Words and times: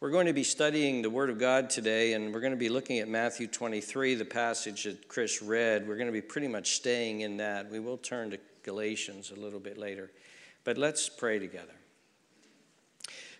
We're 0.00 0.10
going 0.10 0.26
to 0.26 0.32
be 0.32 0.44
studying 0.44 1.02
the 1.02 1.10
Word 1.10 1.28
of 1.28 1.40
God 1.40 1.70
today, 1.70 2.12
and 2.12 2.32
we're 2.32 2.38
going 2.38 2.52
to 2.52 2.56
be 2.56 2.68
looking 2.68 3.00
at 3.00 3.08
Matthew 3.08 3.48
23, 3.48 4.14
the 4.14 4.24
passage 4.24 4.84
that 4.84 5.08
Chris 5.08 5.42
read. 5.42 5.88
We're 5.88 5.96
going 5.96 6.06
to 6.06 6.12
be 6.12 6.20
pretty 6.20 6.46
much 6.46 6.76
staying 6.76 7.22
in 7.22 7.38
that. 7.38 7.68
We 7.68 7.80
will 7.80 7.96
turn 7.96 8.30
to 8.30 8.38
Galatians 8.62 9.32
a 9.32 9.40
little 9.40 9.58
bit 9.58 9.76
later. 9.76 10.12
But 10.62 10.78
let's 10.78 11.08
pray 11.08 11.40
together. 11.40 11.72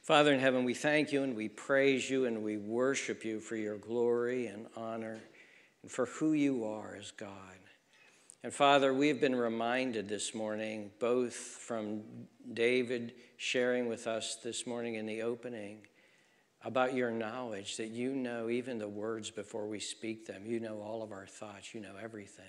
Father 0.03 0.33
in 0.33 0.41
heaven, 0.41 0.65
we 0.65 0.75
thank 0.75 1.13
you 1.13 1.23
and 1.23 1.37
we 1.37 1.49
praise 1.49 2.11
you 2.11 2.25
and 2.25 2.43
we 2.43 2.57
worship 2.57 3.25
you 3.25 3.39
for 3.39 3.55
your 3.55 3.77
glory 3.77 4.49
and 4.49 4.67
honor 4.77 5.21
and 5.83 5.93
for 5.93 6.07
who 6.07 6.33
you 6.33 6.65
are 6.65 6.97
as 6.99 7.13
God. 7.13 7.31
And 8.43 8.53
Father, 8.53 8.93
we've 8.93 9.21
been 9.21 9.37
reminded 9.37 10.09
this 10.09 10.35
morning, 10.35 10.91
both 10.99 11.35
from 11.35 12.03
David 12.53 13.13
sharing 13.37 13.87
with 13.87 14.09
us 14.09 14.35
this 14.43 14.67
morning 14.67 14.97
in 14.97 15.07
the 15.07 15.23
opening 15.23 15.83
about 16.65 16.95
your 16.95 17.11
knowledge 17.11 17.77
that 17.77 17.89
you 17.89 18.15
know 18.15 18.49
even 18.49 18.79
the 18.79 18.89
words 18.89 19.31
before 19.31 19.67
we 19.67 19.79
speak 19.79 20.27
them. 20.27 20.45
You 20.45 20.61
know 20.61 20.81
all 20.81 21.03
of 21.03 21.13
our 21.13 21.27
thoughts, 21.27 21.73
you 21.73 21.81
know 21.81 21.95
everything. 22.03 22.45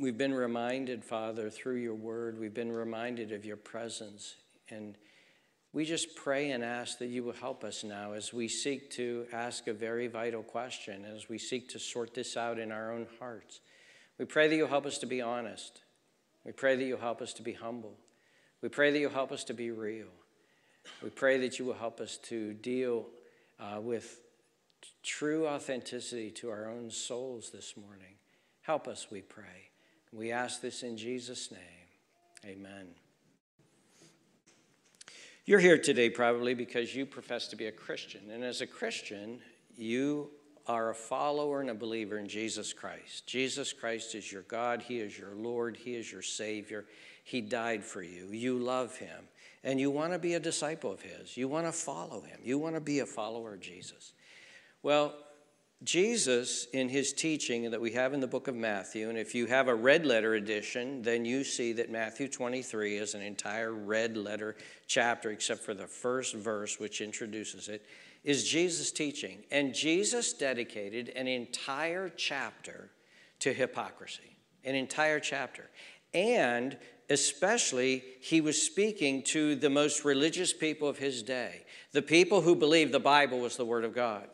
We've 0.00 0.18
been 0.18 0.34
reminded, 0.34 1.04
Father, 1.04 1.50
through 1.50 1.76
your 1.76 1.94
word, 1.94 2.38
we've 2.38 2.52
been 2.52 2.72
reminded 2.72 3.32
of 3.32 3.44
your 3.44 3.56
presence. 3.56 4.34
And 4.68 4.96
we 5.72 5.84
just 5.84 6.14
pray 6.16 6.50
and 6.50 6.62
ask 6.64 6.98
that 6.98 7.06
you 7.06 7.24
will 7.24 7.32
help 7.32 7.64
us 7.64 7.84
now 7.84 8.12
as 8.12 8.32
we 8.32 8.48
seek 8.48 8.90
to 8.92 9.26
ask 9.32 9.66
a 9.66 9.72
very 9.72 10.08
vital 10.08 10.42
question, 10.42 11.04
as 11.04 11.28
we 11.28 11.38
seek 11.38 11.68
to 11.70 11.78
sort 11.78 12.14
this 12.14 12.36
out 12.36 12.58
in 12.58 12.70
our 12.70 12.92
own 12.92 13.06
hearts. 13.18 13.60
We 14.18 14.24
pray 14.24 14.48
that 14.48 14.56
you'll 14.56 14.68
help 14.68 14.86
us 14.86 14.98
to 14.98 15.06
be 15.06 15.20
honest. 15.20 15.80
We 16.44 16.52
pray 16.52 16.76
that 16.76 16.84
you'll 16.84 16.98
help 16.98 17.22
us 17.22 17.32
to 17.34 17.42
be 17.42 17.54
humble. 17.54 17.96
We 18.62 18.68
pray 18.68 18.90
that 18.90 18.98
you'll 18.98 19.10
help 19.10 19.32
us 19.32 19.44
to 19.44 19.54
be 19.54 19.70
real. 19.70 20.08
We 21.02 21.10
pray 21.10 21.38
that 21.38 21.58
you 21.58 21.64
will 21.64 21.74
help 21.74 22.00
us 22.00 22.16
to 22.24 22.54
deal 22.54 23.06
uh, 23.60 23.80
with 23.80 24.20
true 25.02 25.46
authenticity 25.46 26.30
to 26.30 26.50
our 26.50 26.68
own 26.68 26.90
souls 26.90 27.50
this 27.50 27.76
morning. 27.76 28.14
Help 28.62 28.88
us, 28.88 29.08
we 29.10 29.20
pray. 29.20 29.70
We 30.12 30.32
ask 30.32 30.60
this 30.60 30.82
in 30.82 30.96
Jesus' 30.96 31.50
name. 31.50 31.60
Amen. 32.46 32.88
You're 35.44 35.60
here 35.60 35.76
today 35.76 36.08
probably 36.08 36.54
because 36.54 36.94
you 36.94 37.04
profess 37.04 37.48
to 37.48 37.56
be 37.56 37.66
a 37.66 37.72
Christian. 37.72 38.30
And 38.30 38.42
as 38.42 38.62
a 38.62 38.66
Christian, 38.66 39.40
you 39.76 40.30
are 40.66 40.90
a 40.90 40.94
follower 40.94 41.60
and 41.60 41.68
a 41.68 41.74
believer 41.74 42.18
in 42.18 42.28
Jesus 42.28 42.72
Christ. 42.72 43.26
Jesus 43.26 43.72
Christ 43.72 44.14
is 44.14 44.32
your 44.32 44.42
God, 44.42 44.80
He 44.80 45.00
is 45.00 45.18
your 45.18 45.34
Lord, 45.34 45.76
He 45.76 45.94
is 45.94 46.10
your 46.10 46.22
Savior. 46.22 46.86
He 47.24 47.40
died 47.40 47.82
for 47.82 48.02
you. 48.02 48.28
You 48.30 48.58
love 48.58 48.96
Him 48.96 49.28
and 49.64 49.80
you 49.80 49.90
want 49.90 50.12
to 50.12 50.18
be 50.18 50.34
a 50.34 50.40
disciple 50.40 50.92
of 50.92 51.00
His. 51.00 51.36
You 51.36 51.48
want 51.48 51.66
to 51.66 51.72
follow 51.72 52.20
Him. 52.20 52.38
You 52.44 52.58
want 52.58 52.76
to 52.76 52.80
be 52.80 53.00
a 53.00 53.06
follower 53.06 53.54
of 53.54 53.60
Jesus. 53.60 54.12
Well, 54.82 55.14
Jesus, 55.82 56.66
in 56.72 56.88
his 56.88 57.12
teaching 57.12 57.70
that 57.70 57.80
we 57.80 57.92
have 57.92 58.14
in 58.14 58.20
the 58.20 58.26
book 58.26 58.48
of 58.48 58.54
Matthew, 58.54 59.10
and 59.10 59.18
if 59.18 59.34
you 59.34 59.46
have 59.46 59.68
a 59.68 59.74
red 59.74 60.06
letter 60.06 60.34
edition, 60.34 61.02
then 61.02 61.26
you 61.26 61.44
see 61.44 61.72
that 61.74 61.90
Matthew 61.90 62.28
23 62.28 62.96
is 62.96 63.14
an 63.14 63.20
entire 63.20 63.72
red 63.72 64.16
letter 64.16 64.56
chapter, 64.86 65.30
except 65.30 65.62
for 65.62 65.74
the 65.74 65.86
first 65.86 66.34
verse, 66.34 66.80
which 66.80 67.02
introduces 67.02 67.68
it, 67.68 67.84
is 68.22 68.48
Jesus' 68.48 68.92
teaching. 68.92 69.44
And 69.50 69.74
Jesus 69.74 70.32
dedicated 70.32 71.10
an 71.10 71.26
entire 71.26 72.08
chapter 72.08 72.90
to 73.40 73.52
hypocrisy, 73.52 74.38
an 74.64 74.74
entire 74.74 75.20
chapter. 75.20 75.68
And 76.14 76.78
especially, 77.10 78.02
he 78.20 78.40
was 78.40 78.60
speaking 78.60 79.22
to 79.22 79.54
the 79.54 79.70
most 79.70 80.04
religious 80.04 80.52
people 80.52 80.88
of 80.88 80.98
his 80.98 81.22
day, 81.22 81.64
the 81.92 82.02
people 82.02 82.40
who 82.40 82.54
believed 82.54 82.92
the 82.92 83.00
Bible 83.00 83.38
was 83.40 83.56
the 83.56 83.64
Word 83.64 83.84
of 83.84 83.94
God, 83.94 84.28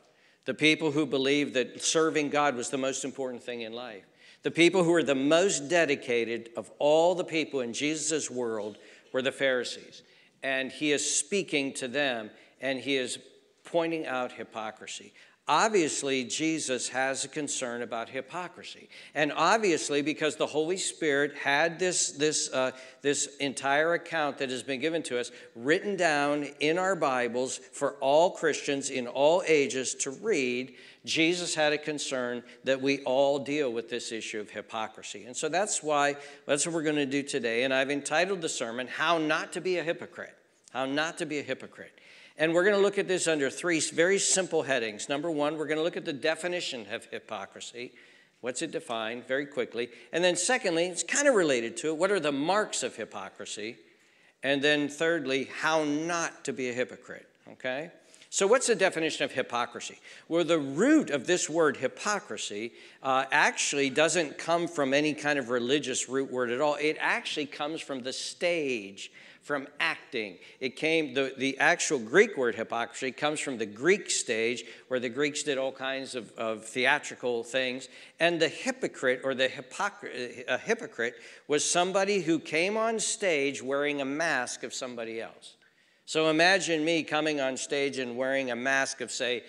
the 0.44 0.54
people 0.54 0.90
who 0.90 1.06
believed 1.06 1.54
that 1.54 1.82
serving 1.82 2.30
God 2.30 2.54
was 2.54 2.70
the 2.70 2.78
most 2.78 3.04
important 3.04 3.42
thing 3.42 3.62
in 3.62 3.72
life, 3.72 4.04
the 4.42 4.50
people 4.50 4.84
who 4.84 4.92
were 4.92 5.02
the 5.02 5.14
most 5.14 5.68
dedicated 5.68 6.50
of 6.56 6.70
all 6.78 7.14
the 7.14 7.24
people 7.24 7.60
in 7.60 7.72
Jesus' 7.72 8.30
world 8.30 8.78
were 9.12 9.22
the 9.22 9.32
Pharisees. 9.32 10.02
And 10.42 10.72
he 10.72 10.92
is 10.92 11.18
speaking 11.18 11.74
to 11.74 11.88
them 11.88 12.30
and 12.60 12.78
he 12.78 12.96
is 12.96 13.18
pointing 13.64 14.06
out 14.06 14.32
hypocrisy. 14.32 15.12
Obviously, 15.50 16.22
Jesus 16.22 16.90
has 16.90 17.24
a 17.24 17.28
concern 17.28 17.82
about 17.82 18.08
hypocrisy. 18.08 18.88
And 19.16 19.32
obviously, 19.34 20.00
because 20.00 20.36
the 20.36 20.46
Holy 20.46 20.76
Spirit 20.76 21.34
had 21.34 21.76
this, 21.76 22.12
this, 22.12 22.52
uh, 22.52 22.70
this 23.02 23.34
entire 23.38 23.94
account 23.94 24.38
that 24.38 24.50
has 24.50 24.62
been 24.62 24.78
given 24.78 25.02
to 25.02 25.18
us 25.18 25.32
written 25.56 25.96
down 25.96 26.44
in 26.60 26.78
our 26.78 26.94
Bibles 26.94 27.58
for 27.72 27.94
all 27.94 28.30
Christians 28.30 28.90
in 28.90 29.08
all 29.08 29.42
ages 29.44 29.96
to 29.96 30.12
read, 30.12 30.74
Jesus 31.04 31.52
had 31.52 31.72
a 31.72 31.78
concern 31.78 32.44
that 32.62 32.80
we 32.80 33.00
all 33.00 33.40
deal 33.40 33.72
with 33.72 33.90
this 33.90 34.12
issue 34.12 34.38
of 34.38 34.50
hypocrisy. 34.50 35.24
And 35.24 35.36
so 35.36 35.48
that's 35.48 35.82
why, 35.82 36.14
that's 36.46 36.64
what 36.64 36.76
we're 36.76 36.84
going 36.84 36.94
to 36.94 37.06
do 37.06 37.24
today. 37.24 37.64
And 37.64 37.74
I've 37.74 37.90
entitled 37.90 38.40
the 38.40 38.48
sermon, 38.48 38.86
How 38.86 39.18
Not 39.18 39.52
to 39.54 39.60
Be 39.60 39.78
a 39.78 39.82
Hypocrite. 39.82 40.36
How 40.72 40.86
Not 40.86 41.18
to 41.18 41.26
Be 41.26 41.40
a 41.40 41.42
Hypocrite. 41.42 41.90
And 42.36 42.54
we're 42.54 42.64
going 42.64 42.76
to 42.76 42.82
look 42.82 42.98
at 42.98 43.08
this 43.08 43.28
under 43.28 43.50
three 43.50 43.80
very 43.80 44.18
simple 44.18 44.62
headings. 44.62 45.08
Number 45.08 45.30
one, 45.30 45.58
we're 45.58 45.66
going 45.66 45.78
to 45.78 45.84
look 45.84 45.96
at 45.96 46.04
the 46.04 46.12
definition 46.12 46.86
of 46.90 47.04
hypocrisy. 47.06 47.92
What's 48.40 48.62
it 48.62 48.70
defined 48.70 49.26
very 49.26 49.46
quickly? 49.46 49.90
And 50.12 50.24
then, 50.24 50.36
secondly, 50.36 50.86
it's 50.86 51.02
kind 51.02 51.28
of 51.28 51.34
related 51.34 51.76
to 51.78 51.88
it. 51.88 51.96
What 51.96 52.10
are 52.10 52.20
the 52.20 52.32
marks 52.32 52.82
of 52.82 52.96
hypocrisy? 52.96 53.76
And 54.42 54.62
then, 54.62 54.88
thirdly, 54.88 55.48
how 55.60 55.84
not 55.84 56.44
to 56.44 56.52
be 56.52 56.70
a 56.70 56.72
hypocrite. 56.72 57.28
Okay? 57.52 57.90
So, 58.32 58.46
what's 58.46 58.68
the 58.68 58.76
definition 58.76 59.24
of 59.24 59.32
hypocrisy? 59.32 59.98
Well, 60.28 60.44
the 60.44 60.58
root 60.58 61.10
of 61.10 61.26
this 61.26 61.50
word 61.50 61.76
hypocrisy 61.76 62.72
uh, 63.02 63.24
actually 63.32 63.90
doesn't 63.90 64.38
come 64.38 64.68
from 64.68 64.94
any 64.94 65.14
kind 65.14 65.36
of 65.36 65.50
religious 65.50 66.08
root 66.08 66.30
word 66.30 66.50
at 66.50 66.60
all. 66.60 66.76
It 66.76 66.96
actually 67.00 67.46
comes 67.46 67.80
from 67.80 68.04
the 68.04 68.12
stage 68.12 69.10
from 69.50 69.66
acting. 69.80 70.38
It 70.60 70.76
came, 70.76 71.12
the, 71.12 71.34
the 71.36 71.58
actual 71.58 71.98
Greek 71.98 72.36
word 72.36 72.54
hypocrisy 72.54 73.10
comes 73.10 73.40
from 73.40 73.58
the 73.58 73.66
Greek 73.66 74.08
stage 74.08 74.62
where 74.86 75.00
the 75.00 75.08
Greeks 75.08 75.42
did 75.42 75.58
all 75.58 75.72
kinds 75.72 76.14
of, 76.14 76.30
of 76.38 76.64
theatrical 76.64 77.42
things. 77.42 77.88
And 78.20 78.40
the 78.40 78.46
hypocrite 78.46 79.22
or 79.24 79.34
the 79.34 79.48
hypocrite, 79.48 80.44
a 80.46 80.56
hypocrite 80.56 81.14
was 81.48 81.68
somebody 81.68 82.20
who 82.20 82.38
came 82.38 82.76
on 82.76 83.00
stage 83.00 83.60
wearing 83.60 84.00
a 84.00 84.04
mask 84.04 84.62
of 84.62 84.72
somebody 84.72 85.20
else. 85.20 85.56
So 86.06 86.30
imagine 86.30 86.84
me 86.84 87.02
coming 87.02 87.40
on 87.40 87.56
stage 87.56 87.98
and 87.98 88.16
wearing 88.16 88.52
a 88.52 88.56
mask 88.56 89.00
of, 89.00 89.10
say, 89.10 89.42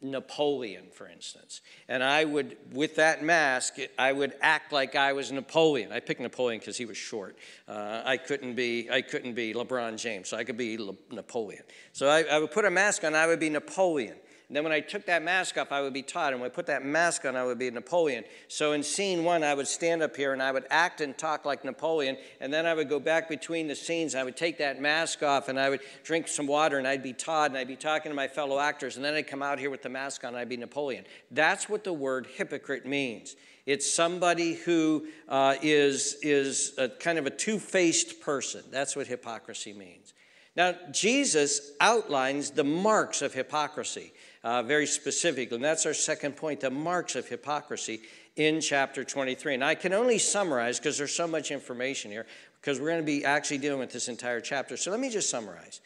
Napoleon, 0.00 0.86
for 0.92 1.08
instance. 1.08 1.60
And 1.88 2.04
I 2.04 2.24
would, 2.24 2.56
with 2.72 2.96
that 2.96 3.24
mask, 3.24 3.76
I 3.98 4.12
would 4.12 4.34
act 4.40 4.72
like 4.72 4.94
I 4.94 5.12
was 5.12 5.32
Napoleon. 5.32 5.90
I 5.90 5.98
picked 6.00 6.20
Napoleon 6.20 6.60
because 6.60 6.76
he 6.76 6.84
was 6.84 6.96
short. 6.96 7.36
Uh, 7.66 8.02
I 8.04 8.16
couldn't 8.16 8.54
be, 8.54 8.88
I 8.90 9.02
couldn't 9.02 9.34
be 9.34 9.54
LeBron 9.54 9.98
James, 9.98 10.28
so 10.28 10.36
I 10.36 10.44
could 10.44 10.56
be 10.56 10.78
Le- 10.78 10.94
Napoleon. 11.10 11.64
So 11.92 12.08
I, 12.08 12.22
I 12.22 12.38
would 12.38 12.52
put 12.52 12.64
a 12.64 12.70
mask 12.70 13.02
on. 13.02 13.14
I 13.14 13.26
would 13.26 13.40
be 13.40 13.50
Napoleon. 13.50 14.16
And 14.48 14.56
then 14.56 14.64
when 14.64 14.72
I 14.72 14.80
took 14.80 15.04
that 15.06 15.22
mask 15.22 15.58
off, 15.58 15.72
I 15.72 15.82
would 15.82 15.92
be 15.92 16.02
Todd. 16.02 16.32
And 16.32 16.40
when 16.40 16.50
I 16.50 16.54
put 16.54 16.64
that 16.66 16.82
mask 16.82 17.26
on, 17.26 17.36
I 17.36 17.44
would 17.44 17.58
be 17.58 17.70
Napoleon. 17.70 18.24
So 18.48 18.72
in 18.72 18.82
scene 18.82 19.22
one, 19.22 19.44
I 19.44 19.52
would 19.52 19.68
stand 19.68 20.02
up 20.02 20.16
here 20.16 20.32
and 20.32 20.42
I 20.42 20.52
would 20.52 20.64
act 20.70 21.02
and 21.02 21.16
talk 21.16 21.44
like 21.44 21.66
Napoleon. 21.66 22.16
And 22.40 22.50
then 22.50 22.64
I 22.64 22.72
would 22.72 22.88
go 22.88 22.98
back 22.98 23.28
between 23.28 23.66
the 23.68 23.76
scenes. 23.76 24.14
I 24.14 24.24
would 24.24 24.38
take 24.38 24.56
that 24.56 24.80
mask 24.80 25.22
off 25.22 25.50
and 25.50 25.60
I 25.60 25.68
would 25.68 25.80
drink 26.02 26.28
some 26.28 26.46
water 26.46 26.78
and 26.78 26.88
I'd 26.88 27.02
be 27.02 27.12
Todd 27.12 27.50
and 27.50 27.58
I'd 27.58 27.68
be 27.68 27.76
talking 27.76 28.10
to 28.10 28.16
my 28.16 28.26
fellow 28.26 28.58
actors. 28.58 28.96
And 28.96 29.04
then 29.04 29.12
I'd 29.12 29.26
come 29.26 29.42
out 29.42 29.58
here 29.58 29.68
with 29.68 29.82
the 29.82 29.90
mask 29.90 30.24
on 30.24 30.28
and 30.28 30.38
I'd 30.38 30.48
be 30.48 30.56
Napoleon. 30.56 31.04
That's 31.30 31.68
what 31.68 31.84
the 31.84 31.92
word 31.92 32.26
hypocrite 32.26 32.86
means. 32.86 33.36
It's 33.66 33.92
somebody 33.92 34.54
who 34.54 35.08
uh, 35.28 35.56
is 35.60 36.16
is 36.22 36.72
a 36.78 36.88
kind 36.88 37.18
of 37.18 37.26
a 37.26 37.30
two 37.30 37.58
faced 37.58 38.22
person. 38.22 38.62
That's 38.70 38.96
what 38.96 39.08
hypocrisy 39.08 39.74
means. 39.74 40.14
Now, 40.58 40.74
Jesus 40.90 41.70
outlines 41.80 42.50
the 42.50 42.64
marks 42.64 43.22
of 43.22 43.32
hypocrisy 43.32 44.12
uh, 44.42 44.64
very 44.64 44.86
specifically. 44.86 45.54
And 45.54 45.64
that's 45.64 45.86
our 45.86 45.94
second 45.94 46.36
point 46.36 46.58
the 46.58 46.70
marks 46.70 47.14
of 47.14 47.28
hypocrisy 47.28 48.00
in 48.34 48.60
chapter 48.60 49.04
23. 49.04 49.54
And 49.54 49.64
I 49.64 49.76
can 49.76 49.92
only 49.92 50.18
summarize 50.18 50.80
because 50.80 50.98
there's 50.98 51.14
so 51.14 51.28
much 51.28 51.52
information 51.52 52.10
here, 52.10 52.26
because 52.60 52.80
we're 52.80 52.88
going 52.88 53.00
to 53.00 53.06
be 53.06 53.24
actually 53.24 53.58
dealing 53.58 53.78
with 53.78 53.92
this 53.92 54.08
entire 54.08 54.40
chapter. 54.40 54.76
So 54.76 54.90
let 54.90 54.98
me 54.98 55.10
just 55.10 55.30
summarize. 55.30 55.80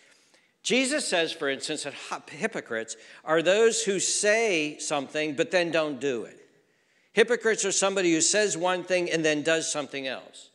Jesus 0.62 1.06
says, 1.06 1.32
for 1.32 1.50
instance, 1.50 1.82
that 1.82 1.92
hypocrites 2.30 2.96
are 3.26 3.42
those 3.42 3.82
who 3.82 4.00
say 4.00 4.78
something 4.78 5.34
but 5.34 5.50
then 5.50 5.70
don't 5.70 6.00
do 6.00 6.24
it. 6.24 6.38
Hypocrites 7.12 7.66
are 7.66 7.72
somebody 7.72 8.14
who 8.14 8.22
says 8.22 8.56
one 8.56 8.84
thing 8.84 9.10
and 9.10 9.22
then 9.22 9.42
does 9.42 9.70
something 9.70 10.06
else. 10.06 10.48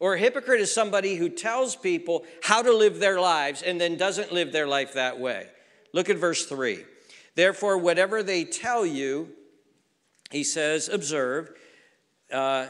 Or 0.00 0.14
a 0.14 0.18
hypocrite 0.18 0.60
is 0.60 0.72
somebody 0.72 1.16
who 1.16 1.28
tells 1.28 1.74
people 1.74 2.24
how 2.42 2.62
to 2.62 2.72
live 2.72 3.00
their 3.00 3.20
lives 3.20 3.62
and 3.62 3.80
then 3.80 3.96
doesn't 3.96 4.32
live 4.32 4.52
their 4.52 4.66
life 4.66 4.94
that 4.94 5.18
way. 5.18 5.48
Look 5.92 6.08
at 6.08 6.18
verse 6.18 6.46
3. 6.46 6.84
Therefore, 7.34 7.78
whatever 7.78 8.22
they 8.22 8.44
tell 8.44 8.86
you, 8.86 9.30
he 10.30 10.44
says, 10.44 10.88
observe. 10.88 11.50
Uh, 12.32 12.66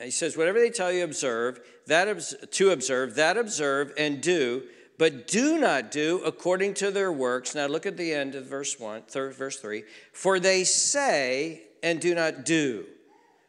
he 0.00 0.10
says, 0.10 0.36
whatever 0.36 0.58
they 0.58 0.70
tell 0.70 0.90
you, 0.90 1.04
observe, 1.04 1.60
that 1.86 2.52
to 2.52 2.70
observe, 2.70 3.16
that 3.16 3.36
observe 3.36 3.92
and 3.98 4.20
do, 4.20 4.62
but 4.98 5.26
do 5.26 5.58
not 5.58 5.90
do 5.90 6.22
according 6.24 6.74
to 6.74 6.90
their 6.90 7.12
works. 7.12 7.54
Now 7.54 7.66
look 7.66 7.86
at 7.86 7.96
the 7.96 8.12
end 8.12 8.34
of 8.34 8.46
verse 8.46 8.78
1, 8.78 9.02
third, 9.02 9.34
verse 9.34 9.58
3. 9.58 9.84
For 10.12 10.40
they 10.40 10.64
say 10.64 11.62
and 11.82 12.00
do 12.00 12.14
not 12.14 12.44
do. 12.44 12.86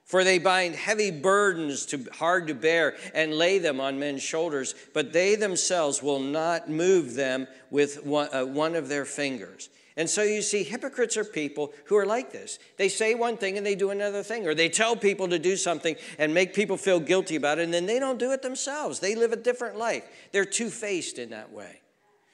For 0.06 0.24
they 0.24 0.38
bind 0.38 0.76
heavy 0.76 1.10
burdens 1.10 1.88
to, 1.88 2.06
hard 2.14 2.48
to 2.48 2.54
bear 2.54 2.96
and 3.16 3.34
lay 3.34 3.58
them 3.58 3.82
on 3.82 4.00
men's 4.00 4.22
shoulders, 4.22 4.76
but 4.94 5.12
they 5.12 5.36
themselves 5.36 6.04
will 6.04 6.20
not 6.20 6.70
move 6.70 7.16
them 7.16 7.48
with 7.72 8.06
one, 8.06 8.30
uh, 8.32 8.46
one 8.46 8.76
of 8.76 8.88
their 8.88 9.06
fingers. 9.06 9.70
And 9.98 10.08
so 10.08 10.22
you 10.22 10.44
see, 10.44 10.62
hypocrites 10.62 11.18
are 11.18 11.24
people 11.24 11.74
who 11.86 11.96
are 11.96 12.06
like 12.06 12.32
this. 12.32 12.60
They 12.78 12.90
say 12.90 13.16
one 13.16 13.38
thing 13.38 13.58
and 13.58 13.66
they 13.66 13.76
do 13.76 13.90
another 13.90 14.22
thing, 14.22 14.46
or 14.46 14.54
they 14.54 14.70
tell 14.70 14.96
people 14.96 15.28
to 15.30 15.40
do 15.40 15.56
something 15.56 15.96
and 16.20 16.34
make 16.34 16.54
people 16.54 16.78
feel 16.78 17.00
guilty 17.00 17.36
about 17.36 17.58
it, 17.58 17.64
and 17.64 17.74
then 17.74 17.88
they 17.88 17.98
don't 17.98 18.20
do 18.20 18.32
it 18.32 18.44
themselves. 18.44 19.00
They 19.00 19.16
live 19.16 19.32
a 19.32 19.38
different 19.38 19.78
life. 19.78 20.04
They're 20.32 20.46
two 20.46 20.70
faced 20.70 21.18
in 21.18 21.32
that 21.32 21.52
way. 21.52 21.82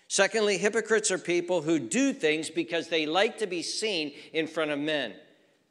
Secondly, 0.09 0.57
hypocrites 0.57 1.09
are 1.09 1.17
people 1.17 1.61
who 1.61 1.79
do 1.79 2.11
things 2.11 2.49
because 2.49 2.89
they 2.89 3.05
like 3.05 3.37
to 3.37 3.47
be 3.47 3.61
seen 3.61 4.11
in 4.33 4.45
front 4.45 4.71
of 4.71 4.79
men. 4.79 5.13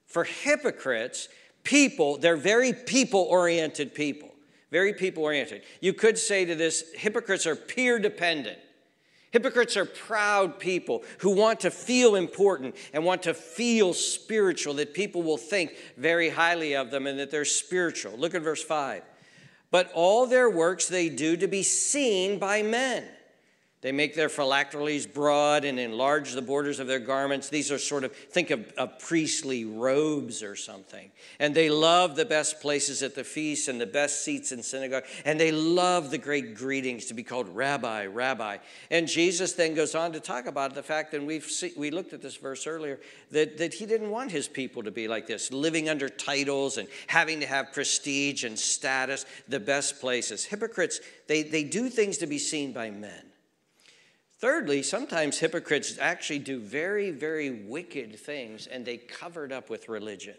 For 0.06 0.24
hypocrites, 0.24 1.28
people, 1.64 2.18
they're 2.18 2.36
very 2.36 2.72
people 2.72 3.20
oriented 3.30 3.94
people. 3.94 4.28
Very 4.70 4.94
people 4.94 5.24
oriented. 5.24 5.62
You 5.80 5.92
could 5.92 6.16
say 6.16 6.44
to 6.44 6.54
this 6.54 6.84
hypocrites 6.94 7.46
are 7.46 7.56
peer 7.56 7.98
dependent. 7.98 8.58
Hypocrites 9.32 9.76
are 9.76 9.84
proud 9.84 10.58
people 10.58 11.04
who 11.18 11.30
want 11.30 11.60
to 11.60 11.70
feel 11.70 12.16
important 12.16 12.74
and 12.92 13.04
want 13.04 13.22
to 13.24 13.34
feel 13.34 13.94
spiritual, 13.94 14.74
that 14.74 14.92
people 14.92 15.22
will 15.22 15.36
think 15.36 15.76
very 15.96 16.30
highly 16.30 16.74
of 16.74 16.90
them 16.90 17.06
and 17.06 17.18
that 17.18 17.30
they're 17.30 17.44
spiritual. 17.44 18.16
Look 18.16 18.34
at 18.34 18.42
verse 18.42 18.62
5. 18.62 19.02
But 19.70 19.90
all 19.94 20.26
their 20.26 20.50
works 20.50 20.88
they 20.88 21.08
do 21.08 21.36
to 21.36 21.46
be 21.46 21.62
seen 21.62 22.40
by 22.40 22.62
men. 22.62 23.04
They 23.82 23.92
make 23.92 24.14
their 24.14 24.28
phylacteries 24.28 25.06
broad 25.06 25.64
and 25.64 25.80
enlarge 25.80 26.32
the 26.32 26.42
borders 26.42 26.80
of 26.80 26.86
their 26.86 26.98
garments. 26.98 27.48
These 27.48 27.72
are 27.72 27.78
sort 27.78 28.04
of, 28.04 28.14
think 28.14 28.50
of, 28.50 28.70
of, 28.76 28.98
priestly 28.98 29.64
robes 29.64 30.42
or 30.42 30.54
something. 30.54 31.10
And 31.38 31.54
they 31.54 31.70
love 31.70 32.14
the 32.14 32.26
best 32.26 32.60
places 32.60 33.02
at 33.02 33.14
the 33.14 33.24
feast 33.24 33.68
and 33.68 33.80
the 33.80 33.86
best 33.86 34.22
seats 34.22 34.52
in 34.52 34.62
synagogue. 34.62 35.04
And 35.24 35.40
they 35.40 35.50
love 35.50 36.10
the 36.10 36.18
great 36.18 36.54
greetings 36.56 37.06
to 37.06 37.14
be 37.14 37.22
called 37.22 37.48
rabbi, 37.48 38.04
rabbi. 38.04 38.58
And 38.90 39.08
Jesus 39.08 39.54
then 39.54 39.72
goes 39.72 39.94
on 39.94 40.12
to 40.12 40.20
talk 40.20 40.44
about 40.44 40.74
the 40.74 40.82
fact, 40.82 41.14
and 41.14 41.26
we've 41.26 41.44
see, 41.44 41.72
we 41.74 41.90
looked 41.90 42.12
at 42.12 42.20
this 42.20 42.36
verse 42.36 42.66
earlier, 42.66 43.00
that, 43.30 43.56
that 43.56 43.72
he 43.72 43.86
didn't 43.86 44.10
want 44.10 44.30
his 44.30 44.46
people 44.46 44.82
to 44.82 44.90
be 44.90 45.08
like 45.08 45.26
this, 45.26 45.50
living 45.50 45.88
under 45.88 46.10
titles 46.10 46.76
and 46.76 46.86
having 47.06 47.40
to 47.40 47.46
have 47.46 47.72
prestige 47.72 48.44
and 48.44 48.58
status, 48.58 49.24
the 49.48 49.60
best 49.60 50.02
places. 50.02 50.44
Hypocrites, 50.44 51.00
they, 51.28 51.42
they 51.42 51.64
do 51.64 51.88
things 51.88 52.18
to 52.18 52.26
be 52.26 52.38
seen 52.38 52.74
by 52.74 52.90
men. 52.90 53.29
Thirdly, 54.40 54.82
sometimes 54.82 55.38
hypocrites 55.38 55.98
actually 55.98 56.38
do 56.38 56.60
very, 56.60 57.10
very 57.10 57.50
wicked 57.50 58.18
things 58.18 58.66
and 58.66 58.86
they 58.86 58.96
cover 58.96 59.44
it 59.44 59.52
up 59.52 59.68
with 59.68 59.90
religion. 59.90 60.36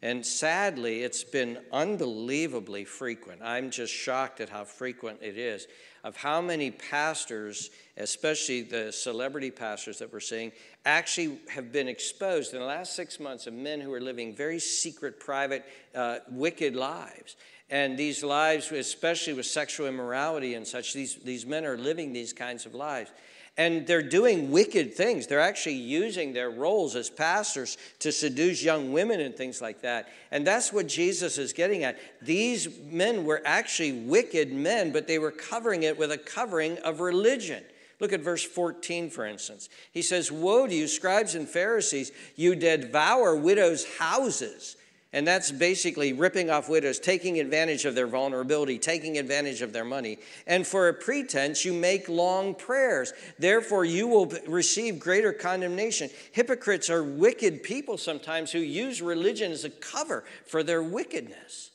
And 0.00 0.24
sadly, 0.24 1.02
it's 1.02 1.24
been 1.24 1.58
unbelievably 1.70 2.86
frequent. 2.86 3.42
I'm 3.42 3.70
just 3.70 3.92
shocked 3.92 4.40
at 4.40 4.48
how 4.48 4.64
frequent 4.64 5.18
it 5.20 5.36
is 5.36 5.66
of 6.04 6.16
how 6.16 6.40
many 6.40 6.70
pastors, 6.70 7.70
especially 7.96 8.62
the 8.62 8.92
celebrity 8.92 9.50
pastors 9.50 9.98
that 9.98 10.10
we're 10.10 10.20
seeing, 10.20 10.52
actually 10.86 11.40
have 11.50 11.72
been 11.72 11.88
exposed 11.88 12.54
in 12.54 12.60
the 12.60 12.64
last 12.64 12.94
six 12.94 13.20
months 13.20 13.46
of 13.46 13.52
men 13.52 13.80
who 13.80 13.92
are 13.92 14.00
living 14.00 14.34
very 14.34 14.60
secret, 14.60 15.20
private, 15.20 15.64
uh, 15.94 16.18
wicked 16.30 16.76
lives. 16.76 17.36
And 17.70 17.98
these 17.98 18.24
lives, 18.24 18.72
especially 18.72 19.34
with 19.34 19.46
sexual 19.46 19.86
immorality 19.86 20.54
and 20.54 20.66
such, 20.66 20.94
these, 20.94 21.16
these 21.16 21.44
men 21.44 21.64
are 21.66 21.76
living 21.76 22.12
these 22.12 22.32
kinds 22.32 22.64
of 22.64 22.74
lives. 22.74 23.10
And 23.58 23.86
they're 23.86 24.02
doing 24.02 24.52
wicked 24.52 24.94
things. 24.94 25.26
They're 25.26 25.40
actually 25.40 25.74
using 25.74 26.32
their 26.32 26.48
roles 26.48 26.94
as 26.94 27.10
pastors 27.10 27.76
to 27.98 28.12
seduce 28.12 28.62
young 28.62 28.92
women 28.92 29.20
and 29.20 29.34
things 29.34 29.60
like 29.60 29.82
that. 29.82 30.08
And 30.30 30.46
that's 30.46 30.72
what 30.72 30.86
Jesus 30.86 31.38
is 31.38 31.52
getting 31.52 31.82
at. 31.82 31.98
These 32.22 32.68
men 32.84 33.24
were 33.24 33.42
actually 33.44 33.92
wicked 33.92 34.52
men, 34.52 34.92
but 34.92 35.08
they 35.08 35.18
were 35.18 35.32
covering 35.32 35.82
it 35.82 35.98
with 35.98 36.12
a 36.12 36.18
covering 36.18 36.78
of 36.78 37.00
religion. 37.00 37.64
Look 38.00 38.12
at 38.12 38.20
verse 38.20 38.44
14, 38.44 39.10
for 39.10 39.26
instance. 39.26 39.68
He 39.92 40.02
says, 40.02 40.30
Woe 40.30 40.68
to 40.68 40.74
you, 40.74 40.86
scribes 40.86 41.34
and 41.34 41.48
Pharisees, 41.48 42.12
you 42.36 42.54
devour 42.54 43.34
widows' 43.34 43.84
houses 43.98 44.76
and 45.12 45.26
that's 45.26 45.50
basically 45.50 46.12
ripping 46.12 46.50
off 46.50 46.68
widows, 46.68 46.98
taking 46.98 47.40
advantage 47.40 47.86
of 47.86 47.94
their 47.94 48.06
vulnerability, 48.06 48.78
taking 48.78 49.16
advantage 49.16 49.62
of 49.62 49.72
their 49.72 49.84
money. 49.84 50.18
And 50.46 50.66
for 50.66 50.88
a 50.88 50.92
pretense, 50.92 51.64
you 51.64 51.72
make 51.72 52.10
long 52.10 52.54
prayers. 52.54 53.14
Therefore, 53.38 53.86
you 53.86 54.06
will 54.06 54.26
receive 54.46 54.98
greater 54.98 55.32
condemnation. 55.32 56.10
Hypocrites 56.32 56.90
are 56.90 57.02
wicked 57.02 57.62
people 57.62 57.96
sometimes 57.96 58.52
who 58.52 58.58
use 58.58 59.00
religion 59.00 59.50
as 59.50 59.64
a 59.64 59.70
cover 59.70 60.24
for 60.44 60.62
their 60.62 60.82
wickedness. 60.82 61.70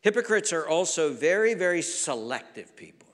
Hypocrites 0.00 0.54
are 0.54 0.66
also 0.66 1.12
very, 1.12 1.52
very 1.52 1.82
selective 1.82 2.74
people. 2.76 3.05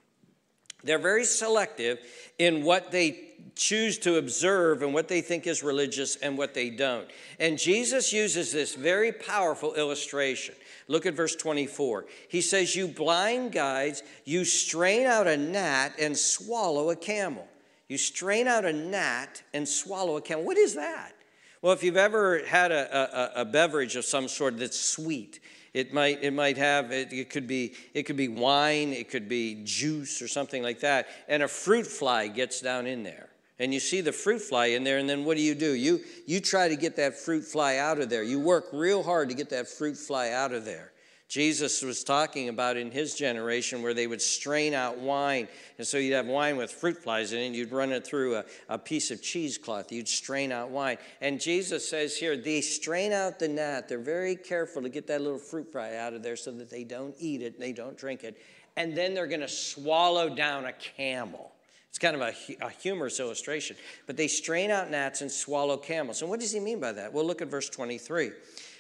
They're 0.84 0.99
very 0.99 1.25
selective 1.25 1.99
in 2.38 2.64
what 2.64 2.90
they 2.90 3.32
choose 3.55 3.99
to 3.99 4.17
observe 4.17 4.82
and 4.82 4.94
what 4.94 5.08
they 5.08 5.20
think 5.20 5.46
is 5.46 5.62
religious 5.62 6.17
and 6.17 6.38
what 6.38 6.55
they 6.55 6.70
don't. 6.70 7.08
And 7.38 7.58
Jesus 7.58 8.12
uses 8.12 8.52
this 8.52 8.75
very 8.75 9.12
powerful 9.12 9.75
illustration. 9.75 10.55
Look 10.88 11.06
at 11.06 11.14
verse 11.14 11.37
24. 11.37 12.06
He 12.29 12.40
says, 12.40 12.75
You 12.75 12.88
blind 12.88 13.52
guides, 13.52 14.02
you 14.25 14.44
strain 14.44 15.06
out 15.06 15.26
a 15.26 15.37
gnat 15.37 15.94
and 15.99 16.17
swallow 16.17 16.90
a 16.90 16.96
camel. 16.96 17.46
You 17.88 17.99
strain 17.99 18.49
out 18.49 18.64
a 18.64 18.73
gnat 18.73 19.43
and 19.52 19.69
swallow 19.69 20.17
a 20.17 20.23
camel. 20.23 20.44
What 20.44 20.56
is 20.56 20.75
that? 20.75 21.12
Well, 21.61 21.73
if 21.73 21.85
you've 21.85 21.96
ever 21.96 22.44
had 22.44 22.73
a, 22.73 23.37
a, 23.37 23.43
a 23.43 23.44
beverage 23.44 23.94
of 23.94 24.05
some 24.05 24.26
sort 24.26 24.58
that's 24.58 24.81
sweet, 24.81 25.38
it 25.75 25.93
might, 25.93 26.23
it 26.23 26.33
might 26.33 26.59
have, 26.59 26.93
it, 26.93 27.13
it, 27.13 27.31
could 27.31 27.47
be, 27.47 27.75
it 27.95 28.05
could 28.05 28.17
be 28.17 28.29
wine, 28.29 28.93
it 28.93 29.09
could 29.11 29.29
be 29.29 29.63
juice 29.65 30.21
or 30.21 30.29
something 30.29 30.63
like 30.63 30.81
that, 30.81 31.07
and 31.29 31.43
a 31.43 31.49
fruit 31.49 31.87
fly 31.87 32.29
gets 32.29 32.61
down 32.61 32.87
in 32.87 33.03
there 33.03 33.29
and 33.63 33.73
you 33.73 33.79
see 33.79 34.01
the 34.01 34.11
fruit 34.11 34.41
fly 34.41 34.67
in 34.67 34.83
there, 34.83 34.99
and 34.99 35.09
then 35.09 35.25
what 35.25 35.37
do 35.37 35.43
you 35.43 35.55
do? 35.55 35.73
You, 35.73 36.01
you 36.27 36.41
try 36.41 36.67
to 36.67 36.75
get 36.75 36.97
that 36.97 37.15
fruit 37.15 37.45
fly 37.45 37.77
out 37.77 38.01
of 38.01 38.11
there. 38.11 38.25
You 38.25 38.41
work 38.41 38.67
real 38.73 39.05
hard 39.05 39.29
to 39.29 39.37
get 39.37 39.51
that 39.51 39.69
fruit 39.69 39.97
fly 39.97 40.31
out 40.31 40.53
of 40.53 40.65
there. 40.65 40.91
Jesus 41.32 41.81
was 41.81 42.05
talking 42.05 42.50
about 42.50 42.76
in 42.76 42.90
his 42.90 43.14
generation 43.14 43.81
where 43.81 43.94
they 43.94 44.06
would 44.06 44.20
strain 44.20 44.75
out 44.75 44.99
wine. 44.99 45.49
And 45.79 45.87
so 45.87 45.96
you'd 45.96 46.12
have 46.12 46.26
wine 46.26 46.58
with 46.58 46.70
fruit 46.70 47.02
flies 47.02 47.32
in 47.32 47.38
it, 47.38 47.46
and 47.46 47.56
you'd 47.56 47.73
run 47.73 47.90
it 47.90 48.06
through 48.06 48.37
a, 48.37 48.44
a 48.69 48.76
piece 48.76 49.11
of 49.11 49.23
cheesecloth. 49.23 49.90
You'd 49.90 50.08
strain 50.08 50.52
out 50.52 50.69
wine. 50.69 50.99
And 51.23 51.40
Jesus 51.40 51.88
says 51.88 52.18
here, 52.18 52.37
they 52.37 52.61
strain 52.61 53.14
out 53.14 53.38
the 53.38 53.49
gnat. 53.49 53.88
They're 53.88 53.99
very 53.99 54.37
careful 54.37 54.83
to 54.83 54.90
get 54.90 55.07
that 55.07 55.23
little 55.23 55.38
fruit 55.38 55.73
fly 55.73 55.95
out 55.95 56.12
of 56.12 56.23
there 56.23 56.37
so 56.37 56.50
that 56.50 56.68
they 56.68 56.85
don't 56.85 57.14
eat 57.18 57.40
it 57.40 57.54
and 57.54 57.62
they 57.62 57.73
don't 57.73 57.97
drink 57.97 58.25
it. 58.25 58.37
And 58.76 58.95
then 58.95 59.14
they're 59.14 59.26
going 59.26 59.40
to 59.40 59.49
swallow 59.49 60.28
down 60.35 60.66
a 60.66 60.73
camel. 60.75 61.50
It's 61.88 61.99
kind 61.99 62.14
of 62.14 62.21
a, 62.21 62.35
a, 62.61 62.68
humorous 62.68 63.21
illustration. 63.21 63.76
But 64.07 64.18
they 64.18 64.28
strain 64.28 64.71
out 64.71 64.90
gnats 64.90 65.23
and 65.23 65.33
swallow 65.33 65.78
camels. 65.78 66.21
And 66.21 66.28
what 66.28 66.40
does 66.40 66.52
he 66.52 66.61
mean 66.61 66.78
by 66.78 66.92
that? 66.92 67.11
Well, 67.11 67.25
look 67.25 67.40
at 67.40 67.49
verse 67.49 67.71
23. 67.71 68.33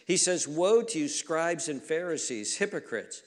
He 0.06 0.16
says, 0.16 0.48
Woe 0.48 0.82
to 0.82 0.98
you, 0.98 1.08
scribes 1.08 1.68
and 1.68 1.82
Pharisees, 1.82 2.56
hypocrites, 2.56 3.22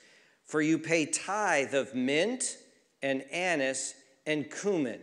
for 0.45 0.61
you 0.61 0.77
pay 0.77 1.05
tithe 1.05 1.73
of 1.73 1.95
mint 1.95 2.57
and 3.01 3.23
anise 3.31 3.95
and 4.25 4.49
cumin. 4.49 4.99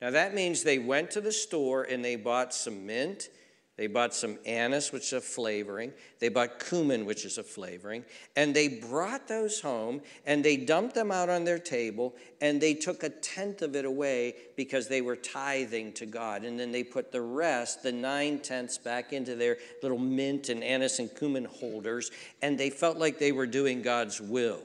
Now 0.00 0.10
that 0.10 0.34
means 0.34 0.62
they 0.62 0.78
went 0.78 1.10
to 1.12 1.20
the 1.20 1.32
store 1.32 1.82
and 1.82 2.04
they 2.04 2.16
bought 2.16 2.54
some 2.54 2.86
mint 2.86 3.28
they 3.78 3.86
bought 3.86 4.12
some 4.12 4.38
anise, 4.44 4.92
which 4.92 5.04
is 5.04 5.12
a 5.12 5.20
flavoring. 5.20 5.92
They 6.18 6.30
bought 6.30 6.58
cumin, 6.58 7.06
which 7.06 7.24
is 7.24 7.38
a 7.38 7.44
flavoring. 7.44 8.04
And 8.34 8.52
they 8.52 8.66
brought 8.66 9.28
those 9.28 9.60
home 9.60 10.02
and 10.26 10.44
they 10.44 10.56
dumped 10.56 10.96
them 10.96 11.12
out 11.12 11.28
on 11.28 11.44
their 11.44 11.60
table 11.60 12.16
and 12.40 12.60
they 12.60 12.74
took 12.74 13.04
a 13.04 13.08
tenth 13.08 13.62
of 13.62 13.76
it 13.76 13.84
away 13.84 14.34
because 14.56 14.88
they 14.88 15.00
were 15.00 15.14
tithing 15.14 15.92
to 15.92 16.06
God. 16.06 16.42
And 16.42 16.58
then 16.58 16.72
they 16.72 16.82
put 16.82 17.12
the 17.12 17.20
rest, 17.20 17.84
the 17.84 17.92
nine 17.92 18.40
tenths, 18.40 18.78
back 18.78 19.12
into 19.12 19.36
their 19.36 19.58
little 19.80 19.96
mint 19.96 20.48
and 20.48 20.64
anise 20.64 20.98
and 20.98 21.14
cumin 21.16 21.44
holders. 21.44 22.10
And 22.42 22.58
they 22.58 22.70
felt 22.70 22.98
like 22.98 23.20
they 23.20 23.30
were 23.30 23.46
doing 23.46 23.80
God's 23.82 24.20
will, 24.20 24.62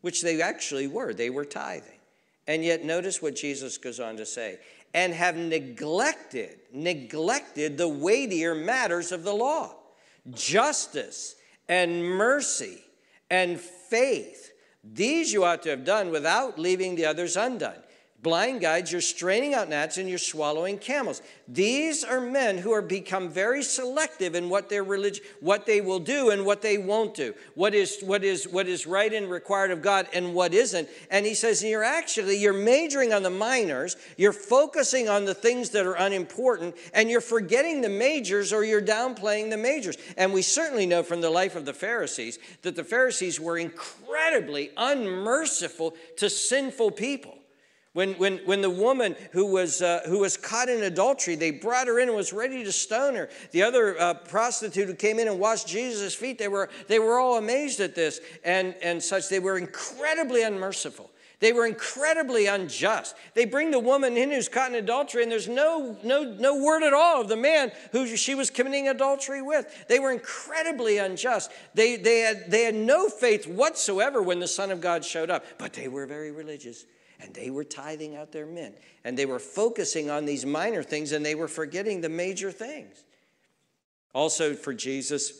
which 0.00 0.22
they 0.22 0.40
actually 0.40 0.86
were. 0.86 1.12
They 1.12 1.28
were 1.28 1.44
tithing. 1.44 1.98
And 2.46 2.64
yet, 2.64 2.84
notice 2.84 3.20
what 3.20 3.34
Jesus 3.34 3.78
goes 3.78 3.98
on 3.98 4.16
to 4.18 4.26
say 4.26 4.60
and 4.94 5.12
have 5.12 5.36
neglected, 5.36 6.60
neglected 6.72 7.76
the 7.76 7.88
weightier 7.88 8.54
matters 8.54 9.12
of 9.12 9.24
the 9.24 9.34
law 9.34 9.74
justice 10.32 11.34
and 11.68 12.02
mercy 12.02 12.82
and 13.30 13.60
faith. 13.60 14.52
These 14.82 15.32
you 15.32 15.44
ought 15.44 15.62
to 15.64 15.70
have 15.70 15.84
done 15.84 16.10
without 16.10 16.58
leaving 16.58 16.94
the 16.94 17.06
others 17.06 17.36
undone. 17.36 17.82
Blind 18.24 18.62
guides, 18.62 18.90
you're 18.90 19.02
straining 19.02 19.52
out 19.52 19.68
gnats 19.68 19.98
and 19.98 20.08
you're 20.08 20.16
swallowing 20.16 20.78
camels. 20.78 21.20
These 21.46 22.02
are 22.04 22.22
men 22.22 22.56
who 22.56 22.72
are 22.72 22.80
become 22.80 23.28
very 23.28 23.62
selective 23.62 24.34
in 24.34 24.48
what 24.48 24.70
their 24.70 24.82
religion, 24.82 25.22
what 25.40 25.66
they 25.66 25.82
will 25.82 25.98
do 25.98 26.30
and 26.30 26.46
what 26.46 26.62
they 26.62 26.78
won't 26.78 27.14
do. 27.14 27.34
What 27.54 27.74
is 27.74 28.00
what 28.00 28.24
is 28.24 28.48
what 28.48 28.66
is 28.66 28.86
right 28.86 29.12
and 29.12 29.30
required 29.30 29.72
of 29.72 29.82
God 29.82 30.08
and 30.14 30.34
what 30.34 30.54
isn't. 30.54 30.88
And 31.10 31.26
he 31.26 31.34
says 31.34 31.62
you're 31.62 31.84
actually 31.84 32.38
you're 32.38 32.54
majoring 32.54 33.12
on 33.12 33.22
the 33.22 33.28
minors, 33.28 33.98
you're 34.16 34.32
focusing 34.32 35.06
on 35.06 35.26
the 35.26 35.34
things 35.34 35.68
that 35.70 35.84
are 35.84 35.92
unimportant, 35.92 36.76
and 36.94 37.10
you're 37.10 37.20
forgetting 37.20 37.82
the 37.82 37.90
majors 37.90 38.54
or 38.54 38.64
you're 38.64 38.80
downplaying 38.80 39.50
the 39.50 39.58
majors. 39.58 39.98
And 40.16 40.32
we 40.32 40.40
certainly 40.40 40.86
know 40.86 41.02
from 41.02 41.20
the 41.20 41.28
life 41.28 41.56
of 41.56 41.66
the 41.66 41.74
Pharisees 41.74 42.38
that 42.62 42.74
the 42.74 42.84
Pharisees 42.84 43.38
were 43.38 43.58
incredibly 43.58 44.70
unmerciful 44.78 45.94
to 46.16 46.30
sinful 46.30 46.92
people. 46.92 47.36
When, 47.94 48.14
when, 48.14 48.38
when 48.38 48.60
the 48.60 48.70
woman 48.70 49.14
who 49.30 49.46
was, 49.46 49.80
uh, 49.80 50.00
who 50.06 50.18
was 50.18 50.36
caught 50.36 50.68
in 50.68 50.82
adultery, 50.82 51.36
they 51.36 51.52
brought 51.52 51.86
her 51.86 52.00
in 52.00 52.08
and 52.08 52.16
was 52.16 52.32
ready 52.32 52.64
to 52.64 52.72
stone 52.72 53.14
her. 53.14 53.30
The 53.52 53.62
other 53.62 53.98
uh, 54.00 54.14
prostitute 54.14 54.88
who 54.88 54.94
came 54.94 55.20
in 55.20 55.28
and 55.28 55.38
washed 55.38 55.68
Jesus' 55.68 56.12
feet, 56.12 56.36
they 56.36 56.48
were, 56.48 56.68
they 56.88 56.98
were 56.98 57.20
all 57.20 57.38
amazed 57.38 57.78
at 57.78 57.94
this 57.94 58.20
and, 58.44 58.74
and 58.82 59.00
such. 59.00 59.28
They 59.28 59.38
were 59.38 59.56
incredibly 59.56 60.42
unmerciful. 60.42 61.08
They 61.38 61.52
were 61.52 61.66
incredibly 61.66 62.46
unjust. 62.46 63.14
They 63.34 63.44
bring 63.44 63.70
the 63.70 63.78
woman 63.78 64.16
in 64.16 64.32
who's 64.32 64.48
caught 64.48 64.70
in 64.70 64.76
adultery, 64.76 65.22
and 65.22 65.30
there's 65.30 65.46
no, 65.46 65.96
no, 66.02 66.24
no 66.24 66.64
word 66.64 66.82
at 66.82 66.94
all 66.94 67.20
of 67.20 67.28
the 67.28 67.36
man 67.36 67.70
who 67.92 68.16
she 68.16 68.34
was 68.34 68.50
committing 68.50 68.88
adultery 68.88 69.40
with. 69.40 69.86
They 69.88 70.00
were 70.00 70.10
incredibly 70.10 70.98
unjust. 70.98 71.52
They, 71.74 71.94
they, 71.94 72.20
had, 72.20 72.50
they 72.50 72.64
had 72.64 72.74
no 72.74 73.08
faith 73.08 73.46
whatsoever 73.46 74.20
when 74.20 74.40
the 74.40 74.48
Son 74.48 74.72
of 74.72 74.80
God 74.80 75.04
showed 75.04 75.30
up, 75.30 75.44
but 75.58 75.74
they 75.74 75.86
were 75.86 76.06
very 76.06 76.32
religious 76.32 76.86
and 77.24 77.34
they 77.34 77.50
were 77.50 77.64
tithing 77.64 78.16
out 78.16 78.32
their 78.32 78.46
mint 78.46 78.76
and 79.04 79.18
they 79.18 79.26
were 79.26 79.38
focusing 79.38 80.10
on 80.10 80.26
these 80.26 80.44
minor 80.44 80.82
things 80.82 81.12
and 81.12 81.24
they 81.24 81.34
were 81.34 81.48
forgetting 81.48 82.00
the 82.00 82.08
major 82.08 82.52
things. 82.52 83.04
Also, 84.12 84.54
for 84.54 84.74
Jesus, 84.74 85.32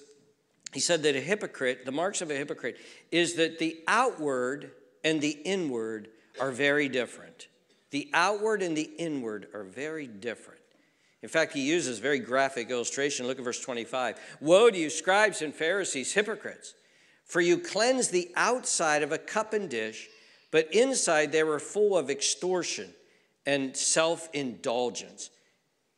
he 0.73 0.81
said 0.81 1.03
that 1.03 1.15
a 1.15 1.21
hypocrite, 1.21 1.85
the 1.85 1.93
marks 1.93 2.23
of 2.23 2.31
a 2.31 2.35
hypocrite, 2.35 2.79
is 3.13 3.35
that 3.35 3.59
the 3.59 3.79
outward 3.87 4.73
and 5.05 5.21
the 5.21 5.39
inward 5.45 6.09
are 6.41 6.51
very 6.51 6.89
different. 6.89 7.49
The 7.91 8.11
outward 8.13 8.63
and 8.63 8.77
the 8.77 8.91
inward 8.99 9.49
are 9.55 9.63
very 9.63 10.07
different. 10.07 10.61
In 11.23 11.29
fact, 11.29 11.53
he 11.53 11.61
uses 11.61 12.01
very 12.01 12.19
graphic 12.19 12.71
illustration. 12.71 13.27
Look 13.27 13.39
at 13.39 13.45
verse 13.45 13.61
25. 13.61 14.19
Woe 14.41 14.71
to 14.71 14.77
you, 14.77 14.91
scribes 14.91 15.43
and 15.43 15.55
Pharisees, 15.55 16.13
hypocrites, 16.13 16.75
for 17.25 17.41
you 17.41 17.59
cleanse 17.59 18.09
the 18.09 18.31
outside 18.37 19.03
of 19.03 19.13
a 19.13 19.19
cup 19.19 19.53
and 19.53 19.71
dish 19.71 20.09
but 20.55 20.73
inside 20.73 21.33
they 21.33 21.43
were 21.43 21.59
full 21.59 21.99
of 21.99 22.09
extortion 22.09 22.89
and 23.45 23.77
self 23.77 24.29
indulgence. 24.33 25.31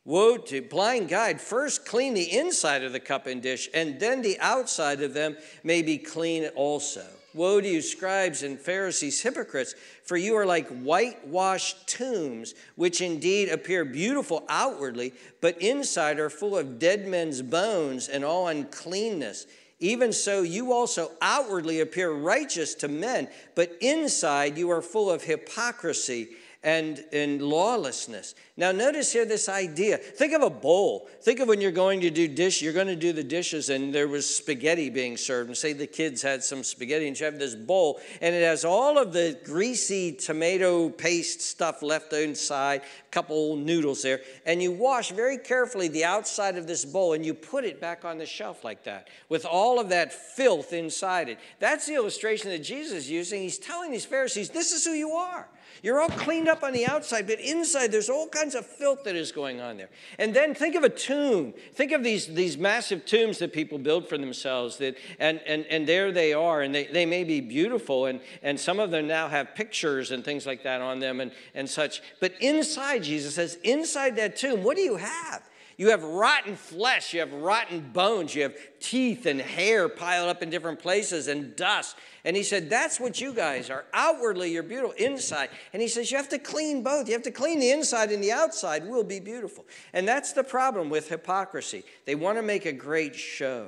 Woe 0.03 0.37
to 0.37 0.63
blind 0.63 1.09
guide, 1.09 1.39
first 1.39 1.85
clean 1.85 2.15
the 2.15 2.35
inside 2.35 2.83
of 2.83 2.91
the 2.91 2.99
cup 2.99 3.27
and 3.27 3.39
dish, 3.39 3.69
and 3.71 3.99
then 3.99 4.23
the 4.23 4.39
outside 4.39 5.03
of 5.03 5.13
them 5.13 5.37
may 5.63 5.83
be 5.83 5.99
clean 5.99 6.47
also. 6.55 7.05
Woe 7.35 7.61
to 7.61 7.67
you, 7.67 7.83
scribes 7.83 8.41
and 8.41 8.59
Pharisees, 8.59 9.21
hypocrites, 9.21 9.75
for 10.03 10.17
you 10.17 10.35
are 10.35 10.45
like 10.47 10.69
whitewashed 10.69 11.87
tombs, 11.87 12.55
which 12.75 12.99
indeed 12.99 13.49
appear 13.49 13.85
beautiful 13.85 14.43
outwardly, 14.49 15.13
but 15.39 15.61
inside 15.61 16.17
are 16.17 16.31
full 16.31 16.57
of 16.57 16.79
dead 16.79 17.07
men's 17.07 17.43
bones 17.43 18.07
and 18.07 18.25
all 18.25 18.47
uncleanness. 18.47 19.45
Even 19.79 20.11
so, 20.11 20.41
you 20.41 20.73
also 20.73 21.11
outwardly 21.21 21.81
appear 21.81 22.11
righteous 22.11 22.73
to 22.75 22.87
men, 22.87 23.27
but 23.53 23.77
inside 23.79 24.57
you 24.57 24.71
are 24.71 24.81
full 24.81 25.09
of 25.11 25.23
hypocrisy 25.23 26.29
and, 26.67 27.05
in 27.13 27.39
lawlessness. 27.39 28.35
Now, 28.57 28.73
notice 28.73 29.13
here 29.13 29.23
this 29.23 29.47
idea. 29.47 29.95
Think 29.95 30.33
of 30.33 30.41
a 30.41 30.49
bowl. 30.49 31.07
Think 31.21 31.39
of 31.39 31.47
when 31.47 31.61
you're 31.61 31.71
going 31.71 32.01
to 32.01 32.09
do 32.09 32.27
dish, 32.27 32.61
you're 32.61 32.73
going 32.73 32.87
to 32.87 32.95
do 32.97 33.13
the 33.13 33.23
dishes, 33.23 33.69
and 33.69 33.95
there 33.95 34.09
was 34.09 34.35
spaghetti 34.35 34.89
being 34.89 35.15
served. 35.15 35.47
And 35.47 35.57
say 35.57 35.71
the 35.71 35.87
kids 35.87 36.21
had 36.21 36.43
some 36.43 36.65
spaghetti, 36.65 37.07
and 37.07 37.17
you 37.17 37.25
have 37.25 37.39
this 37.39 37.55
bowl, 37.55 38.01
and 38.19 38.35
it 38.35 38.43
has 38.43 38.65
all 38.65 38.97
of 38.97 39.13
the 39.13 39.39
greasy 39.45 40.11
tomato 40.11 40.89
paste 40.89 41.39
stuff 41.39 41.81
left 41.81 42.11
inside, 42.11 42.81
a 42.81 43.11
couple 43.11 43.55
noodles 43.55 44.01
there. 44.01 44.19
And 44.45 44.61
you 44.61 44.73
wash 44.73 45.11
very 45.11 45.37
carefully 45.37 45.87
the 45.87 46.03
outside 46.03 46.57
of 46.57 46.67
this 46.67 46.83
bowl, 46.83 47.13
and 47.13 47.25
you 47.25 47.33
put 47.33 47.63
it 47.63 47.79
back 47.79 48.03
on 48.03 48.17
the 48.17 48.25
shelf 48.25 48.65
like 48.65 48.83
that, 48.83 49.07
with 49.29 49.45
all 49.45 49.79
of 49.79 49.87
that 49.87 50.11
filth 50.11 50.73
inside 50.73 51.29
it. 51.29 51.39
That's 51.59 51.85
the 51.85 51.95
illustration 51.95 52.49
that 52.49 52.59
Jesus 52.59 52.97
is 52.97 53.09
using. 53.09 53.41
He's 53.41 53.57
telling 53.57 53.89
these 53.89 54.03
Pharisees, 54.03 54.49
this 54.49 54.73
is 54.73 54.83
who 54.83 54.91
you 54.91 55.11
are. 55.11 55.47
You're 55.83 56.01
all 56.01 56.09
cleaned 56.09 56.47
up 56.47 56.63
on 56.63 56.73
the 56.73 56.85
outside, 56.85 57.27
but 57.27 57.39
inside 57.39 57.91
there's 57.91 58.09
all 58.09 58.27
kinds 58.27 58.55
of 58.55 58.65
filth 58.65 59.03
that 59.03 59.15
is 59.15 59.31
going 59.31 59.61
on 59.61 59.77
there. 59.77 59.89
And 60.17 60.33
then 60.33 60.55
think 60.55 60.75
of 60.75 60.83
a 60.83 60.89
tomb. 60.89 61.53
Think 61.73 61.91
of 61.91 62.03
these, 62.03 62.27
these 62.27 62.57
massive 62.57 63.05
tombs 63.05 63.39
that 63.39 63.53
people 63.53 63.77
build 63.77 64.07
for 64.07 64.17
themselves. 64.17 64.77
That, 64.77 64.95
and, 65.19 65.39
and, 65.45 65.65
and 65.67 65.87
there 65.87 66.11
they 66.11 66.33
are, 66.33 66.61
and 66.61 66.73
they, 66.73 66.85
they 66.85 67.05
may 67.05 67.23
be 67.23 67.41
beautiful, 67.41 68.05
and, 68.05 68.19
and 68.41 68.59
some 68.59 68.79
of 68.79 68.91
them 68.91 69.07
now 69.07 69.27
have 69.27 69.55
pictures 69.55 70.11
and 70.11 70.23
things 70.23 70.45
like 70.45 70.63
that 70.63 70.81
on 70.81 70.99
them 70.99 71.21
and, 71.21 71.31
and 71.53 71.69
such. 71.69 72.01
But 72.19 72.33
inside, 72.41 73.03
Jesus 73.03 73.35
says, 73.35 73.57
inside 73.63 74.15
that 74.17 74.35
tomb, 74.35 74.63
what 74.63 74.75
do 74.75 74.83
you 74.83 74.97
have? 74.97 75.43
You 75.77 75.91
have 75.91 76.03
rotten 76.03 76.55
flesh, 76.55 77.13
you 77.13 77.19
have 77.19 77.31
rotten 77.31 77.91
bones, 77.93 78.33
you 78.33 78.41
have 78.41 78.57
teeth 78.79 79.27
and 79.27 79.39
hair 79.39 79.87
piled 79.87 80.27
up 80.27 80.41
in 80.41 80.49
different 80.49 80.79
places 80.79 81.27
and 81.27 81.55
dust. 81.55 81.95
And 82.25 82.35
he 82.35 82.41
said, 82.41 82.67
That's 82.67 82.99
what 82.99 83.21
you 83.21 83.31
guys 83.31 83.69
are. 83.69 83.85
Outwardly, 83.93 84.51
you're 84.51 84.63
beautiful. 84.63 84.93
Inside. 84.97 85.49
And 85.73 85.81
he 85.81 85.87
says, 85.87 86.09
You 86.09 86.17
have 86.17 86.29
to 86.29 86.39
clean 86.39 86.81
both. 86.81 87.07
You 87.07 87.13
have 87.13 87.21
to 87.23 87.31
clean 87.31 87.59
the 87.59 87.69
inside, 87.69 88.11
and 88.11 88.23
the 88.23 88.31
outside 88.31 88.87
will 88.87 89.03
be 89.03 89.19
beautiful. 89.19 89.67
And 89.93 90.07
that's 90.07 90.33
the 90.33 90.43
problem 90.43 90.89
with 90.89 91.09
hypocrisy. 91.09 91.83
They 92.05 92.15
want 92.15 92.39
to 92.39 92.43
make 92.43 92.65
a 92.65 92.73
great 92.73 93.15
show. 93.15 93.67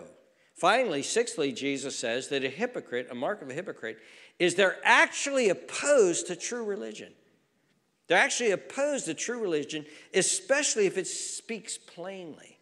Finally, 0.56 1.04
sixthly, 1.04 1.54
Jesus 1.54 1.96
says 1.96 2.28
that 2.30 2.44
a 2.44 2.50
hypocrite, 2.50 3.08
a 3.12 3.16
mark 3.16 3.44
of 3.44 3.52
a 3.52 3.54
hypocrite, 3.54 4.00
is 4.40 4.56
they're 4.56 4.80
actually 4.84 5.50
opposed 5.50 6.26
to 6.28 6.36
true 6.36 6.66
religion. 6.66 7.14
They're 8.10 8.18
actually 8.18 8.52
opposed 8.52 9.06
to 9.06 9.14
true 9.14 9.40
religion, 9.40 9.86
especially 10.14 10.88
if 10.88 10.98
it 10.98 11.08
speaks 11.08 11.78
plainly. 11.78 12.58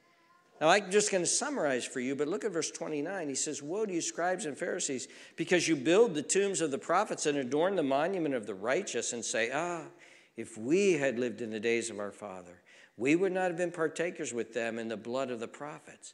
Now, 0.60 0.70
I'm 0.70 0.92
just 0.92 1.10
going 1.10 1.24
to 1.24 1.30
summarize 1.30 1.86
for 1.86 2.01
you, 2.01 2.16
but 2.16 2.27
look 2.27 2.44
at 2.44 2.51
verse 2.51 2.70
29. 2.70 3.30
He 3.30 3.36
says, 3.36 3.63
Woe 3.63 3.86
to 3.86 3.94
you, 3.94 4.01
scribes 4.01 4.46
and 4.46 4.58
Pharisees, 4.58 5.08
because 5.38 5.68
you 5.68 5.75
build 5.75 6.16
the 6.16 6.22
tombs 6.22 6.60
of 6.60 6.72
the 6.72 6.77
prophets 6.77 7.27
and 7.27 7.38
adorn 7.38 7.75
the 7.75 7.84
monument 7.84 8.36
of 8.36 8.46
the 8.46 8.56
righteous, 8.56 9.13
and 9.13 9.24
say, 9.24 9.50
Ah, 9.54 9.84
if 10.36 10.58
we 10.58 10.94
had 10.94 11.18
lived 11.18 11.42
in 11.42 11.50
the 11.50 11.60
days 11.60 11.89
of 11.89 12.00
our 12.00 12.12
father, 12.12 12.62
we 12.98 13.16
would 13.16 13.32
not 13.32 13.44
have 13.44 13.58
been 13.58 13.72
partakers 13.72 14.34
with 14.34 14.54
them 14.54 14.77
in 14.77 14.89
the 14.89 14.98
blood 14.98 15.32
of 15.32 15.39
the 15.39 15.48
prophets. 15.48 16.13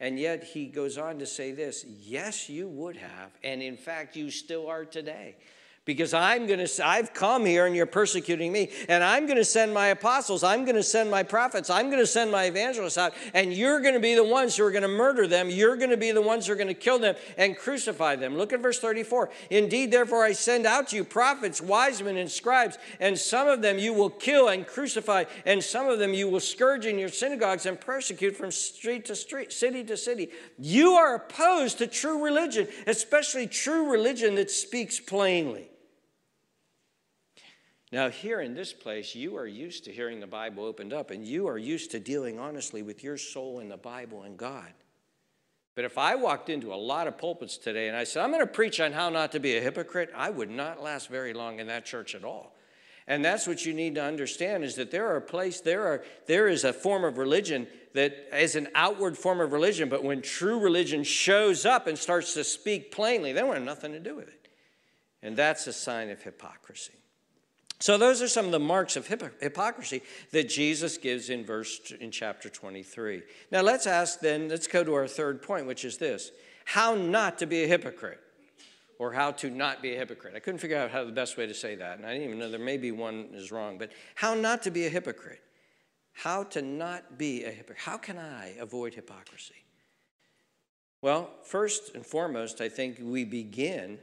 And 0.00 0.18
yet 0.18 0.44
he 0.44 0.66
goes 0.66 0.98
on 0.98 1.18
to 1.20 1.26
say 1.26 1.52
this 1.52 1.86
Yes, 1.88 2.50
you 2.50 2.68
would 2.68 2.96
have, 2.96 3.30
and 3.42 3.62
in 3.62 3.78
fact, 3.78 4.16
you 4.16 4.30
still 4.30 4.66
are 4.66 4.84
today 4.84 5.36
because 5.86 6.12
I'm 6.12 6.46
going 6.46 6.64
to, 6.64 6.86
I've 6.86 7.14
come 7.14 7.46
here 7.46 7.64
and 7.64 7.74
you're 7.74 7.86
persecuting 7.86 8.52
me, 8.52 8.70
and 8.88 9.02
I'm 9.02 9.26
going 9.26 9.38
to 9.38 9.44
send 9.44 9.72
my 9.72 9.86
apostles, 9.86 10.42
I'm 10.42 10.64
going 10.64 10.76
to 10.76 10.82
send 10.82 11.10
my 11.10 11.22
prophets, 11.22 11.70
I'm 11.70 11.86
going 11.86 12.02
to 12.02 12.06
send 12.06 12.32
my 12.32 12.44
evangelists 12.44 12.98
out, 12.98 13.14
and 13.32 13.52
you're 13.52 13.80
going 13.80 13.94
to 13.94 14.00
be 14.00 14.16
the 14.16 14.24
ones 14.24 14.56
who 14.56 14.64
are 14.64 14.72
going 14.72 14.82
to 14.82 14.88
murder 14.88 15.28
them. 15.28 15.48
You're 15.48 15.76
going 15.76 15.90
to 15.90 15.96
be 15.96 16.10
the 16.10 16.20
ones 16.20 16.46
who 16.46 16.52
are 16.52 16.56
going 16.56 16.66
to 16.66 16.74
kill 16.74 16.98
them 16.98 17.14
and 17.38 17.56
crucify 17.56 18.16
them. 18.16 18.36
Look 18.36 18.52
at 18.52 18.60
verse 18.60 18.80
34. 18.80 19.30
Indeed, 19.50 19.92
therefore, 19.92 20.24
I 20.24 20.32
send 20.32 20.66
out 20.66 20.88
to 20.88 20.96
you 20.96 21.04
prophets, 21.04 21.60
wise 21.60 22.02
men, 22.02 22.16
and 22.16 22.30
scribes, 22.30 22.78
and 22.98 23.16
some 23.16 23.46
of 23.46 23.62
them 23.62 23.78
you 23.78 23.94
will 23.94 24.10
kill 24.10 24.48
and 24.48 24.66
crucify, 24.66 25.24
and 25.44 25.62
some 25.62 25.88
of 25.88 26.00
them 26.00 26.12
you 26.12 26.28
will 26.28 26.40
scourge 26.40 26.84
in 26.84 26.98
your 26.98 27.10
synagogues 27.10 27.64
and 27.64 27.80
persecute 27.80 28.34
from 28.34 28.50
street 28.50 29.04
to 29.04 29.14
street, 29.14 29.52
city 29.52 29.84
to 29.84 29.96
city. 29.96 30.30
You 30.58 30.94
are 30.94 31.14
opposed 31.14 31.78
to 31.78 31.86
true 31.86 32.24
religion, 32.24 32.66
especially 32.88 33.46
true 33.46 33.88
religion 33.92 34.34
that 34.34 34.50
speaks 34.50 34.98
plainly. 34.98 35.70
Now, 37.92 38.10
here 38.10 38.40
in 38.40 38.54
this 38.54 38.72
place, 38.72 39.14
you 39.14 39.36
are 39.36 39.46
used 39.46 39.84
to 39.84 39.92
hearing 39.92 40.18
the 40.18 40.26
Bible 40.26 40.64
opened 40.64 40.92
up, 40.92 41.10
and 41.10 41.24
you 41.24 41.46
are 41.46 41.58
used 41.58 41.92
to 41.92 42.00
dealing 42.00 42.38
honestly 42.38 42.82
with 42.82 43.04
your 43.04 43.16
soul 43.16 43.60
and 43.60 43.70
the 43.70 43.76
Bible 43.76 44.22
and 44.22 44.36
God. 44.36 44.72
But 45.76 45.84
if 45.84 45.98
I 45.98 46.14
walked 46.14 46.48
into 46.48 46.72
a 46.72 46.74
lot 46.74 47.06
of 47.06 47.18
pulpits 47.18 47.58
today 47.58 47.86
and 47.86 47.96
I 47.96 48.04
said, 48.04 48.24
I'm 48.24 48.30
going 48.30 48.40
to 48.40 48.46
preach 48.46 48.80
on 48.80 48.92
how 48.92 49.10
not 49.10 49.32
to 49.32 49.40
be 49.40 49.56
a 49.56 49.60
hypocrite, 49.60 50.10
I 50.16 50.30
would 50.30 50.50
not 50.50 50.82
last 50.82 51.10
very 51.10 51.34
long 51.34 51.60
in 51.60 51.66
that 51.66 51.84
church 51.84 52.14
at 52.14 52.24
all. 52.24 52.56
And 53.06 53.24
that's 53.24 53.46
what 53.46 53.64
you 53.64 53.74
need 53.74 53.94
to 53.96 54.02
understand 54.02 54.64
is 54.64 54.74
that 54.76 54.90
there 54.90 55.14
are 55.14 55.20
place, 55.20 55.60
there 55.60 55.86
are 55.86 56.02
there 56.26 56.48
is 56.48 56.64
a 56.64 56.72
form 56.72 57.04
of 57.04 57.18
religion 57.18 57.68
that 57.92 58.28
is 58.32 58.56
an 58.56 58.68
outward 58.74 59.16
form 59.16 59.40
of 59.40 59.52
religion, 59.52 59.88
but 59.88 60.02
when 60.02 60.22
true 60.22 60.58
religion 60.58 61.04
shows 61.04 61.64
up 61.64 61.86
and 61.86 61.96
starts 61.96 62.34
to 62.34 62.42
speak 62.42 62.90
plainly, 62.90 63.32
they 63.32 63.44
want 63.44 63.62
nothing 63.62 63.92
to 63.92 64.00
do 64.00 64.16
with 64.16 64.28
it. 64.28 64.48
And 65.22 65.36
that's 65.36 65.66
a 65.66 65.72
sign 65.72 66.10
of 66.10 66.22
hypocrisy. 66.22 66.94
So 67.78 67.98
those 67.98 68.22
are 68.22 68.28
some 68.28 68.46
of 68.46 68.52
the 68.52 68.58
marks 68.58 68.96
of 68.96 69.06
hypocrisy 69.06 70.02
that 70.32 70.48
Jesus 70.48 70.96
gives 70.96 71.28
in 71.28 71.44
verse 71.44 71.92
in 72.00 72.10
chapter 72.10 72.48
23. 72.48 73.22
Now 73.50 73.60
let's 73.60 73.86
ask 73.86 74.20
then, 74.20 74.48
let's 74.48 74.66
go 74.66 74.82
to 74.82 74.94
our 74.94 75.06
third 75.06 75.42
point, 75.42 75.66
which 75.66 75.84
is 75.84 75.98
this: 75.98 76.30
how 76.64 76.94
not 76.94 77.38
to 77.38 77.46
be 77.46 77.64
a 77.64 77.66
hypocrite. 77.66 78.20
or 78.98 79.12
how 79.12 79.30
to 79.30 79.50
not 79.50 79.82
be 79.82 79.94
a 79.94 79.98
hypocrite. 79.98 80.34
I 80.34 80.38
couldn't 80.38 80.60
figure 80.60 80.78
out 80.78 80.90
how 80.90 81.04
the 81.04 81.12
best 81.12 81.36
way 81.36 81.46
to 81.46 81.54
say 81.54 81.74
that, 81.76 81.98
and 81.98 82.06
I 82.06 82.12
didn't 82.12 82.28
even 82.28 82.38
know 82.38 82.50
there 82.50 82.58
may 82.58 82.78
be 82.78 82.92
one 82.92 83.28
is 83.32 83.52
wrong, 83.52 83.78
but 83.78 83.92
how 84.14 84.34
not 84.34 84.62
to 84.62 84.70
be 84.70 84.86
a 84.86 84.88
hypocrite. 84.88 85.42
How 86.12 86.44
to 86.44 86.62
not 86.62 87.18
be 87.18 87.44
a 87.44 87.50
hypocrite. 87.50 87.80
How 87.80 87.98
can 87.98 88.16
I 88.16 88.54
avoid 88.58 88.94
hypocrisy? 88.94 89.66
Well, 91.02 91.30
first 91.44 91.94
and 91.94 92.06
foremost, 92.06 92.62
I 92.62 92.70
think 92.70 92.98
we 93.02 93.24
begin 93.24 93.98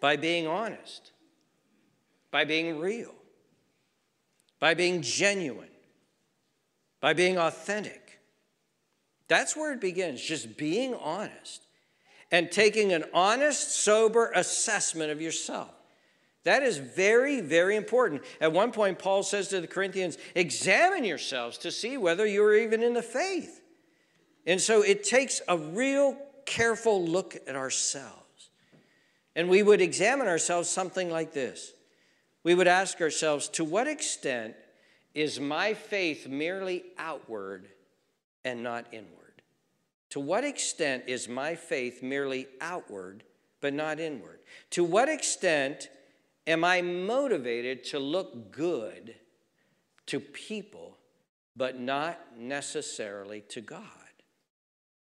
by 0.00 0.14
being 0.14 0.46
honest, 0.46 1.10
by 2.30 2.44
being 2.44 2.78
real, 2.78 3.14
by 4.60 4.74
being 4.74 5.02
genuine, 5.02 5.68
by 7.00 7.12
being 7.12 7.38
authentic. 7.38 8.20
That's 9.28 9.56
where 9.56 9.72
it 9.72 9.80
begins, 9.80 10.22
just 10.22 10.56
being 10.56 10.94
honest 10.94 11.66
and 12.30 12.50
taking 12.50 12.92
an 12.92 13.04
honest, 13.14 13.72
sober 13.72 14.32
assessment 14.34 15.10
of 15.10 15.20
yourself. 15.20 15.70
That 16.44 16.62
is 16.62 16.78
very, 16.78 17.40
very 17.40 17.76
important. 17.76 18.22
At 18.40 18.52
one 18.52 18.72
point, 18.72 18.98
Paul 18.98 19.22
says 19.22 19.48
to 19.48 19.60
the 19.60 19.66
Corinthians, 19.66 20.16
examine 20.34 21.04
yourselves 21.04 21.58
to 21.58 21.72
see 21.72 21.96
whether 21.96 22.26
you're 22.26 22.56
even 22.56 22.82
in 22.82 22.94
the 22.94 23.02
faith. 23.02 23.62
And 24.46 24.60
so 24.60 24.82
it 24.82 25.02
takes 25.02 25.40
a 25.48 25.58
real 25.58 26.16
careful 26.44 27.04
look 27.04 27.36
at 27.48 27.56
ourselves. 27.56 28.50
And 29.34 29.48
we 29.48 29.62
would 29.62 29.80
examine 29.80 30.28
ourselves 30.28 30.68
something 30.68 31.10
like 31.10 31.32
this 31.32 31.72
we 32.46 32.54
would 32.54 32.68
ask 32.68 33.00
ourselves, 33.00 33.48
to 33.48 33.64
what 33.64 33.88
extent 33.88 34.54
is 35.14 35.40
my 35.40 35.74
faith 35.74 36.28
merely 36.28 36.84
outward 36.96 37.66
and 38.44 38.62
not 38.62 38.86
inward? 38.92 39.42
To 40.10 40.20
what 40.20 40.44
extent 40.44 41.02
is 41.08 41.28
my 41.28 41.56
faith 41.56 42.04
merely 42.04 42.46
outward 42.60 43.24
but 43.60 43.74
not 43.74 43.98
inward? 43.98 44.38
To 44.70 44.84
what 44.84 45.08
extent 45.08 45.88
am 46.46 46.62
I 46.62 46.82
motivated 46.82 47.82
to 47.86 47.98
look 47.98 48.52
good 48.52 49.16
to 50.06 50.20
people 50.20 50.98
but 51.56 51.80
not 51.80 52.38
necessarily 52.38 53.40
to 53.48 53.60
God? 53.60 53.82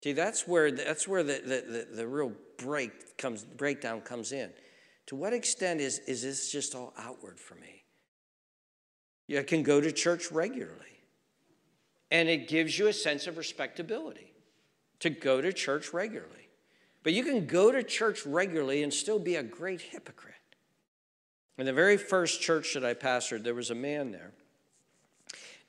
See, 0.03 0.13
that's 0.13 0.47
where, 0.47 0.71
that's 0.71 1.07
where 1.07 1.21
the, 1.21 1.43
the, 1.45 1.71
the, 1.71 1.87
the 1.97 2.07
real 2.07 2.31
break 2.57 3.19
comes, 3.19 3.43
breakdown 3.43 4.01
comes 4.01 4.31
in. 4.31 4.49
To 5.09 5.15
what 5.15 5.33
extent 5.33 5.81
is, 5.81 5.99
is 5.99 6.23
this 6.23 6.51
just 6.51 6.75
all 6.75 6.93
outward 6.97 7.39
for 7.39 7.55
me? 7.55 7.83
You 9.27 9.43
can 9.43 9.63
go 9.63 9.81
to 9.81 9.91
church 9.91 10.31
regularly, 10.31 11.03
and 12.09 12.29
it 12.29 12.47
gives 12.47 12.77
you 12.77 12.87
a 12.87 12.93
sense 12.93 13.27
of 13.27 13.37
respectability 13.37 14.33
to 14.99 15.09
go 15.09 15.41
to 15.41 15.51
church 15.51 15.93
regularly. 15.93 16.49
But 17.03 17.13
you 17.13 17.23
can 17.23 17.45
go 17.45 17.71
to 17.71 17.83
church 17.83 18.25
regularly 18.25 18.83
and 18.83 18.93
still 18.93 19.19
be 19.19 19.35
a 19.35 19.43
great 19.43 19.81
hypocrite. 19.81 20.35
In 21.57 21.65
the 21.65 21.73
very 21.73 21.97
first 21.97 22.41
church 22.41 22.73
that 22.73 22.85
I 22.85 22.93
pastored, 22.93 23.43
there 23.43 23.55
was 23.55 23.71
a 23.71 23.75
man 23.75 24.11
there 24.11 24.33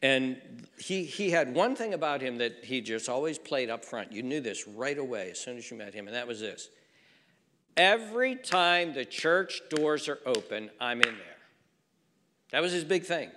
and 0.03 0.67
he, 0.79 1.05
he 1.05 1.31
had 1.31 1.55
one 1.55 1.77
thing 1.77 1.93
about 1.93 2.23
him 2.23 2.39
that 2.39 2.65
he 2.65 2.81
just 2.81 3.09
always 3.09 3.39
played 3.39 3.69
up 3.69 3.85
front. 3.85 4.13
You 4.13 4.23
knew 4.23 4.41
this 4.41 4.67
right 4.67 4.97
away 4.97 5.31
as 5.31 5.39
soon 5.39 5.59
as 5.59 5.71
you 5.71 5.77
met 5.77 5.93
him, 5.93 6.07
and 6.07 6.17
that 6.17 6.27
was 6.27 6.41
this. 6.41 6.71
Every 7.77 8.37
time 8.37 8.93
the 8.93 9.05
church 9.05 9.63
doors 9.71 10.09
are 10.09 10.19
open, 10.27 10.71
I'm 10.81 11.01
in 11.01 11.15
there. 11.15 11.37
That 12.53 12.63
was 12.63 12.73
his 12.73 12.85
big 12.85 13.05
thing. 13.05 13.31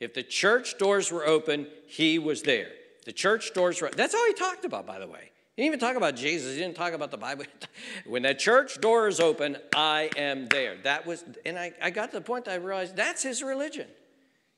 If 0.00 0.14
the 0.14 0.22
church 0.22 0.78
doors 0.78 1.10
were 1.10 1.26
open, 1.26 1.66
he 1.86 2.18
was 2.18 2.42
there. 2.42 2.68
The 3.04 3.12
church 3.12 3.54
doors 3.54 3.80
were 3.80 3.90
That's 3.90 4.14
all 4.14 4.26
he 4.26 4.34
talked 4.34 4.64
about, 4.64 4.86
by 4.86 4.98
the 4.98 5.06
way. 5.06 5.30
He 5.56 5.62
didn't 5.62 5.74
even 5.74 5.80
talk 5.80 5.96
about 5.96 6.14
Jesus. 6.14 6.54
He 6.54 6.60
didn't 6.60 6.76
talk 6.76 6.92
about 6.92 7.10
the 7.10 7.16
Bible. 7.16 7.44
when 8.06 8.22
that 8.22 8.38
church 8.38 8.80
door 8.80 9.08
is 9.08 9.18
open, 9.18 9.56
I 9.74 10.10
am 10.16 10.46
there. 10.46 10.76
That 10.84 11.04
was, 11.04 11.24
and 11.44 11.58
I, 11.58 11.72
I 11.82 11.90
got 11.90 12.10
to 12.12 12.18
the 12.18 12.22
point 12.22 12.44
that 12.44 12.52
I 12.52 12.56
realized 12.56 12.94
that's 12.94 13.24
his 13.24 13.42
religion. 13.42 13.88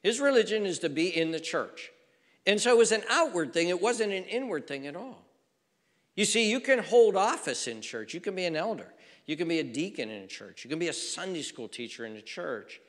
His 0.03 0.21
religion 0.21 0.67
is 0.67 0.79
to 0.81 0.91
be 0.91 1.09
in 1.09 1.31
the 1.31 1.41
church. 1.41 1.91
And 2.47 2.61
so 2.61 2.71
it 2.71 2.77
was 2.77 2.93
an 2.93 3.03
outward 3.09 3.55
thing, 3.55 3.69
it 3.69 3.81
wasn't 3.81 4.13
an 4.13 4.25
inward 4.25 4.67
thing 4.67 4.87
at 4.87 4.97
all. 4.97 5.25
You 6.17 6.25
see, 6.27 6.51
you 6.51 6.61
can 6.61 6.81
hold 6.81 7.17
office 7.17 7.67
in 7.67 7.81
church. 7.81 8.13
You 8.13 8.21
can 8.21 8.35
be 8.35 8.45
an 8.45 8.57
elder. 8.57 8.93
You 9.31 9.37
can 9.37 9.47
be 9.47 9.61
a 9.61 9.65
deacon 9.65 10.11
in 10.11 10.25
a 10.25 10.27
church. 10.27 10.65
You 10.65 10.71
can 10.71 10.81
be 10.81 10.89
a 10.89 10.93
Sunday 10.93 11.43
school 11.43 11.69
teacher 11.69 12.05
in 12.05 12.17
a 12.17 12.21
church. 12.21 12.81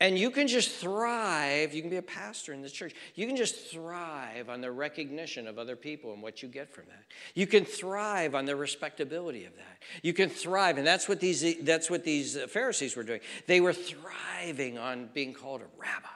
And 0.00 0.18
you 0.18 0.30
can 0.30 0.48
just 0.48 0.70
thrive. 0.70 1.74
You 1.74 1.82
can 1.82 1.90
be 1.90 1.98
a 1.98 2.02
pastor 2.02 2.54
in 2.54 2.62
the 2.62 2.70
church. 2.70 2.94
You 3.14 3.26
can 3.26 3.36
just 3.36 3.70
thrive 3.70 4.48
on 4.48 4.62
the 4.62 4.72
recognition 4.72 5.46
of 5.46 5.58
other 5.58 5.76
people 5.76 6.14
and 6.14 6.22
what 6.22 6.42
you 6.42 6.48
get 6.48 6.72
from 6.72 6.84
that. 6.86 7.04
You 7.34 7.46
can 7.46 7.66
thrive 7.66 8.34
on 8.34 8.46
the 8.46 8.56
respectability 8.56 9.44
of 9.44 9.54
that. 9.56 9.82
You 10.02 10.14
can 10.14 10.30
thrive, 10.30 10.78
and 10.78 10.86
that's 10.86 11.06
what 11.06 11.20
these, 11.20 11.62
that's 11.62 11.90
what 11.90 12.02
these 12.02 12.38
Pharisees 12.44 12.96
were 12.96 13.02
doing. 13.02 13.20
They 13.46 13.60
were 13.60 13.74
thriving 13.74 14.78
on 14.78 15.10
being 15.12 15.34
called 15.34 15.60
a 15.60 15.66
rabbi 15.78 16.08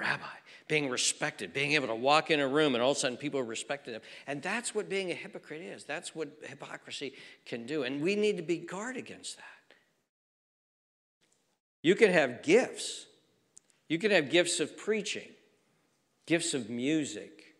rabbi, 0.00 0.24
being 0.70 0.88
respected, 0.88 1.52
being 1.52 1.72
able 1.72 1.88
to 1.88 1.94
walk 1.96 2.30
in 2.30 2.38
a 2.38 2.46
room 2.46 2.76
and 2.76 2.82
all 2.82 2.92
of 2.92 2.96
a 2.96 3.00
sudden 3.00 3.16
people 3.16 3.42
respected 3.42 3.92
him. 3.92 4.00
And 4.28 4.40
that's 4.40 4.72
what 4.72 4.88
being 4.88 5.10
a 5.10 5.14
hypocrite 5.14 5.62
is. 5.62 5.82
That's 5.82 6.14
what 6.14 6.28
hypocrisy 6.44 7.12
can 7.44 7.66
do. 7.66 7.82
And 7.82 8.00
we 8.00 8.14
need 8.14 8.36
to 8.36 8.44
be 8.44 8.58
guard 8.58 8.96
against 8.96 9.36
that. 9.36 9.44
You 11.82 11.96
can 11.96 12.12
have 12.12 12.44
gifts. 12.44 13.06
You 13.88 13.98
can 13.98 14.12
have 14.12 14.30
gifts 14.30 14.60
of 14.60 14.76
preaching, 14.76 15.28
gifts 16.26 16.54
of 16.54 16.70
music, 16.70 17.56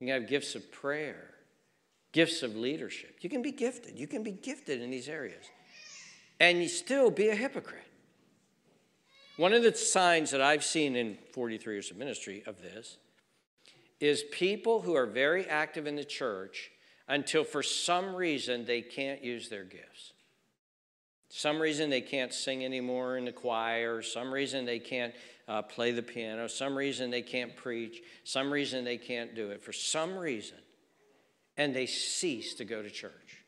you 0.00 0.08
can 0.08 0.20
have 0.20 0.28
gifts 0.28 0.56
of 0.56 0.72
prayer, 0.72 1.30
gifts 2.10 2.42
of 2.42 2.56
leadership. 2.56 3.18
You 3.20 3.30
can 3.30 3.42
be 3.42 3.52
gifted. 3.52 3.96
You 3.96 4.08
can 4.08 4.24
be 4.24 4.32
gifted 4.32 4.82
in 4.82 4.90
these 4.90 5.08
areas. 5.08 5.44
And 6.40 6.60
you 6.60 6.68
still 6.68 7.12
be 7.12 7.28
a 7.28 7.36
hypocrite. 7.36 7.83
One 9.36 9.52
of 9.52 9.62
the 9.64 9.74
signs 9.74 10.30
that 10.30 10.40
I've 10.40 10.64
seen 10.64 10.94
in 10.94 11.18
43 11.32 11.74
years 11.74 11.90
of 11.90 11.96
ministry 11.96 12.44
of 12.46 12.62
this 12.62 12.98
is 13.98 14.22
people 14.30 14.80
who 14.80 14.94
are 14.94 15.06
very 15.06 15.46
active 15.46 15.86
in 15.86 15.96
the 15.96 16.04
church 16.04 16.70
until 17.08 17.42
for 17.42 17.62
some 17.62 18.14
reason 18.14 18.64
they 18.64 18.80
can't 18.80 19.24
use 19.24 19.48
their 19.48 19.64
gifts. 19.64 20.12
Some 21.28 21.60
reason 21.60 21.90
they 21.90 22.00
can't 22.00 22.32
sing 22.32 22.64
anymore 22.64 23.16
in 23.16 23.24
the 23.24 23.32
choir, 23.32 24.02
some 24.02 24.32
reason 24.32 24.66
they 24.66 24.78
can't 24.78 25.12
uh, 25.48 25.62
play 25.62 25.90
the 25.90 26.02
piano, 26.02 26.46
some 26.46 26.76
reason 26.76 27.10
they 27.10 27.22
can't 27.22 27.56
preach, 27.56 28.02
some 28.22 28.52
reason 28.52 28.84
they 28.84 28.98
can't 28.98 29.34
do 29.34 29.50
it, 29.50 29.62
for 29.62 29.72
some 29.72 30.16
reason, 30.16 30.58
and 31.56 31.74
they 31.74 31.86
cease 31.86 32.54
to 32.54 32.64
go 32.64 32.82
to 32.82 32.90
church. 32.90 33.44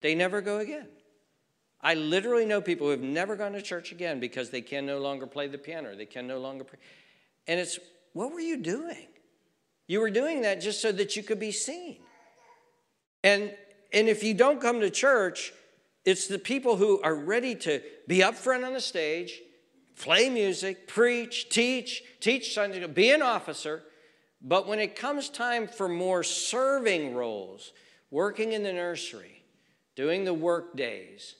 They 0.00 0.14
never 0.14 0.40
go 0.40 0.58
again. 0.58 0.88
I 1.80 1.94
literally 1.94 2.44
know 2.44 2.60
people 2.60 2.86
who 2.86 2.90
have 2.90 3.00
never 3.00 3.36
gone 3.36 3.52
to 3.52 3.62
church 3.62 3.92
again 3.92 4.18
because 4.18 4.50
they 4.50 4.60
can 4.60 4.84
no 4.84 4.98
longer 4.98 5.26
play 5.26 5.46
the 5.46 5.58
piano, 5.58 5.94
they 5.94 6.06
can 6.06 6.26
no 6.26 6.38
longer 6.38 6.64
pray. 6.64 6.78
And 7.46 7.60
it's, 7.60 7.78
what 8.12 8.32
were 8.32 8.40
you 8.40 8.56
doing? 8.56 9.06
You 9.86 10.00
were 10.00 10.10
doing 10.10 10.42
that 10.42 10.60
just 10.60 10.82
so 10.82 10.92
that 10.92 11.16
you 11.16 11.22
could 11.22 11.40
be 11.40 11.52
seen. 11.52 11.98
And, 13.24 13.54
and 13.92 14.08
if 14.08 14.22
you 14.22 14.34
don't 14.34 14.60
come 14.60 14.80
to 14.80 14.90
church, 14.90 15.52
it's 16.04 16.26
the 16.26 16.38
people 16.38 16.76
who 16.76 17.00
are 17.02 17.14
ready 17.14 17.54
to 17.54 17.80
be 18.06 18.22
up 18.22 18.34
front 18.34 18.64
on 18.64 18.72
the 18.72 18.80
stage, 18.80 19.40
play 19.96 20.28
music, 20.28 20.88
preach, 20.88 21.48
teach, 21.48 22.02
teach 22.20 22.54
Sunday, 22.54 22.86
be 22.86 23.10
an 23.10 23.22
officer. 23.22 23.82
But 24.40 24.68
when 24.68 24.78
it 24.78 24.94
comes 24.94 25.28
time 25.28 25.66
for 25.66 25.88
more 25.88 26.22
serving 26.22 27.14
roles, 27.14 27.72
working 28.10 28.52
in 28.52 28.62
the 28.62 28.72
nursery, 28.72 29.42
doing 29.96 30.24
the 30.24 30.34
work 30.34 30.76
days, 30.76 31.34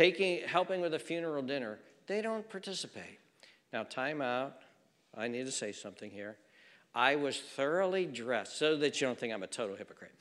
taking, 0.00 0.40
helping 0.48 0.80
with 0.80 0.94
a 0.94 0.98
funeral 0.98 1.42
dinner, 1.42 1.78
they 2.06 2.22
don't 2.22 2.48
participate. 2.48 3.18
Now, 3.70 3.82
time 3.82 4.22
out. 4.22 4.56
I 5.14 5.28
need 5.28 5.44
to 5.44 5.52
say 5.52 5.72
something 5.72 6.10
here. 6.10 6.38
I 6.94 7.16
was 7.16 7.38
thoroughly 7.38 8.06
dressed, 8.06 8.56
so 8.56 8.76
that 8.78 8.98
you 8.98 9.06
don't 9.06 9.18
think 9.18 9.34
I'm 9.34 9.42
a 9.42 9.46
total 9.46 9.76
hypocrite. 9.76 10.12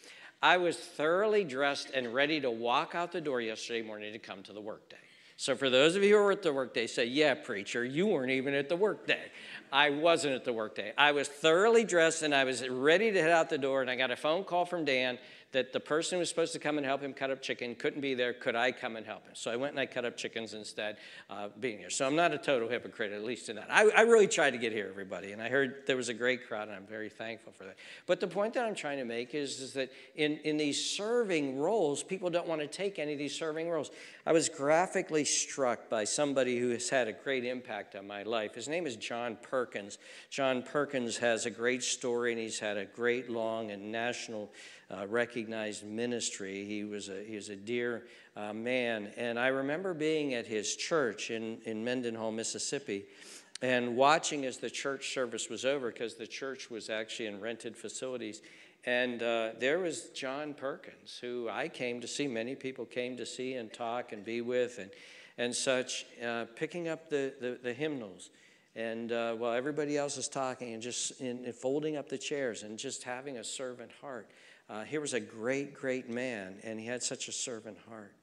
I 0.41 0.57
was 0.57 0.75
thoroughly 0.75 1.45
dressed 1.45 1.91
and 1.91 2.13
ready 2.13 2.41
to 2.41 2.51
walk 2.51 2.93
out 2.93 3.13
the 3.13 3.21
door 3.21 3.39
yesterday 3.39 3.81
morning 3.81 4.11
to 4.11 4.19
come 4.19 4.43
to 4.43 4.53
the 4.53 4.59
workday. 4.59 4.97
So, 5.37 5.55
for 5.55 5.69
those 5.69 5.95
of 5.95 6.03
you 6.03 6.17
who 6.17 6.23
were 6.23 6.33
at 6.33 6.43
the 6.43 6.51
workday, 6.51 6.85
say, 6.85 7.05
Yeah, 7.05 7.33
preacher, 7.33 7.85
you 7.85 8.07
weren't 8.07 8.31
even 8.31 8.53
at 8.53 8.67
the 8.67 8.75
workday. 8.75 9.31
I 9.71 9.91
wasn't 9.91 10.33
at 10.33 10.43
the 10.43 10.51
workday. 10.51 10.91
I 10.97 11.13
was 11.13 11.29
thoroughly 11.29 11.85
dressed 11.85 12.23
and 12.23 12.35
I 12.35 12.43
was 12.43 12.67
ready 12.67 13.11
to 13.13 13.21
head 13.21 13.31
out 13.31 13.49
the 13.49 13.57
door, 13.57 13.79
and 13.81 13.89
I 13.89 13.95
got 13.95 14.11
a 14.11 14.17
phone 14.17 14.43
call 14.43 14.65
from 14.65 14.83
Dan 14.83 15.17
that 15.51 15.73
the 15.73 15.79
person 15.79 16.17
who 16.17 16.19
was 16.19 16.29
supposed 16.29 16.53
to 16.53 16.59
come 16.59 16.77
and 16.77 16.85
help 16.85 17.01
him 17.01 17.13
cut 17.13 17.31
up 17.31 17.41
chicken 17.41 17.73
couldn't 17.73 18.01
be 18.01 18.13
there. 18.13 18.33
Could 18.33 18.55
I 18.55 18.71
come 18.71 18.95
and 18.95 19.05
help 19.05 19.25
him? 19.25 19.33
So 19.33 19.49
I 19.49 19.55
went 19.55 19.71
and 19.71 19.79
I 19.79 19.87
cut 19.87 20.05
up 20.05 20.15
chickens 20.15 20.53
instead, 20.53 20.97
uh, 21.29 21.49
being 21.59 21.79
here. 21.79 21.89
So 21.89 22.05
I'm 22.05 22.15
not 22.15 22.33
a 22.33 22.37
total 22.37 22.69
hypocrite, 22.69 23.11
at 23.11 23.23
least 23.23 23.49
in 23.49 23.55
that. 23.55 23.67
I, 23.71 23.89
I 23.89 24.01
really 24.01 24.27
tried 24.27 24.51
to 24.51 24.59
get 24.59 24.71
here, 24.71 24.87
everybody, 24.87 25.31
and 25.31 25.41
I 25.41 25.49
heard 25.49 25.87
there 25.87 25.97
was 25.97 26.09
a 26.09 26.13
great 26.13 26.47
crowd, 26.47 26.67
and 26.67 26.77
I'm 26.77 26.85
very 26.85 27.09
thankful 27.09 27.51
for 27.51 27.63
that. 27.63 27.77
But 28.05 28.19
the 28.19 28.27
point 28.27 28.53
that 28.53 28.65
I'm 28.65 28.75
trying 28.75 28.97
to 28.99 29.05
make 29.05 29.33
is, 29.33 29.59
is 29.59 29.73
that 29.73 29.91
in, 30.15 30.37
in 30.43 30.57
these 30.57 30.83
serving 30.83 31.57
roles, 31.57 32.03
people 32.03 32.29
don't 32.29 32.47
want 32.47 32.61
to 32.61 32.67
take 32.67 32.99
any 32.99 33.13
of 33.13 33.19
these 33.19 33.35
serving 33.35 33.69
roles. 33.69 33.89
I 34.27 34.31
was 34.31 34.49
graphically 34.49 35.25
struck 35.25 35.89
by 35.89 36.03
somebody 36.03 36.59
who 36.59 36.69
has 36.69 36.89
had 36.89 37.07
a 37.07 37.13
great 37.13 37.43
impact 37.43 37.95
on 37.95 38.05
my 38.05 38.21
life. 38.21 38.53
His 38.53 38.67
name 38.67 38.85
is 38.85 38.95
John 38.95 39.37
Perkins. 39.41 39.97
John 40.29 40.61
Perkins 40.61 41.17
has 41.17 41.47
a 41.47 41.49
great 41.49 41.81
story, 41.81 42.33
and 42.33 42.39
he's 42.39 42.59
had 42.59 42.77
a 42.77 42.85
great, 42.85 43.31
long, 43.31 43.71
and 43.71 43.91
national 43.91 44.51
uh, 44.91 45.05
recognized 45.07 45.85
ministry. 45.85 46.65
He 46.65 46.83
was 46.83 47.09
a, 47.09 47.23
he 47.23 47.35
was 47.35 47.49
a 47.49 47.55
dear 47.55 48.03
uh, 48.35 48.53
man. 48.53 49.11
And 49.17 49.39
I 49.39 49.47
remember 49.47 49.93
being 49.93 50.33
at 50.33 50.47
his 50.47 50.75
church 50.75 51.31
in, 51.31 51.59
in 51.65 51.83
Mendenhall, 51.83 52.31
Mississippi, 52.31 53.05
and 53.61 53.95
watching 53.95 54.45
as 54.45 54.57
the 54.57 54.69
church 54.69 55.13
service 55.13 55.49
was 55.49 55.65
over, 55.65 55.91
because 55.91 56.15
the 56.15 56.27
church 56.27 56.69
was 56.71 56.89
actually 56.89 57.27
in 57.27 57.41
rented 57.41 57.75
facilities. 57.75 58.41
And 58.85 59.21
uh, 59.21 59.51
there 59.59 59.79
was 59.79 60.09
John 60.09 60.53
Perkins, 60.53 61.17
who 61.19 61.49
I 61.51 61.67
came 61.67 61.99
to 62.01 62.07
see. 62.07 62.27
Many 62.27 62.55
people 62.55 62.85
came 62.85 63.17
to 63.17 63.25
see 63.25 63.55
and 63.55 63.71
talk 63.71 64.13
and 64.13 64.23
be 64.23 64.39
with 64.41 64.79
and, 64.79 64.89
and 65.37 65.53
such, 65.53 66.05
uh, 66.25 66.45
picking 66.55 66.87
up 66.87 67.09
the, 67.09 67.33
the, 67.41 67.59
the 67.61 67.73
hymnals. 67.73 68.29
And 68.75 69.11
uh, 69.11 69.33
while 69.33 69.53
everybody 69.53 69.97
else 69.97 70.15
is 70.15 70.29
talking 70.29 70.73
and 70.73 70.81
just 70.81 71.19
in, 71.19 71.43
in 71.43 71.51
folding 71.51 71.97
up 71.97 72.07
the 72.07 72.17
chairs 72.17 72.63
and 72.63 72.79
just 72.79 73.03
having 73.03 73.37
a 73.37 73.43
servant 73.43 73.91
heart. 73.99 74.29
Uh, 74.69 74.83
here 74.83 75.01
was 75.01 75.13
a 75.13 75.19
great, 75.19 75.73
great 75.73 76.09
man, 76.09 76.57
and 76.63 76.79
he 76.79 76.85
had 76.85 77.01
such 77.01 77.27
a 77.27 77.31
servant 77.31 77.77
heart. 77.89 78.13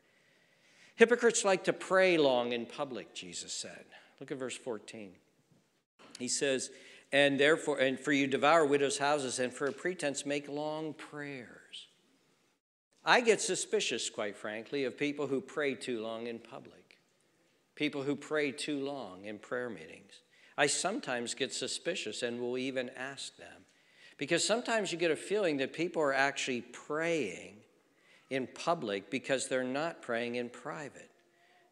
Hypocrites 0.95 1.45
like 1.45 1.65
to 1.65 1.73
pray 1.73 2.17
long 2.17 2.53
in 2.53 2.67
public, 2.67 3.15
Jesus 3.15 3.53
said. 3.53 3.85
Look 4.21 4.31
at 4.31 4.39
verse 4.39 4.57
14. 4.57 5.13
He 6.19 6.29
says, 6.29 6.71
and 7.13 7.39
therefore, 7.39 7.79
and 7.79 7.99
for 7.99 8.13
you 8.13 8.27
devour 8.27 8.65
widows' 8.65 8.99
houses, 8.99 9.39
and 9.39 9.53
for 9.53 9.67
a 9.67 9.73
pretense 9.73 10.25
make 10.25 10.49
long 10.49 10.95
prayers. 10.95 11.89
I 13.05 13.21
get 13.21 13.41
suspicious, 13.41 14.11
quite 14.11 14.37
frankly, 14.37 14.85
of 14.85 14.99
people 14.99 15.27
who 15.27 15.41
pray 15.41 15.75
too 15.75 16.03
long 16.03 16.27
in 16.27 16.39
public, 16.39 16.99
people 17.75 18.03
who 18.03 18.17
pray 18.17 18.51
too 18.51 18.81
long 18.85 19.25
in 19.25 19.39
prayer 19.39 19.71
meetings. 19.71 20.21
I 20.59 20.67
sometimes 20.67 21.35
get 21.35 21.53
suspicious 21.53 22.23
and 22.23 22.41
will 22.41 22.57
even 22.57 22.91
ask 22.97 23.37
them. 23.37 23.66
Because 24.19 24.45
sometimes 24.45 24.93
you 24.93 24.99
get 24.99 25.11
a 25.11 25.17
feeling 25.17 25.59
that 25.59 25.73
people 25.73 26.03
are 26.03 26.15
actually 26.15 26.63
praying 26.63 27.57
in 28.31 28.47
public 28.47 29.11
because 29.11 29.49
they're 29.49 29.63
not 29.63 30.03
praying 30.03 30.37
in 30.37 30.49
private. 30.49 31.11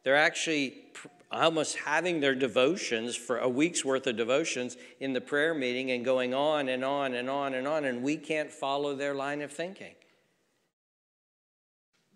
They're 0.03 0.17
actually 0.17 0.85
almost 1.33 1.77
having 1.77 2.21
their 2.21 2.35
devotions 2.35 3.17
for 3.17 3.39
a 3.39 3.49
week's 3.49 3.85
worth 3.85 4.07
of 4.07 4.17
devotions 4.17 4.77
in 5.01 5.15
the 5.15 5.21
prayer 5.21 5.55
meeting 5.55 5.91
and 5.91 6.05
going 6.05 6.35
on 6.35 6.69
and 6.69 6.85
on 6.85 7.15
and 7.15 7.29
on 7.29 7.55
and 7.55 7.67
on, 7.67 7.85
and 7.85 8.03
we 8.03 8.17
can't 8.17 8.53
follow 8.53 8.95
their 8.95 9.15
line 9.15 9.41
of 9.41 9.51
thinking. 9.51 9.95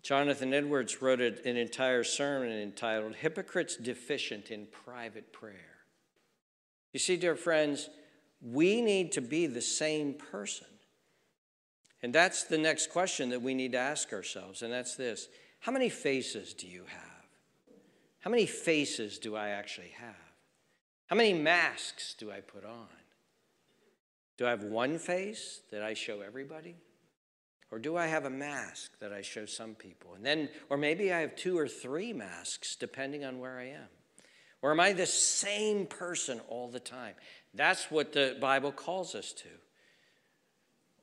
Jonathan 0.01 0.53
Edwards 0.53 1.01
wrote 1.01 1.19
an 1.19 1.57
entire 1.57 2.03
sermon 2.03 2.51
entitled 2.51 3.15
Hypocrites 3.15 3.75
Deficient 3.75 4.49
in 4.49 4.67
Private 4.67 5.33
Prayer. 5.33 5.79
You 6.93 6.99
see, 6.99 7.17
dear 7.17 7.35
friends, 7.35 7.89
we 8.41 8.81
need 8.81 9.11
to 9.13 9.21
be 9.21 9.47
the 9.47 9.61
same 9.61 10.13
person. 10.13 10.67
And 12.01 12.13
that's 12.13 12.43
the 12.45 12.57
next 12.57 12.91
question 12.91 13.29
that 13.29 13.41
we 13.41 13.53
need 13.53 13.73
to 13.73 13.77
ask 13.77 14.13
ourselves, 14.13 14.61
and 14.61 14.71
that's 14.71 14.95
this 14.95 15.27
How 15.59 15.71
many 15.71 15.89
faces 15.89 16.53
do 16.53 16.67
you 16.67 16.83
have? 16.87 17.09
How 18.19 18.29
many 18.29 18.45
faces 18.45 19.17
do 19.17 19.35
I 19.35 19.49
actually 19.49 19.93
have? 19.97 20.15
How 21.07 21.15
many 21.15 21.33
masks 21.33 22.15
do 22.17 22.31
I 22.31 22.41
put 22.41 22.65
on? 22.65 22.87
Do 24.37 24.45
I 24.45 24.51
have 24.51 24.63
one 24.63 24.99
face 24.99 25.61
that 25.71 25.83
I 25.83 25.93
show 25.93 26.21
everybody? 26.21 26.75
Or 27.71 27.79
do 27.79 27.97
I 27.97 28.07
have 28.07 28.25
a 28.25 28.29
mask 28.29 28.91
that 28.99 29.11
I 29.11 29.21
show 29.21 29.45
some 29.45 29.75
people? 29.75 30.13
And 30.15 30.25
then, 30.25 30.49
or 30.69 30.77
maybe 30.77 31.13
I 31.13 31.19
have 31.19 31.35
two 31.35 31.57
or 31.57 31.67
three 31.67 32.13
masks 32.13 32.75
depending 32.75 33.25
on 33.25 33.39
where 33.39 33.59
I 33.59 33.65
am. 33.65 33.87
Or 34.61 34.71
am 34.71 34.79
I 34.79 34.93
the 34.93 35.05
same 35.05 35.85
person 35.85 36.41
all 36.47 36.67
the 36.67 36.79
time? 36.79 37.15
That's 37.53 37.89
what 37.89 38.13
the 38.13 38.37
Bible 38.39 38.71
calls 38.71 39.15
us 39.15 39.33
to. 39.33 39.49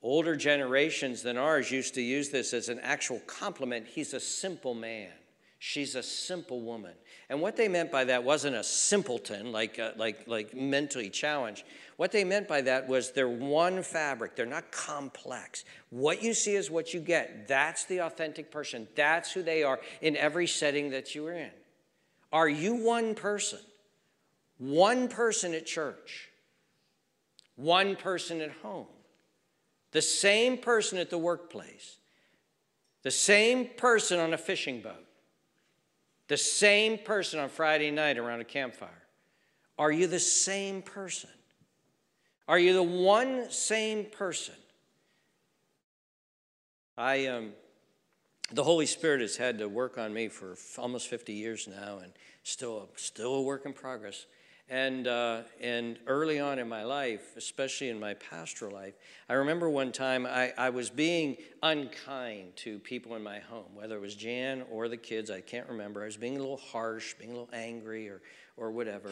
Older 0.03 0.37
generations 0.37 1.23
than 1.23 1.37
ours 1.37 1.71
used 1.71 1.95
to 1.95 2.03
use 2.03 2.29
this 2.29 2.55
as 2.55 2.69
an 2.69 2.79
actual 2.81 3.21
compliment. 3.27 3.87
He's 3.87 4.15
a 4.15 4.21
simple 4.21 4.75
man. 4.75 5.11
She's 5.59 5.95
a 5.95 6.03
simple 6.03 6.61
woman. 6.61 6.93
And 7.29 7.41
what 7.41 7.57
they 7.57 7.67
meant 7.67 7.91
by 7.91 8.05
that 8.05 8.23
wasn't 8.23 8.57
a 8.57 8.63
simpleton, 8.63 9.51
like, 9.53 9.79
uh, 9.79 9.93
like, 9.97 10.29
like 10.29 10.55
mentally 10.55 11.09
challenged. 11.09 11.65
What 11.97 12.13
they 12.13 12.25
meant 12.25 12.47
by 12.47 12.61
that 12.61 12.87
was 12.87 13.13
they're 13.13 13.29
one 13.29 13.83
fabric, 13.83 14.37
they're 14.37 14.47
not 14.47 14.71
complex. 14.71 15.65
What 15.91 16.23
you 16.23 16.35
see 16.35 16.55
is 16.55 16.71
what 16.71 16.93
you 16.93 17.01
get. 17.01 17.49
That's 17.49 17.85
the 17.85 18.03
authentic 18.03 18.51
person. 18.51 18.87
That's 18.95 19.33
who 19.33 19.43
they 19.43 19.63
are 19.63 19.81
in 20.03 20.15
every 20.17 20.47
setting 20.47 20.91
that 20.91 21.15
you 21.15 21.27
are 21.27 21.33
in. 21.33 21.51
Are 22.33 22.49
you 22.49 22.75
one 22.75 23.15
person? 23.15 23.61
One 24.59 25.09
person 25.09 25.55
at 25.55 25.67
church, 25.67 26.29
one 27.57 27.97
person 27.97 28.41
at 28.41 28.53
home, 28.63 28.87
the 29.93 30.03
same 30.03 30.59
person 30.59 30.99
at 30.99 31.11
the 31.11 31.19
workplace, 31.19 31.97
the 33.03 33.11
same 33.11 33.69
person 33.77 34.19
on 34.19 34.33
a 34.33 34.39
fishing 34.39 34.81
boat 34.81 35.07
the 36.29 36.37
same 36.37 36.99
person 36.99 37.39
on 37.39 37.49
Friday 37.49 37.91
night 37.91 38.19
around 38.19 38.41
a 38.41 38.45
campfire? 38.45 39.03
Are 39.79 39.93
you 39.93 40.07
the 40.07 40.19
same 40.19 40.83
person? 40.83 41.31
Are 42.49 42.59
you 42.59 42.73
the 42.73 42.83
one 42.83 43.51
same 43.51 44.07
person? 44.07 44.55
I, 46.97 47.27
um, 47.27 47.53
the 48.51 48.65
Holy 48.65 48.87
Spirit 48.87 49.21
has 49.21 49.37
had 49.37 49.59
to 49.59 49.69
work 49.69 49.99
on 49.99 50.13
me 50.15 50.29
for 50.29 50.57
almost 50.79 51.09
50 51.09 51.33
years 51.33 51.69
now 51.69 51.99
and 52.03 52.13
still, 52.43 52.89
still 52.97 53.35
a 53.35 53.43
work 53.43 53.67
in 53.67 53.73
progress. 53.73 54.27
And, 54.69 55.07
uh, 55.07 55.43
and 55.61 55.97
early 56.09 56.41
on 56.41 56.59
in 56.59 56.69
my 56.69 56.83
life, 56.83 57.37
especially 57.37 57.89
in 57.89 58.01
my 58.01 58.15
pastoral 58.15 58.75
life, 58.75 58.95
I 59.29 59.35
remember 59.35 59.71
one 59.71 59.93
time 59.93 60.27
I, 60.27 60.53
I 60.59 60.71
was 60.71 60.91
being 60.91 61.37
unkind 61.63 62.57
to 62.57 62.81
people 62.81 63.15
in 63.15 63.23
my 63.23 63.39
home, 63.39 63.75
whether 63.75 63.95
it 63.97 64.01
was 64.01 64.17
Jan 64.17 64.65
or 64.69 64.89
the 64.89 64.97
kids, 64.97 65.31
I 65.31 65.41
can't 65.41 65.69
remember. 65.69 66.03
I 66.03 66.07
was 66.07 66.17
being 66.17 66.37
a 66.37 66.41
little 66.41 66.57
harsh, 66.57 67.15
being 67.15 67.31
a 67.31 67.35
little 67.35 67.55
angry, 67.55 68.09
or, 68.09 68.23
or 68.57 68.73
whatever. 68.73 69.11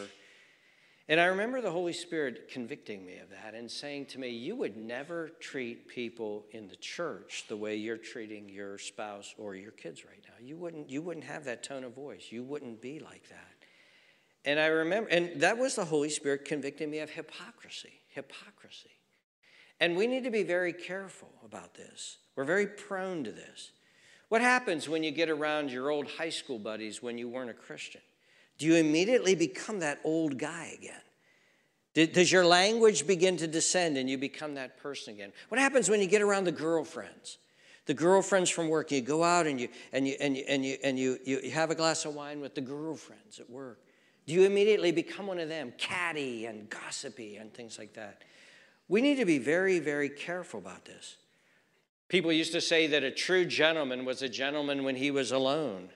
And 1.09 1.21
I 1.21 1.27
remember 1.27 1.61
the 1.61 1.71
Holy 1.71 1.93
Spirit 1.93 2.49
convicting 2.49 3.05
me 3.05 3.19
of 3.19 3.29
that 3.29 3.55
and 3.55 3.71
saying 3.71 4.07
to 4.07 4.19
me, 4.19 4.31
You 4.31 4.57
would 4.57 4.77
never 4.77 5.29
treat 5.39 5.87
people 5.87 6.47
in 6.53 6.67
the 6.67 6.77
church 6.77 7.45
the 7.47 7.57
way 7.57 7.77
you're 7.77 7.99
treating 7.99 8.49
your 8.49 8.79
spouse 8.79 9.35
or 9.37 9.55
your 9.55 9.73
kids 9.73 10.05
right 10.05 10.23
now. 10.27 10.35
You 10.45 10.57
wouldn't, 10.57 10.89
you 10.89 11.03
wouldn't 11.03 11.27
have 11.27 11.45
that 11.45 11.63
tone 11.63 11.85
of 11.85 11.95
voice. 11.95 12.29
You 12.31 12.43
wouldn't 12.43 12.81
be 12.81 13.01
like 13.01 13.29
that. 13.29 13.54
And 14.45 14.61
I 14.61 14.67
remember, 14.67 15.09
and 15.09 15.41
that 15.41 15.57
was 15.59 15.77
the 15.77 15.85
Holy 15.85 16.11
Spirit 16.11 16.45
convicting 16.45 16.91
me 16.91 16.99
of 16.99 17.11
hypocrisy. 17.11 17.93
Hypocrisy. 18.09 18.91
And 19.81 19.97
we 19.97 20.07
need 20.07 20.25
to 20.25 20.31
be 20.31 20.43
very 20.43 20.73
careful 20.73 21.31
about 21.45 21.75
this. 21.75 22.19
We're 22.37 22.45
very 22.45 22.67
prone 22.67 23.25
to 23.25 23.33
this. 23.33 23.71
What 24.29 24.41
happens 24.41 24.89
when 24.89 25.03
you 25.03 25.11
get 25.11 25.29
around 25.29 25.71
your 25.71 25.91
old 25.91 26.09
high 26.09 26.31
school 26.31 26.59
buddies 26.59 27.03
when 27.03 27.19
you 27.19 27.29
weren't 27.29 27.51
a 27.51 27.55
Christian? 27.55 28.01
Do 28.59 28.67
you 28.67 28.77
immediately 28.77 29.35
become 29.35 29.81
that 29.81 30.01
old 30.05 30.39
guy 30.39 30.77
again? 30.79 32.13
Does 32.13 32.33
your 32.33 32.45
language 32.45 33.07
begin 33.07 33.37
to 33.37 33.47
descend 33.47 33.97
and 33.97 34.11
you 34.11 34.19
become 34.19 34.55
that 34.55 34.79
person 34.79 35.15
again? 35.15 35.33
What 35.49 35.61
happens 35.61 35.89
when 35.89 36.01
you 36.01 36.09
get 36.09 36.23
around 36.23 36.45
the 36.45 36.53
girlfriends? 36.53 37.39
The 37.87 37.95
girlfriends 37.95 38.51
from 38.51 38.69
work, 38.69 38.91
you 38.91 39.01
go 39.01 39.23
out 39.23 39.47
and 39.47 39.61
you 39.61 39.69
and 39.93 40.09
you 40.09 40.17
and 40.19 40.37
you 40.37 40.45
and 40.49 40.65
you 40.65 40.77
and 40.83 40.99
you, 40.99 41.19
you 41.25 41.51
have 41.51 41.71
a 41.71 41.75
glass 41.75 42.05
of 42.05 42.15
wine 42.15 42.41
with 42.41 42.55
the 42.55 42.61
girlfriends 42.61 43.39
at 43.39 43.49
work. 43.49 43.79
Do 44.27 44.33
you 44.33 44.45
immediately 44.45 44.91
become 44.91 45.27
one 45.27 45.39
of 45.39 45.49
them, 45.49 45.73
catty 45.77 46.47
and 46.47 46.69
gossipy 46.71 47.37
and 47.37 47.53
things 47.53 47.79
like 47.79 47.95
that? 47.95 48.23
We 48.89 49.03
need 49.03 49.17
to 49.17 49.25
be 49.25 49.39
very, 49.39 49.79
very 49.79 50.09
careful 50.09 50.61
about 50.61 50.85
this. 50.85 51.17
People 52.09 52.33
used 52.33 52.53
to 52.53 52.61
say 52.61 52.87
that 52.87 53.03
a 53.03 53.11
true 53.11 53.45
gentleman 53.45 54.05
was 54.05 54.23
a 54.23 54.29
gentleman 54.29 54.85
when 54.85 54.97
he 54.97 55.11
was 55.11 55.33
alone. 55.33 55.89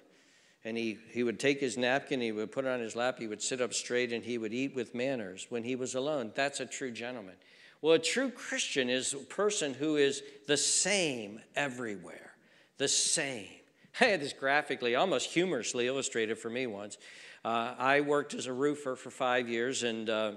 And 0.65 0.77
he, 0.77 0.99
he 1.13 1.23
would 1.23 1.39
take 1.39 1.61
his 1.61 1.79
napkin, 1.79 2.21
he 2.21 2.33
would 2.33 2.51
put 2.51 2.65
it 2.65 2.69
on 2.69 2.81
his 2.81 2.97
lap, 2.97 3.19
he 3.19 3.27
would 3.27 3.41
sit 3.41 3.61
up 3.61 3.73
straight, 3.73 4.13
and 4.13 4.25
he 4.25 4.39
would 4.39 4.53
eat 4.53 4.75
with 4.75 4.95
manners 4.95 5.47
when 5.49 5.63
he 5.63 5.77
was 5.77 5.95
alone. 5.95 6.33
That's 6.35 6.61
a 6.61 6.67
true 6.67 6.91
gentleman. 6.91 7.37
Well, 7.81 7.95
a 7.95 7.99
true 7.99 8.31
Christian 8.31 8.91
is 8.91 9.15
a 9.15 9.19
person 9.19 9.73
who 9.73 9.97
is 9.97 10.23
the 10.47 10.57
same 10.57 11.41
everywhere. 11.55 12.33
The 12.77 12.89
same. 12.89 13.49
I 14.01 14.07
had 14.07 14.21
this 14.21 14.33
graphically, 14.33 14.97
almost 14.97 15.31
humorously 15.31 15.87
illustrated 15.87 16.39
for 16.39 16.51
me 16.51 16.67
once. 16.67 16.99
Uh, 17.49 17.75
I 17.79 18.03
worked 18.03 18.35
as 18.35 18.45
a 18.45 18.53
roofer 18.53 18.95
for 18.95 19.09
five 19.09 19.49
years, 19.49 19.83
and 19.83 20.11
uh, 20.11 20.33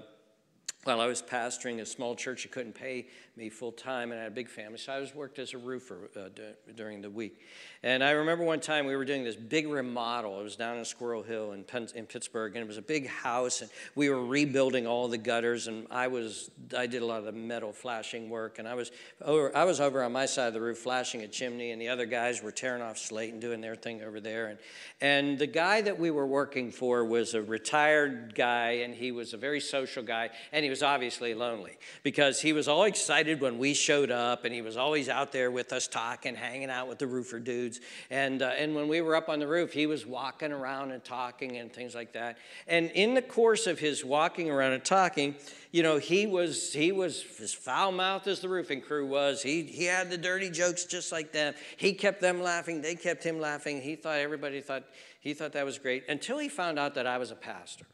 while 0.84 0.98
I 0.98 1.06
was 1.06 1.20
pastoring 1.20 1.82
a 1.82 1.84
small 1.84 2.16
church, 2.16 2.46
I 2.46 2.48
couldn't 2.48 2.72
pay 2.72 3.08
me 3.36 3.48
full 3.48 3.72
time, 3.72 4.10
and 4.10 4.20
I 4.20 4.24
had 4.24 4.32
a 4.32 4.34
big 4.34 4.48
family, 4.48 4.76
so 4.76 4.92
I 4.92 4.98
was 4.98 5.14
worked 5.14 5.38
as 5.38 5.54
a 5.54 5.58
roofer 5.58 6.10
uh, 6.14 6.28
d- 6.34 6.42
during 6.76 7.00
the 7.00 7.08
week. 7.08 7.40
And 7.82 8.04
I 8.04 8.10
remember 8.10 8.44
one 8.44 8.60
time 8.60 8.84
we 8.84 8.94
were 8.94 9.06
doing 9.06 9.24
this 9.24 9.36
big 9.36 9.68
remodel. 9.68 10.38
It 10.38 10.42
was 10.42 10.54
down 10.54 10.76
in 10.76 10.84
Squirrel 10.84 11.22
Hill 11.22 11.52
in, 11.52 11.64
in 11.94 12.04
Pittsburgh, 12.04 12.54
and 12.54 12.62
it 12.62 12.68
was 12.68 12.76
a 12.76 12.82
big 12.82 13.08
house, 13.08 13.62
and 13.62 13.70
we 13.94 14.10
were 14.10 14.22
rebuilding 14.22 14.86
all 14.86 15.08
the 15.08 15.16
gutters. 15.16 15.66
And 15.66 15.86
I 15.90 16.08
was 16.08 16.50
I 16.76 16.86
did 16.86 17.00
a 17.00 17.06
lot 17.06 17.20
of 17.20 17.24
the 17.24 17.32
metal 17.32 17.72
flashing 17.72 18.28
work, 18.28 18.58
and 18.58 18.68
I 18.68 18.74
was 18.74 18.90
over 19.22 19.56
I 19.56 19.64
was 19.64 19.80
over 19.80 20.02
on 20.02 20.12
my 20.12 20.26
side 20.26 20.48
of 20.48 20.54
the 20.54 20.60
roof 20.60 20.78
flashing 20.78 21.22
a 21.22 21.28
chimney, 21.28 21.70
and 21.70 21.80
the 21.80 21.88
other 21.88 22.04
guys 22.06 22.42
were 22.42 22.52
tearing 22.52 22.82
off 22.82 22.98
slate 22.98 23.32
and 23.32 23.40
doing 23.40 23.62
their 23.62 23.76
thing 23.76 24.02
over 24.02 24.20
there. 24.20 24.48
And 24.48 24.58
and 25.00 25.38
the 25.38 25.46
guy 25.46 25.80
that 25.80 25.98
we 25.98 26.10
were 26.10 26.26
working 26.26 26.70
for 26.70 27.02
was 27.02 27.32
a 27.32 27.40
retired 27.40 28.34
guy, 28.34 28.82
and 28.82 28.94
he 28.94 29.10
was 29.10 29.32
a 29.32 29.38
very 29.38 29.60
social 29.60 30.02
guy, 30.02 30.30
and 30.52 30.64
he 30.64 30.68
was 30.70 30.82
obviously 30.82 31.32
lonely 31.32 31.78
because 32.02 32.42
he 32.42 32.52
was 32.52 32.68
all 32.68 32.84
excited 32.84 33.21
when 33.40 33.58
we 33.58 33.74
showed 33.74 34.10
up, 34.10 34.44
and 34.44 34.54
he 34.54 34.62
was 34.62 34.76
always 34.76 35.08
out 35.08 35.32
there 35.32 35.50
with 35.50 35.72
us 35.72 35.86
talking, 35.86 36.34
hanging 36.34 36.70
out 36.70 36.88
with 36.88 36.98
the 36.98 37.06
roofer 37.06 37.38
dudes. 37.38 37.80
And, 38.10 38.42
uh, 38.42 38.52
and 38.58 38.74
when 38.74 38.88
we 38.88 39.00
were 39.00 39.14
up 39.14 39.28
on 39.28 39.38
the 39.38 39.46
roof, 39.46 39.72
he 39.72 39.86
was 39.86 40.04
walking 40.06 40.52
around 40.52 40.90
and 40.90 41.02
talking 41.02 41.56
and 41.56 41.72
things 41.72 41.94
like 41.94 42.12
that. 42.12 42.38
And 42.66 42.90
in 42.90 43.14
the 43.14 43.22
course 43.22 43.66
of 43.66 43.78
his 43.78 44.04
walking 44.04 44.50
around 44.50 44.72
and 44.72 44.84
talking, 44.84 45.36
you 45.70 45.82
know, 45.82 45.98
he 45.98 46.26
was 46.26 46.72
he 46.72 46.92
was 46.92 47.24
as 47.40 47.54
foul 47.54 47.92
mouthed 47.92 48.28
as 48.28 48.40
the 48.40 48.48
roofing 48.48 48.82
crew 48.82 49.06
was. 49.06 49.42
He 49.42 49.62
he 49.62 49.84
had 49.84 50.10
the 50.10 50.18
dirty 50.18 50.50
jokes 50.50 50.84
just 50.84 51.12
like 51.12 51.32
them. 51.32 51.54
He 51.78 51.94
kept 51.94 52.20
them 52.20 52.42
laughing. 52.42 52.82
They 52.82 52.94
kept 52.94 53.24
him 53.24 53.40
laughing. 53.40 53.80
He 53.80 53.96
thought 53.96 54.18
everybody 54.18 54.60
thought 54.60 54.84
he 55.20 55.32
thought 55.32 55.52
that 55.52 55.64
was 55.64 55.78
great 55.78 56.04
until 56.08 56.38
he 56.38 56.48
found 56.48 56.78
out 56.78 56.94
that 56.96 57.06
I 57.06 57.16
was 57.16 57.30
a 57.30 57.36
pastor. 57.36 57.86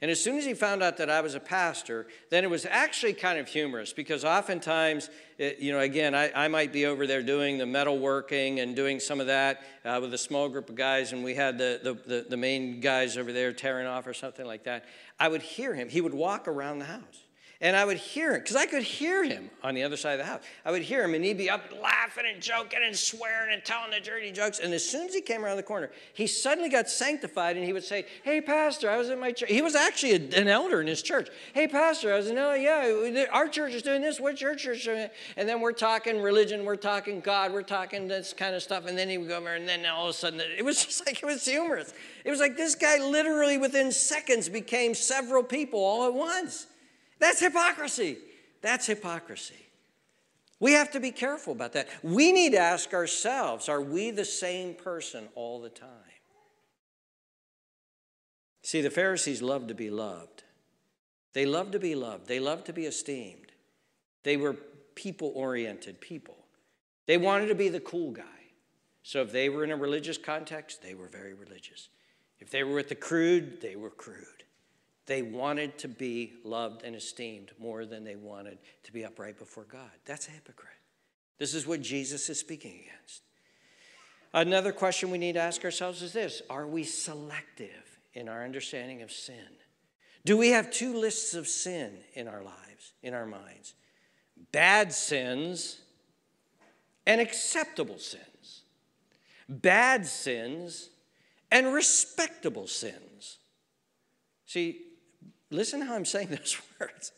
And 0.00 0.12
as 0.12 0.22
soon 0.22 0.36
as 0.36 0.44
he 0.44 0.54
found 0.54 0.80
out 0.80 0.96
that 0.98 1.10
I 1.10 1.20
was 1.20 1.34
a 1.34 1.40
pastor, 1.40 2.06
then 2.30 2.44
it 2.44 2.50
was 2.50 2.64
actually 2.64 3.14
kind 3.14 3.36
of 3.38 3.48
humorous 3.48 3.92
because 3.92 4.24
oftentimes, 4.24 5.10
it, 5.38 5.58
you 5.58 5.72
know, 5.72 5.80
again, 5.80 6.14
I, 6.14 6.30
I, 6.32 6.46
might 6.46 6.72
be 6.72 6.86
over 6.86 7.04
there 7.04 7.22
doing 7.22 7.58
the 7.58 7.64
metalworking 7.64 8.62
and 8.62 8.76
doing 8.76 9.00
some 9.00 9.20
of 9.20 9.26
that 9.26 9.62
uh, 9.84 9.98
with 10.00 10.14
a 10.14 10.18
small 10.18 10.48
group 10.48 10.68
of 10.68 10.76
guys, 10.76 11.12
and 11.12 11.24
we 11.24 11.34
had 11.34 11.58
the, 11.58 11.80
the, 11.82 11.94
the, 11.94 12.26
the 12.30 12.36
main 12.36 12.80
guys 12.80 13.16
over 13.16 13.32
there 13.32 13.52
tearing 13.52 13.88
off 13.88 14.06
or 14.06 14.14
something 14.14 14.46
like 14.46 14.64
that. 14.64 14.84
I 15.18 15.26
would 15.26 15.42
hear 15.42 15.74
him. 15.74 15.88
He 15.88 16.00
would 16.00 16.14
walk 16.14 16.46
around 16.46 16.78
the 16.78 16.84
house. 16.84 17.24
And 17.60 17.76
I 17.76 17.84
would 17.84 17.96
hear 17.96 18.34
him, 18.34 18.40
because 18.40 18.54
I 18.54 18.66
could 18.66 18.84
hear 18.84 19.24
him 19.24 19.50
on 19.64 19.74
the 19.74 19.82
other 19.82 19.96
side 19.96 20.12
of 20.12 20.18
the 20.18 20.30
house. 20.30 20.42
I 20.64 20.70
would 20.70 20.82
hear 20.82 21.02
him, 21.02 21.14
and 21.14 21.24
he'd 21.24 21.38
be 21.38 21.50
up 21.50 21.64
laughing 21.82 22.22
and 22.32 22.40
joking 22.40 22.78
and 22.84 22.96
swearing 22.96 23.52
and 23.52 23.64
telling 23.64 23.90
the 23.90 23.98
dirty 23.98 24.30
jokes. 24.30 24.60
And 24.60 24.72
as 24.72 24.88
soon 24.88 25.08
as 25.08 25.14
he 25.14 25.20
came 25.20 25.44
around 25.44 25.56
the 25.56 25.64
corner, 25.64 25.90
he 26.14 26.28
suddenly 26.28 26.70
got 26.70 26.88
sanctified, 26.88 27.56
and 27.56 27.64
he 27.64 27.72
would 27.72 27.82
say, 27.82 28.06
Hey, 28.22 28.40
Pastor, 28.40 28.88
I 28.88 28.96
was 28.96 29.10
in 29.10 29.18
my 29.18 29.32
church. 29.32 29.50
He 29.50 29.60
was 29.60 29.74
actually 29.74 30.14
an 30.36 30.46
elder 30.46 30.80
in 30.80 30.86
his 30.86 31.02
church. 31.02 31.30
Hey, 31.52 31.66
Pastor, 31.66 32.14
I 32.14 32.18
was 32.18 32.28
in, 32.28 32.38
oh, 32.38 32.54
yeah, 32.54 33.24
our 33.32 33.48
church 33.48 33.72
is 33.72 33.82
doing 33.82 34.02
this. 34.02 34.20
What 34.20 34.36
church 34.36 34.64
is 34.64 34.84
doing? 34.84 35.08
And 35.36 35.48
then 35.48 35.60
we're 35.60 35.72
talking 35.72 36.22
religion, 36.22 36.64
we're 36.64 36.76
talking 36.76 37.18
God, 37.18 37.52
we're 37.52 37.62
talking 37.62 38.06
this 38.06 38.32
kind 38.32 38.54
of 38.54 38.62
stuff. 38.62 38.86
And 38.86 38.96
then 38.96 39.08
he 39.08 39.18
would 39.18 39.28
go 39.28 39.36
over, 39.36 39.52
and 39.56 39.68
then 39.68 39.84
all 39.84 40.04
of 40.04 40.10
a 40.10 40.16
sudden, 40.16 40.40
it 40.40 40.64
was 40.64 40.84
just 40.86 41.04
like, 41.04 41.20
it 41.20 41.26
was 41.26 41.44
humorous. 41.44 41.92
It 42.24 42.30
was 42.30 42.38
like 42.38 42.56
this 42.56 42.76
guy 42.76 42.98
literally 42.98 43.58
within 43.58 43.90
seconds 43.90 44.48
became 44.48 44.94
several 44.94 45.42
people 45.42 45.80
all 45.80 46.06
at 46.06 46.14
once. 46.14 46.68
That's 47.18 47.40
hypocrisy. 47.40 48.18
That's 48.60 48.86
hypocrisy. 48.86 49.66
We 50.60 50.72
have 50.72 50.90
to 50.92 51.00
be 51.00 51.12
careful 51.12 51.52
about 51.52 51.72
that. 51.74 51.88
We 52.02 52.32
need 52.32 52.52
to 52.52 52.58
ask 52.58 52.92
ourselves 52.92 53.68
are 53.68 53.80
we 53.80 54.10
the 54.10 54.24
same 54.24 54.74
person 54.74 55.28
all 55.34 55.60
the 55.60 55.68
time? 55.68 55.88
See, 58.62 58.80
the 58.80 58.90
Pharisees 58.90 59.40
loved 59.40 59.68
to 59.68 59.74
be 59.74 59.88
loved. 59.88 60.44
They 61.32 61.46
loved 61.46 61.72
to 61.72 61.78
be 61.78 61.94
loved. 61.94 62.26
They 62.26 62.40
loved 62.40 62.66
to 62.66 62.72
be 62.72 62.86
esteemed. 62.86 63.52
They 64.24 64.36
were 64.36 64.56
people 64.94 65.32
oriented 65.34 66.00
people. 66.00 66.36
They 67.06 67.16
wanted 67.16 67.46
to 67.46 67.54
be 67.54 67.68
the 67.68 67.80
cool 67.80 68.10
guy. 68.10 68.24
So 69.02 69.22
if 69.22 69.32
they 69.32 69.48
were 69.48 69.64
in 69.64 69.70
a 69.70 69.76
religious 69.76 70.18
context, 70.18 70.82
they 70.82 70.94
were 70.94 71.06
very 71.06 71.32
religious. 71.32 71.88
If 72.40 72.50
they 72.50 72.62
were 72.64 72.74
with 72.74 72.88
the 72.88 72.94
crude, 72.94 73.60
they 73.60 73.76
were 73.76 73.90
crude. 73.90 74.37
They 75.08 75.22
wanted 75.22 75.78
to 75.78 75.88
be 75.88 76.34
loved 76.44 76.84
and 76.84 76.94
esteemed 76.94 77.52
more 77.58 77.86
than 77.86 78.04
they 78.04 78.14
wanted 78.14 78.58
to 78.84 78.92
be 78.92 79.06
upright 79.06 79.38
before 79.38 79.64
God. 79.64 79.90
That's 80.04 80.28
a 80.28 80.30
hypocrite. 80.30 80.68
This 81.38 81.54
is 81.54 81.66
what 81.66 81.80
Jesus 81.80 82.28
is 82.28 82.38
speaking 82.38 82.72
against. 82.72 83.22
Another 84.34 84.70
question 84.70 85.10
we 85.10 85.16
need 85.16 85.32
to 85.32 85.40
ask 85.40 85.64
ourselves 85.64 86.02
is 86.02 86.12
this 86.12 86.42
Are 86.50 86.66
we 86.66 86.84
selective 86.84 87.98
in 88.12 88.28
our 88.28 88.44
understanding 88.44 89.00
of 89.00 89.10
sin? 89.10 89.48
Do 90.26 90.36
we 90.36 90.50
have 90.50 90.70
two 90.70 90.94
lists 90.94 91.32
of 91.32 91.48
sin 91.48 91.96
in 92.12 92.28
our 92.28 92.42
lives, 92.42 92.92
in 93.02 93.14
our 93.14 93.24
minds? 93.24 93.72
Bad 94.52 94.92
sins 94.92 95.80
and 97.06 97.18
acceptable 97.18 97.98
sins. 97.98 98.60
Bad 99.48 100.04
sins 100.04 100.90
and 101.50 101.72
respectable 101.72 102.66
sins. 102.66 103.38
See, 104.44 104.82
Listen 105.50 105.80
how 105.80 105.94
I'm 105.94 106.04
saying 106.04 106.28
those 106.30 106.60
words. 106.80 107.12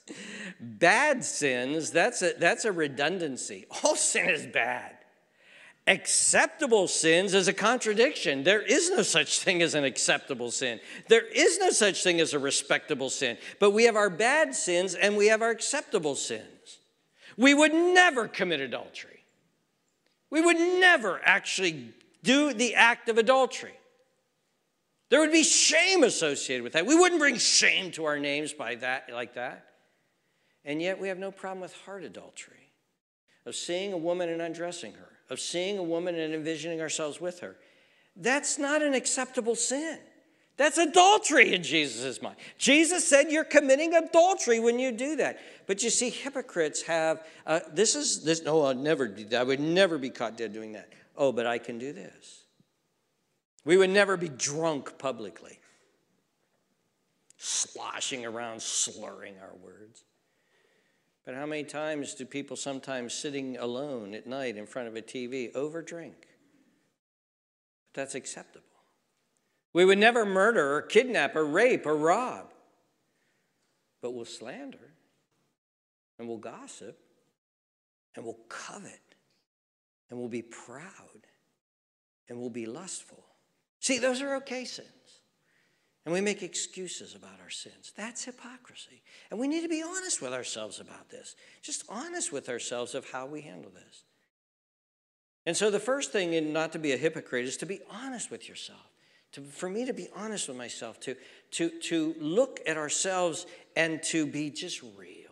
Bad 0.60 1.24
sins, 1.24 1.90
that's 1.90 2.22
a, 2.22 2.34
that's 2.38 2.64
a 2.64 2.72
redundancy. 2.72 3.66
All 3.82 3.96
sin 3.96 4.28
is 4.28 4.46
bad. 4.46 4.96
Acceptable 5.86 6.86
sins 6.86 7.34
is 7.34 7.48
a 7.48 7.52
contradiction. 7.52 8.44
There 8.44 8.60
is 8.60 8.90
no 8.90 9.02
such 9.02 9.40
thing 9.40 9.60
as 9.60 9.74
an 9.74 9.84
acceptable 9.84 10.50
sin. 10.50 10.78
There 11.08 11.26
is 11.26 11.58
no 11.58 11.70
such 11.70 12.04
thing 12.04 12.20
as 12.20 12.32
a 12.32 12.38
respectable 12.38 13.10
sin. 13.10 13.38
But 13.58 13.70
we 13.70 13.84
have 13.84 13.96
our 13.96 14.10
bad 14.10 14.54
sins 14.54 14.94
and 14.94 15.16
we 15.16 15.28
have 15.28 15.42
our 15.42 15.50
acceptable 15.50 16.14
sins. 16.14 16.78
We 17.36 17.54
would 17.54 17.72
never 17.72 18.28
commit 18.28 18.60
adultery. 18.60 19.24
We 20.28 20.40
would 20.40 20.58
never 20.58 21.20
actually 21.24 21.92
do 22.22 22.52
the 22.52 22.76
act 22.76 23.08
of 23.08 23.18
adultery. 23.18 23.72
There 25.10 25.20
would 25.20 25.32
be 25.32 25.42
shame 25.42 26.04
associated 26.04 26.62
with 26.62 26.72
that. 26.72 26.86
We 26.86 26.94
wouldn't 26.94 27.20
bring 27.20 27.36
shame 27.36 27.90
to 27.92 28.04
our 28.06 28.18
names 28.18 28.52
by 28.52 28.76
that 28.76 29.10
like 29.12 29.34
that. 29.34 29.66
And 30.64 30.80
yet 30.80 31.00
we 31.00 31.08
have 31.08 31.18
no 31.18 31.30
problem 31.30 31.60
with 31.60 31.74
heart 31.84 32.04
adultery, 32.04 32.70
of 33.44 33.54
seeing 33.54 33.92
a 33.92 33.98
woman 33.98 34.28
and 34.28 34.40
undressing 34.40 34.92
her, 34.94 35.08
of 35.28 35.40
seeing 35.40 35.78
a 35.78 35.82
woman 35.82 36.18
and 36.18 36.32
envisioning 36.32 36.80
ourselves 36.80 37.20
with 37.20 37.40
her. 37.40 37.56
That's 38.14 38.58
not 38.58 38.82
an 38.82 38.94
acceptable 38.94 39.56
sin. 39.56 39.98
That's 40.56 40.76
adultery 40.76 41.54
in 41.54 41.62
Jesus' 41.62 42.20
mind. 42.20 42.36
Jesus 42.58 43.08
said 43.08 43.30
you're 43.30 43.44
committing 43.44 43.94
adultery 43.94 44.60
when 44.60 44.78
you 44.78 44.92
do 44.92 45.16
that. 45.16 45.38
But 45.66 45.82
you 45.82 45.88
see, 45.88 46.10
hypocrites 46.10 46.82
have 46.82 47.26
uh, 47.46 47.60
this 47.72 47.94
is 47.94 48.22
this. 48.22 48.42
No, 48.42 48.62
I'll 48.62 48.74
never 48.74 49.08
do 49.08 49.24
that. 49.24 49.40
I 49.40 49.44
would 49.44 49.60
never 49.60 49.96
be 49.96 50.10
caught 50.10 50.36
dead 50.36 50.52
doing 50.52 50.72
that. 50.72 50.92
Oh, 51.16 51.32
but 51.32 51.46
I 51.46 51.56
can 51.56 51.78
do 51.78 51.94
this. 51.94 52.44
We 53.64 53.76
would 53.76 53.90
never 53.90 54.16
be 54.16 54.28
drunk 54.28 54.98
publicly, 54.98 55.58
sloshing 57.36 58.24
around, 58.24 58.62
slurring 58.62 59.34
our 59.40 59.54
words. 59.62 60.04
But 61.24 61.34
how 61.34 61.46
many 61.46 61.64
times 61.64 62.14
do 62.14 62.24
people 62.24 62.56
sometimes 62.56 63.12
sitting 63.12 63.58
alone 63.58 64.14
at 64.14 64.26
night 64.26 64.56
in 64.56 64.66
front 64.66 64.88
of 64.88 64.96
a 64.96 65.02
TV 65.02 65.52
overdrink? 65.52 66.14
But 67.86 67.94
that's 67.94 68.14
acceptable. 68.14 68.64
We 69.72 69.84
would 69.84 69.98
never 69.98 70.24
murder 70.24 70.76
or 70.76 70.82
kidnap 70.82 71.36
or 71.36 71.44
rape 71.44 71.86
or 71.86 71.96
rob, 71.96 72.52
but 74.00 74.12
we'll 74.12 74.24
slander 74.24 74.94
and 76.18 76.26
we'll 76.26 76.38
gossip 76.38 76.98
and 78.16 78.24
we'll 78.24 78.40
covet 78.48 79.14
and 80.08 80.18
we'll 80.18 80.28
be 80.28 80.42
proud 80.42 81.26
and 82.28 82.40
we'll 82.40 82.50
be 82.50 82.66
lustful. 82.66 83.24
See, 83.80 83.98
those 83.98 84.22
are 84.22 84.36
okay 84.36 84.64
sins. 84.64 84.88
And 86.04 86.14
we 86.14 86.20
make 86.20 86.42
excuses 86.42 87.14
about 87.14 87.40
our 87.42 87.50
sins. 87.50 87.92
That's 87.96 88.24
hypocrisy. 88.24 89.02
And 89.30 89.38
we 89.38 89.48
need 89.48 89.62
to 89.62 89.68
be 89.68 89.82
honest 89.82 90.22
with 90.22 90.32
ourselves 90.32 90.80
about 90.80 91.10
this. 91.10 91.36
Just 91.62 91.84
honest 91.88 92.32
with 92.32 92.48
ourselves 92.48 92.94
of 92.94 93.10
how 93.10 93.26
we 93.26 93.42
handle 93.42 93.70
this. 93.70 94.04
And 95.46 95.56
so 95.56 95.70
the 95.70 95.80
first 95.80 96.12
thing 96.12 96.32
in 96.32 96.52
not 96.52 96.72
to 96.72 96.78
be 96.78 96.92
a 96.92 96.96
hypocrite 96.96 97.44
is 97.44 97.56
to 97.58 97.66
be 97.66 97.80
honest 97.90 98.30
with 98.30 98.48
yourself. 98.48 98.86
To, 99.32 99.42
for 99.42 99.68
me 99.68 99.84
to 99.86 99.92
be 99.92 100.08
honest 100.14 100.48
with 100.48 100.56
myself, 100.56 100.98
to, 101.00 101.16
to, 101.52 101.70
to 101.82 102.14
look 102.18 102.60
at 102.66 102.76
ourselves 102.76 103.46
and 103.76 104.02
to 104.04 104.26
be 104.26 104.50
just 104.50 104.82
real. 104.96 105.30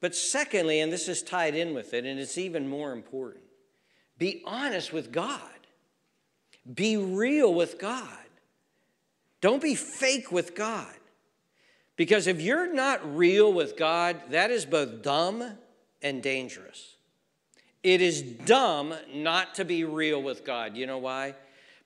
But 0.00 0.14
secondly, 0.14 0.80
and 0.80 0.92
this 0.92 1.08
is 1.08 1.22
tied 1.22 1.54
in 1.54 1.74
with 1.74 1.92
it, 1.92 2.04
and 2.04 2.18
it's 2.18 2.38
even 2.38 2.68
more 2.68 2.92
important, 2.92 3.44
be 4.18 4.42
honest 4.46 4.92
with 4.92 5.12
God. 5.12 5.40
Be 6.74 6.96
real 6.96 7.54
with 7.54 7.78
God. 7.78 8.08
Don't 9.40 9.62
be 9.62 9.74
fake 9.74 10.32
with 10.32 10.54
God. 10.54 10.92
Because 11.96 12.26
if 12.26 12.40
you're 12.40 12.72
not 12.72 13.16
real 13.16 13.52
with 13.52 13.76
God, 13.76 14.20
that 14.30 14.50
is 14.50 14.66
both 14.66 15.02
dumb 15.02 15.56
and 16.02 16.22
dangerous. 16.22 16.96
It 17.82 18.00
is 18.00 18.20
dumb 18.20 18.94
not 19.14 19.54
to 19.54 19.64
be 19.64 19.84
real 19.84 20.22
with 20.22 20.44
God. 20.44 20.76
You 20.76 20.86
know 20.86 20.98
why? 20.98 21.34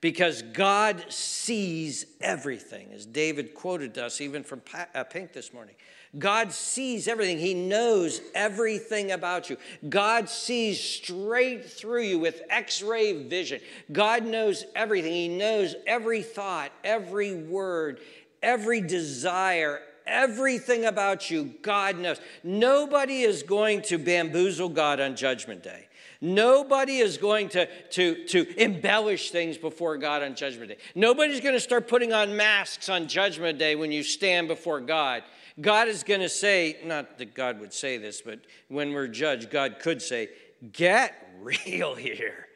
Because 0.00 0.40
God 0.40 1.04
sees 1.10 2.06
everything, 2.20 2.88
as 2.92 3.04
David 3.04 3.54
quoted 3.54 3.94
to 3.94 4.06
us 4.06 4.20
even 4.20 4.42
from 4.42 4.62
uh, 4.94 5.04
Pink 5.04 5.32
this 5.32 5.52
morning. 5.52 5.74
God 6.18 6.52
sees 6.52 7.06
everything. 7.06 7.38
He 7.38 7.54
knows 7.54 8.20
everything 8.34 9.12
about 9.12 9.48
you. 9.48 9.56
God 9.88 10.28
sees 10.28 10.80
straight 10.80 11.70
through 11.70 12.02
you 12.02 12.18
with 12.18 12.42
x 12.50 12.82
ray 12.82 13.28
vision. 13.28 13.60
God 13.92 14.24
knows 14.24 14.64
everything. 14.74 15.12
He 15.12 15.28
knows 15.28 15.76
every 15.86 16.22
thought, 16.22 16.72
every 16.82 17.34
word, 17.34 18.00
every 18.42 18.80
desire, 18.80 19.80
everything 20.04 20.84
about 20.84 21.30
you. 21.30 21.54
God 21.62 21.96
knows. 21.96 22.20
Nobody 22.42 23.22
is 23.22 23.44
going 23.44 23.82
to 23.82 23.96
bamboozle 23.96 24.70
God 24.70 24.98
on 24.98 25.14
Judgment 25.14 25.62
Day. 25.62 25.86
Nobody 26.20 26.98
is 26.98 27.16
going 27.16 27.48
to, 27.50 27.66
to, 27.90 28.26
to 28.26 28.62
embellish 28.62 29.30
things 29.30 29.56
before 29.56 29.96
God 29.96 30.22
on 30.22 30.34
Judgment 30.34 30.70
Day. 30.70 30.76
Nobody's 30.94 31.40
going 31.40 31.54
to 31.54 31.60
start 31.60 31.88
putting 31.88 32.12
on 32.12 32.36
masks 32.36 32.88
on 32.88 33.08
Judgment 33.08 33.58
Day 33.58 33.74
when 33.74 33.90
you 33.90 34.02
stand 34.02 34.48
before 34.48 34.80
God. 34.80 35.22
God 35.60 35.88
is 35.88 36.02
going 36.02 36.20
to 36.20 36.28
say, 36.28 36.78
not 36.84 37.18
that 37.18 37.34
God 37.34 37.60
would 37.60 37.72
say 37.72 37.98
this, 37.98 38.20
but 38.20 38.40
when 38.68 38.92
we're 38.92 39.08
judged, 39.08 39.50
God 39.50 39.78
could 39.80 40.00
say, 40.00 40.28
Get 40.72 41.14
real 41.40 41.94
here. 41.96 42.46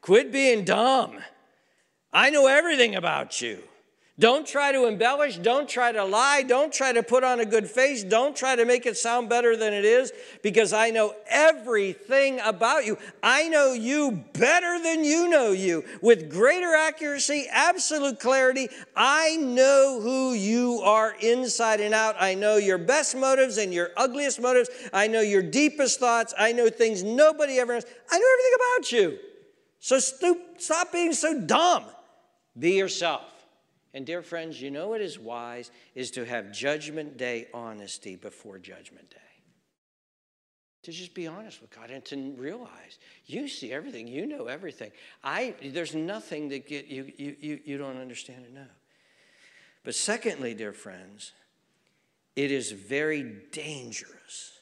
Quit 0.00 0.32
being 0.32 0.64
dumb. 0.64 1.18
I 2.12 2.30
know 2.30 2.46
everything 2.46 2.94
about 2.94 3.40
you. 3.40 3.62
Don't 4.16 4.46
try 4.46 4.70
to 4.70 4.86
embellish. 4.86 5.38
Don't 5.38 5.68
try 5.68 5.90
to 5.90 6.04
lie. 6.04 6.42
Don't 6.42 6.72
try 6.72 6.92
to 6.92 7.02
put 7.02 7.24
on 7.24 7.40
a 7.40 7.44
good 7.44 7.68
face. 7.68 8.04
Don't 8.04 8.36
try 8.36 8.54
to 8.54 8.64
make 8.64 8.86
it 8.86 8.96
sound 8.96 9.28
better 9.28 9.56
than 9.56 9.72
it 9.72 9.84
is 9.84 10.12
because 10.40 10.72
I 10.72 10.90
know 10.90 11.16
everything 11.28 12.38
about 12.38 12.86
you. 12.86 12.96
I 13.24 13.48
know 13.48 13.72
you 13.72 14.24
better 14.32 14.80
than 14.80 15.02
you 15.02 15.28
know 15.28 15.50
you 15.50 15.84
with 16.00 16.30
greater 16.30 16.76
accuracy, 16.76 17.46
absolute 17.50 18.20
clarity. 18.20 18.68
I 18.94 19.34
know 19.34 19.98
who 20.00 20.32
you 20.32 20.80
are 20.84 21.16
inside 21.20 21.80
and 21.80 21.92
out. 21.92 22.14
I 22.20 22.34
know 22.34 22.56
your 22.56 22.78
best 22.78 23.16
motives 23.16 23.58
and 23.58 23.74
your 23.74 23.90
ugliest 23.96 24.40
motives. 24.40 24.70
I 24.92 25.08
know 25.08 25.22
your 25.22 25.42
deepest 25.42 25.98
thoughts. 25.98 26.32
I 26.38 26.52
know 26.52 26.70
things 26.70 27.02
nobody 27.02 27.58
ever 27.58 27.72
knows. 27.72 27.84
I 28.12 28.18
know 28.20 28.26
everything 28.32 28.52
about 28.54 28.92
you. 28.92 29.18
So 29.80 29.98
stop 29.98 30.92
being 30.92 31.14
so 31.14 31.40
dumb. 31.40 31.86
Be 32.56 32.74
yourself. 32.74 33.33
And 33.94 34.04
dear 34.04 34.22
friends, 34.22 34.60
you 34.60 34.72
know 34.72 34.88
what 34.88 35.00
is 35.00 35.20
wise 35.20 35.70
is 35.94 36.10
to 36.12 36.24
have 36.24 36.52
judgment 36.52 37.16
day 37.16 37.46
honesty 37.54 38.16
before 38.16 38.58
judgment 38.58 39.08
day. 39.08 39.16
To 40.82 40.92
just 40.92 41.14
be 41.14 41.28
honest 41.28 41.62
with 41.62 41.70
God 41.70 41.90
and 41.90 42.04
to 42.06 42.34
realize 42.36 42.98
you 43.24 43.48
see 43.48 43.72
everything, 43.72 44.06
you 44.06 44.26
know 44.26 44.46
everything. 44.46 44.90
I 45.22 45.54
there's 45.62 45.94
nothing 45.94 46.48
that 46.50 46.66
get 46.66 46.88
you 46.88 47.10
you 47.16 47.36
you, 47.40 47.60
you 47.64 47.78
don't 47.78 47.98
understand 47.98 48.44
and 48.44 48.54
know. 48.54 48.66
But 49.84 49.94
secondly, 49.94 50.54
dear 50.54 50.72
friends, 50.72 51.32
it 52.36 52.50
is 52.50 52.72
very 52.72 53.22
dangerous. 53.52 54.58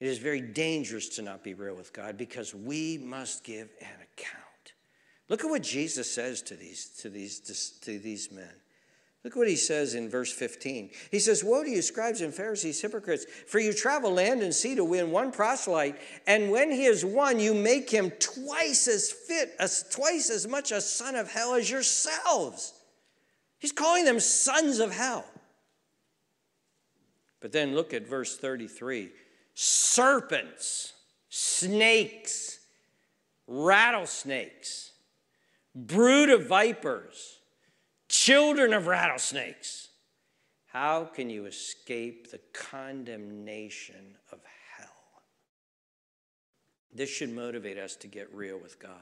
It 0.00 0.08
is 0.08 0.18
very 0.18 0.40
dangerous 0.40 1.08
to 1.10 1.22
not 1.22 1.42
be 1.42 1.54
real 1.54 1.74
with 1.74 1.92
God 1.92 2.18
because 2.18 2.54
we 2.54 2.98
must 2.98 3.44
give 3.44 3.68
an 3.80 3.86
account. 4.12 4.47
Look 5.28 5.44
at 5.44 5.50
what 5.50 5.62
Jesus 5.62 6.10
says 6.10 6.42
to 6.42 6.54
these, 6.54 6.86
to 7.00 7.10
these, 7.10 7.40
to 7.82 7.98
these 7.98 8.32
men. 8.32 8.50
Look 9.24 9.36
what 9.36 9.48
he 9.48 9.56
says 9.56 9.94
in 9.94 10.08
verse 10.08 10.32
15. 10.32 10.90
He 11.10 11.18
says, 11.18 11.44
Woe 11.44 11.64
to 11.64 11.68
you, 11.68 11.82
scribes 11.82 12.20
and 12.20 12.32
Pharisees, 12.32 12.80
hypocrites, 12.80 13.26
for 13.46 13.58
you 13.58 13.72
travel 13.72 14.12
land 14.12 14.42
and 14.42 14.54
sea 14.54 14.74
to 14.76 14.84
win 14.84 15.10
one 15.10 15.32
proselyte, 15.32 15.96
and 16.26 16.50
when 16.50 16.70
he 16.70 16.84
is 16.84 17.04
won, 17.04 17.40
you 17.40 17.52
make 17.52 17.90
him 17.90 18.10
twice 18.12 18.88
as 18.88 19.10
fit, 19.10 19.54
as 19.58 19.84
twice 19.90 20.30
as 20.30 20.46
much 20.46 20.72
a 20.72 20.80
son 20.80 21.14
of 21.14 21.30
hell 21.30 21.54
as 21.54 21.68
yourselves. 21.68 22.72
He's 23.58 23.72
calling 23.72 24.04
them 24.04 24.20
sons 24.20 24.78
of 24.78 24.92
hell. 24.92 25.26
But 27.40 27.52
then 27.52 27.74
look 27.74 27.92
at 27.92 28.06
verse 28.06 28.38
33 28.38 29.10
serpents, 29.54 30.92
snakes, 31.28 32.60
rattlesnakes 33.48 34.87
brood 35.74 36.30
of 36.30 36.46
vipers, 36.46 37.38
children 38.08 38.72
of 38.72 38.86
rattlesnakes. 38.86 39.88
How 40.66 41.04
can 41.04 41.30
you 41.30 41.46
escape 41.46 42.30
the 42.30 42.40
condemnation 42.52 44.16
of 44.32 44.40
hell? 44.76 45.22
This 46.92 47.10
should 47.10 47.30
motivate 47.30 47.78
us 47.78 47.96
to 47.96 48.06
get 48.06 48.32
real 48.34 48.58
with 48.58 48.78
God, 48.78 48.92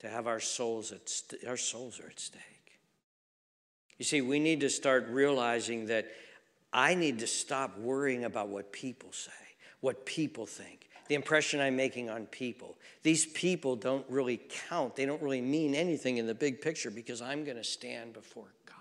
to 0.00 0.08
have 0.08 0.26
our 0.26 0.40
souls 0.40 0.92
at 0.92 1.08
st- 1.08 1.44
our 1.46 1.56
souls 1.56 1.98
are 2.00 2.08
at 2.08 2.20
stake. 2.20 2.42
You 3.98 4.04
see, 4.04 4.20
we 4.20 4.38
need 4.38 4.60
to 4.60 4.70
start 4.70 5.08
realizing 5.08 5.86
that 5.86 6.06
I 6.72 6.94
need 6.94 7.18
to 7.18 7.26
stop 7.26 7.76
worrying 7.78 8.24
about 8.24 8.48
what 8.48 8.72
people 8.72 9.12
say, 9.12 9.30
what 9.80 10.06
people 10.06 10.46
think 10.46 10.79
the 11.10 11.16
impression 11.16 11.60
I'm 11.60 11.74
making 11.74 12.08
on 12.08 12.26
people. 12.26 12.78
These 13.02 13.26
people 13.26 13.74
don't 13.74 14.06
really 14.08 14.40
count, 14.68 14.94
they 14.94 15.04
don't 15.04 15.20
really 15.20 15.40
mean 15.40 15.74
anything 15.74 16.18
in 16.18 16.26
the 16.28 16.36
big 16.36 16.60
picture 16.60 16.88
because 16.88 17.20
I'm 17.20 17.42
going 17.42 17.56
to 17.56 17.64
stand 17.64 18.12
before 18.12 18.54
God. 18.64 18.76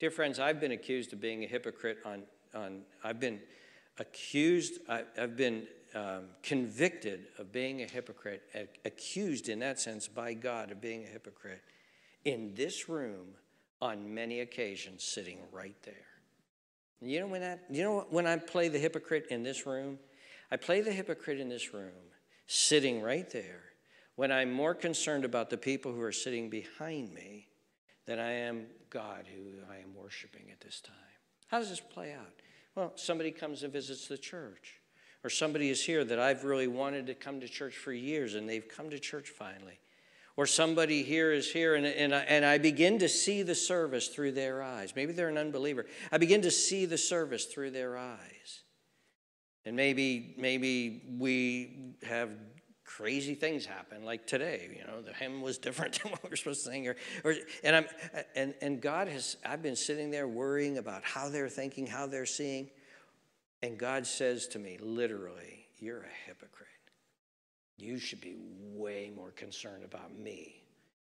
Dear 0.00 0.10
friends, 0.10 0.40
I've 0.40 0.58
been 0.58 0.72
accused 0.72 1.12
of 1.12 1.20
being 1.20 1.44
a 1.44 1.46
hypocrite 1.46 1.98
on, 2.06 2.22
on 2.54 2.80
I've 3.04 3.20
been 3.20 3.40
accused, 3.98 4.78
I, 4.88 5.02
have 5.18 5.36
been 5.36 5.66
um, 5.94 6.28
convicted 6.42 7.26
of 7.38 7.52
being 7.52 7.82
a 7.82 7.86
hypocrite, 7.86 8.44
accused 8.86 9.50
in 9.50 9.58
that 9.58 9.78
sense 9.78 10.08
by 10.08 10.32
God 10.32 10.70
of 10.70 10.80
being 10.80 11.04
a 11.04 11.08
hypocrite 11.08 11.60
in 12.24 12.54
this 12.54 12.88
room 12.88 13.34
on 13.82 14.14
many 14.14 14.40
occasions, 14.40 15.04
sitting 15.04 15.40
right 15.52 15.76
there. 15.82 15.94
You 17.02 17.20
know 17.20 17.26
when 17.26 17.42
that, 17.42 17.64
you 17.70 17.82
know 17.82 18.06
when 18.08 18.26
I 18.26 18.38
play 18.38 18.68
the 18.68 18.78
hypocrite 18.78 19.26
in 19.28 19.42
this 19.42 19.66
room? 19.66 19.98
I 20.50 20.56
play 20.56 20.80
the 20.80 20.92
hypocrite 20.92 21.40
in 21.40 21.48
this 21.48 21.74
room, 21.74 21.92
sitting 22.46 23.02
right 23.02 23.28
there, 23.30 23.62
when 24.14 24.32
I'm 24.32 24.52
more 24.52 24.74
concerned 24.74 25.24
about 25.24 25.50
the 25.50 25.56
people 25.56 25.92
who 25.92 26.00
are 26.00 26.12
sitting 26.12 26.48
behind 26.48 27.12
me 27.12 27.48
than 28.06 28.18
I 28.18 28.32
am 28.32 28.66
God 28.88 29.26
who 29.26 29.70
I 29.70 29.76
am 29.76 29.94
worshiping 29.94 30.50
at 30.50 30.60
this 30.60 30.80
time. 30.80 30.94
How 31.48 31.58
does 31.58 31.70
this 31.70 31.80
play 31.80 32.12
out? 32.12 32.32
Well, 32.74 32.92
somebody 32.96 33.30
comes 33.30 33.62
and 33.62 33.72
visits 33.72 34.06
the 34.06 34.18
church, 34.18 34.80
or 35.24 35.30
somebody 35.30 35.70
is 35.70 35.82
here 35.82 36.04
that 36.04 36.18
I've 36.18 36.44
really 36.44 36.68
wanted 36.68 37.06
to 37.08 37.14
come 37.14 37.40
to 37.40 37.48
church 37.48 37.76
for 37.76 37.92
years 37.92 38.34
and 38.34 38.48
they've 38.48 38.68
come 38.68 38.90
to 38.90 38.98
church 38.98 39.30
finally. 39.30 39.78
Or 40.36 40.46
somebody 40.46 41.02
here 41.02 41.32
is 41.32 41.50
here 41.50 41.74
and, 41.74 41.86
and, 41.86 42.14
I, 42.14 42.20
and 42.20 42.44
I 42.44 42.58
begin 42.58 42.98
to 42.98 43.08
see 43.08 43.42
the 43.42 43.54
service 43.54 44.08
through 44.08 44.32
their 44.32 44.62
eyes. 44.62 44.92
Maybe 44.94 45.12
they're 45.12 45.30
an 45.30 45.38
unbeliever. 45.38 45.86
I 46.12 46.18
begin 46.18 46.42
to 46.42 46.50
see 46.50 46.84
the 46.84 46.98
service 46.98 47.46
through 47.46 47.70
their 47.70 47.96
eyes. 47.96 48.62
And 49.66 49.74
maybe, 49.74 50.34
maybe 50.38 51.02
we 51.18 51.94
have 52.04 52.30
crazy 52.84 53.34
things 53.34 53.66
happen, 53.66 54.04
like 54.04 54.24
today. 54.24 54.70
You 54.78 54.86
know, 54.86 55.02
the 55.02 55.12
hymn 55.12 55.42
was 55.42 55.58
different 55.58 56.00
than 56.02 56.12
what 56.12 56.22
we 56.22 56.30
are 56.30 56.36
supposed 56.36 56.64
to 56.64 56.70
sing. 56.70 56.86
Or, 56.86 56.96
or, 57.24 57.34
and, 57.64 57.76
I'm, 57.76 57.86
and, 58.36 58.54
and 58.62 58.80
God 58.80 59.08
has, 59.08 59.36
I've 59.44 59.62
been 59.62 59.76
sitting 59.76 60.12
there 60.12 60.28
worrying 60.28 60.78
about 60.78 61.02
how 61.02 61.28
they're 61.28 61.48
thinking, 61.48 61.86
how 61.86 62.06
they're 62.06 62.24
seeing. 62.24 62.70
And 63.62 63.76
God 63.76 64.06
says 64.06 64.46
to 64.48 64.60
me, 64.60 64.78
literally, 64.80 65.66
you're 65.78 66.02
a 66.02 66.26
hypocrite. 66.26 66.68
You 67.76 67.98
should 67.98 68.20
be 68.20 68.36
way 68.72 69.10
more 69.14 69.32
concerned 69.32 69.84
about 69.84 70.16
me 70.16 70.62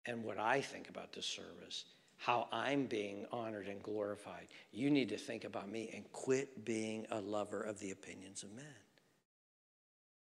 and 0.06 0.24
what 0.24 0.40
I 0.40 0.62
think 0.62 0.90
about 0.90 1.12
this 1.12 1.26
service 1.26 1.86
how 2.18 2.48
I'm 2.52 2.86
being 2.86 3.26
honored 3.32 3.68
and 3.68 3.82
glorified. 3.82 4.48
You 4.72 4.90
need 4.90 5.10
to 5.10 5.18
think 5.18 5.44
about 5.44 5.70
me 5.70 5.92
and 5.94 6.12
quit 6.12 6.66
being 6.66 7.06
a 7.12 7.20
lover 7.20 7.62
of 7.62 7.80
the 7.80 7.92
opinions 7.92 8.44
of 8.44 8.54
men. 8.54 8.66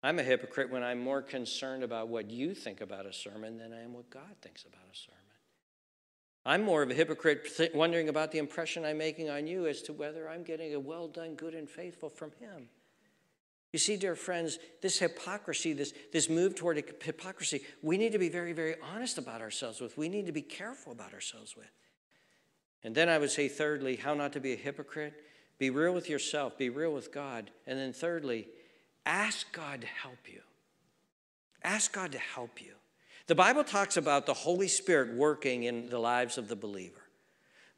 I'm 0.03 0.19
a 0.19 0.23
hypocrite 0.23 0.69
when 0.69 0.83
I'm 0.83 0.99
more 0.99 1.21
concerned 1.21 1.83
about 1.83 2.09
what 2.09 2.29
you 2.29 2.53
think 2.53 2.81
about 2.81 3.07
a 3.07 3.13
sermon 3.13 3.57
than 3.57 3.73
I 3.73 3.81
am 3.81 3.93
what 3.93 4.09
God 4.09 4.35
thinks 4.41 4.63
about 4.63 4.83
a 4.91 4.95
sermon. 4.95 5.19
I'm 6.45 6.63
more 6.63 6.83
of 6.83 6.91
a 6.91 6.93
hypocrite 6.93 7.71
wondering 7.73 8.07
about 8.07 8.31
the 8.31 8.37
impression 8.37 8.85
I'm 8.85 8.99
making 8.99 9.31
on 9.31 9.47
you 9.47 9.65
as 9.65 9.81
to 9.83 9.93
whether 9.93 10.29
I'm 10.29 10.43
getting 10.43 10.75
a 10.75 10.79
well 10.79 11.07
done, 11.07 11.33
good, 11.33 11.55
and 11.55 11.67
faithful 11.67 12.09
from 12.09 12.31
Him. 12.39 12.69
You 13.73 13.79
see, 13.79 13.97
dear 13.97 14.15
friends, 14.15 14.59
this 14.81 14.99
hypocrisy, 14.99 15.73
this, 15.73 15.93
this 16.13 16.29
move 16.29 16.55
toward 16.55 16.77
hypocrisy, 17.01 17.61
we 17.81 17.97
need 17.97 18.11
to 18.11 18.19
be 18.19 18.29
very, 18.29 18.53
very 18.53 18.75
honest 18.93 19.17
about 19.17 19.41
ourselves 19.41 19.81
with. 19.81 19.97
We 19.97 20.07
need 20.07 20.27
to 20.27 20.31
be 20.31 20.43
careful 20.43 20.91
about 20.91 21.13
ourselves 21.13 21.57
with. 21.57 21.71
And 22.85 22.93
then 22.93 23.09
I 23.09 23.17
would 23.17 23.31
say, 23.31 23.49
thirdly, 23.49 23.95
how 23.95 24.13
not 24.13 24.31
to 24.33 24.39
be 24.39 24.53
a 24.53 24.55
hypocrite. 24.55 25.15
Be 25.57 25.71
real 25.71 25.91
with 25.91 26.07
yourself, 26.07 26.55
be 26.55 26.69
real 26.69 26.93
with 26.93 27.11
God. 27.11 27.49
And 27.65 27.79
then 27.79 27.93
thirdly, 27.93 28.47
ask 29.07 29.51
God 29.51 29.81
to 29.81 29.87
help 29.87 30.19
you. 30.27 30.41
Ask 31.63 31.91
God 31.91 32.11
to 32.11 32.19
help 32.19 32.61
you. 32.61 32.73
The 33.25 33.33
Bible 33.33 33.63
talks 33.63 33.97
about 33.97 34.27
the 34.27 34.35
Holy 34.35 34.67
Spirit 34.67 35.15
working 35.15 35.63
in 35.63 35.89
the 35.89 35.97
lives 35.97 36.37
of 36.37 36.47
the 36.47 36.55
believer. 36.55 37.01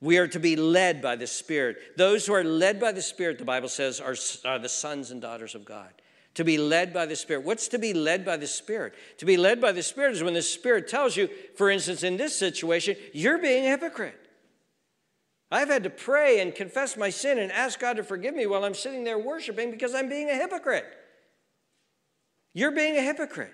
We 0.02 0.18
are 0.18 0.28
to 0.28 0.40
be 0.42 0.58
led 0.58 1.02
by 1.02 1.16
the 1.16 1.26
Spirit. 1.26 1.78
Those 1.96 2.28
who 2.28 2.34
are 2.34 2.44
led 2.44 2.78
by 2.78 2.92
the 2.92 3.02
Spirit, 3.02 3.38
the 3.38 3.46
Bible 3.46 3.70
says, 3.70 4.02
are, 4.02 4.16
are 4.44 4.60
the 4.60 4.68
sons 4.68 5.12
and 5.12 5.22
daughters 5.22 5.56
of 5.56 5.64
God. 5.64 5.94
To 6.34 6.44
be 6.44 6.58
led 6.58 6.94
by 6.94 7.06
the 7.06 7.16
Spirit. 7.16 7.46
What's 7.46 7.70
to 7.70 7.80
be 7.80 7.94
led 7.94 8.26
by 8.26 8.36
the 8.36 8.46
Spirit? 8.46 8.94
To 9.20 9.26
be 9.26 9.38
led 9.38 9.62
by 9.62 9.72
the 9.72 9.82
Spirit 9.82 10.16
is 10.18 10.22
when 10.24 10.34
the 10.34 10.42
Spirit 10.42 10.90
tells 10.90 11.16
you, 11.16 11.30
for 11.56 11.70
instance, 11.70 12.04
in 12.04 12.18
this 12.18 12.38
situation, 12.38 12.98
you're 13.14 13.40
being 13.40 13.66
a 13.66 13.70
hypocrite. 13.70 14.27
I've 15.50 15.70
had 15.70 15.84
to 15.84 15.90
pray 15.90 16.42
and 16.42 16.54
confess 16.54 16.98
my 16.98 17.10
sin 17.10 17.40
and 17.40 17.52
ask 17.52 17.80
God 17.80 17.98
to 17.98 18.04
forgive 18.04 18.36
me 18.36 18.46
while 18.48 18.66
I'm 18.66 18.74
sitting 18.74 19.04
there 19.04 19.18
worshiping 19.18 19.72
because 19.72 19.96
I'm 19.96 20.10
being 20.10 20.30
a 20.30 20.36
hypocrite. 20.36 20.86
You're 22.54 22.72
being 22.72 22.98
a 22.98 23.02
hypocrite. 23.02 23.54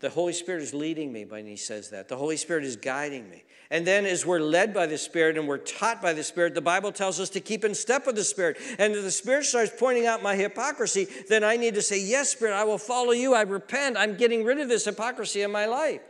The 0.00 0.10
Holy 0.10 0.32
Spirit 0.32 0.62
is 0.62 0.72
leading 0.72 1.12
me 1.12 1.26
when 1.26 1.46
He 1.46 1.56
says 1.56 1.90
that. 1.90 2.08
The 2.08 2.16
Holy 2.16 2.38
Spirit 2.38 2.64
is 2.64 2.76
guiding 2.76 3.28
me. 3.28 3.44
And 3.70 3.86
then, 3.86 4.06
as 4.06 4.24
we're 4.24 4.40
led 4.40 4.72
by 4.74 4.86
the 4.86 4.96
Spirit 4.98 5.38
and 5.38 5.46
we're 5.46 5.58
taught 5.58 6.02
by 6.02 6.14
the 6.14 6.24
Spirit, 6.24 6.54
the 6.54 6.62
Bible 6.62 6.90
tells 6.90 7.20
us 7.20 7.28
to 7.30 7.40
keep 7.40 7.64
in 7.64 7.74
step 7.74 8.06
with 8.06 8.16
the 8.16 8.24
Spirit. 8.24 8.56
And 8.78 8.94
if 8.94 9.02
the 9.02 9.10
Spirit 9.10 9.44
starts 9.44 9.72
pointing 9.78 10.06
out 10.06 10.22
my 10.22 10.34
hypocrisy, 10.34 11.06
then 11.28 11.44
I 11.44 11.56
need 11.56 11.74
to 11.74 11.82
say, 11.82 12.00
Yes, 12.00 12.30
Spirit, 12.30 12.54
I 12.54 12.64
will 12.64 12.78
follow 12.78 13.12
you. 13.12 13.34
I 13.34 13.42
repent. 13.42 13.98
I'm 13.98 14.16
getting 14.16 14.42
rid 14.42 14.58
of 14.58 14.68
this 14.68 14.86
hypocrisy 14.86 15.42
in 15.42 15.52
my 15.52 15.66
life. 15.66 16.00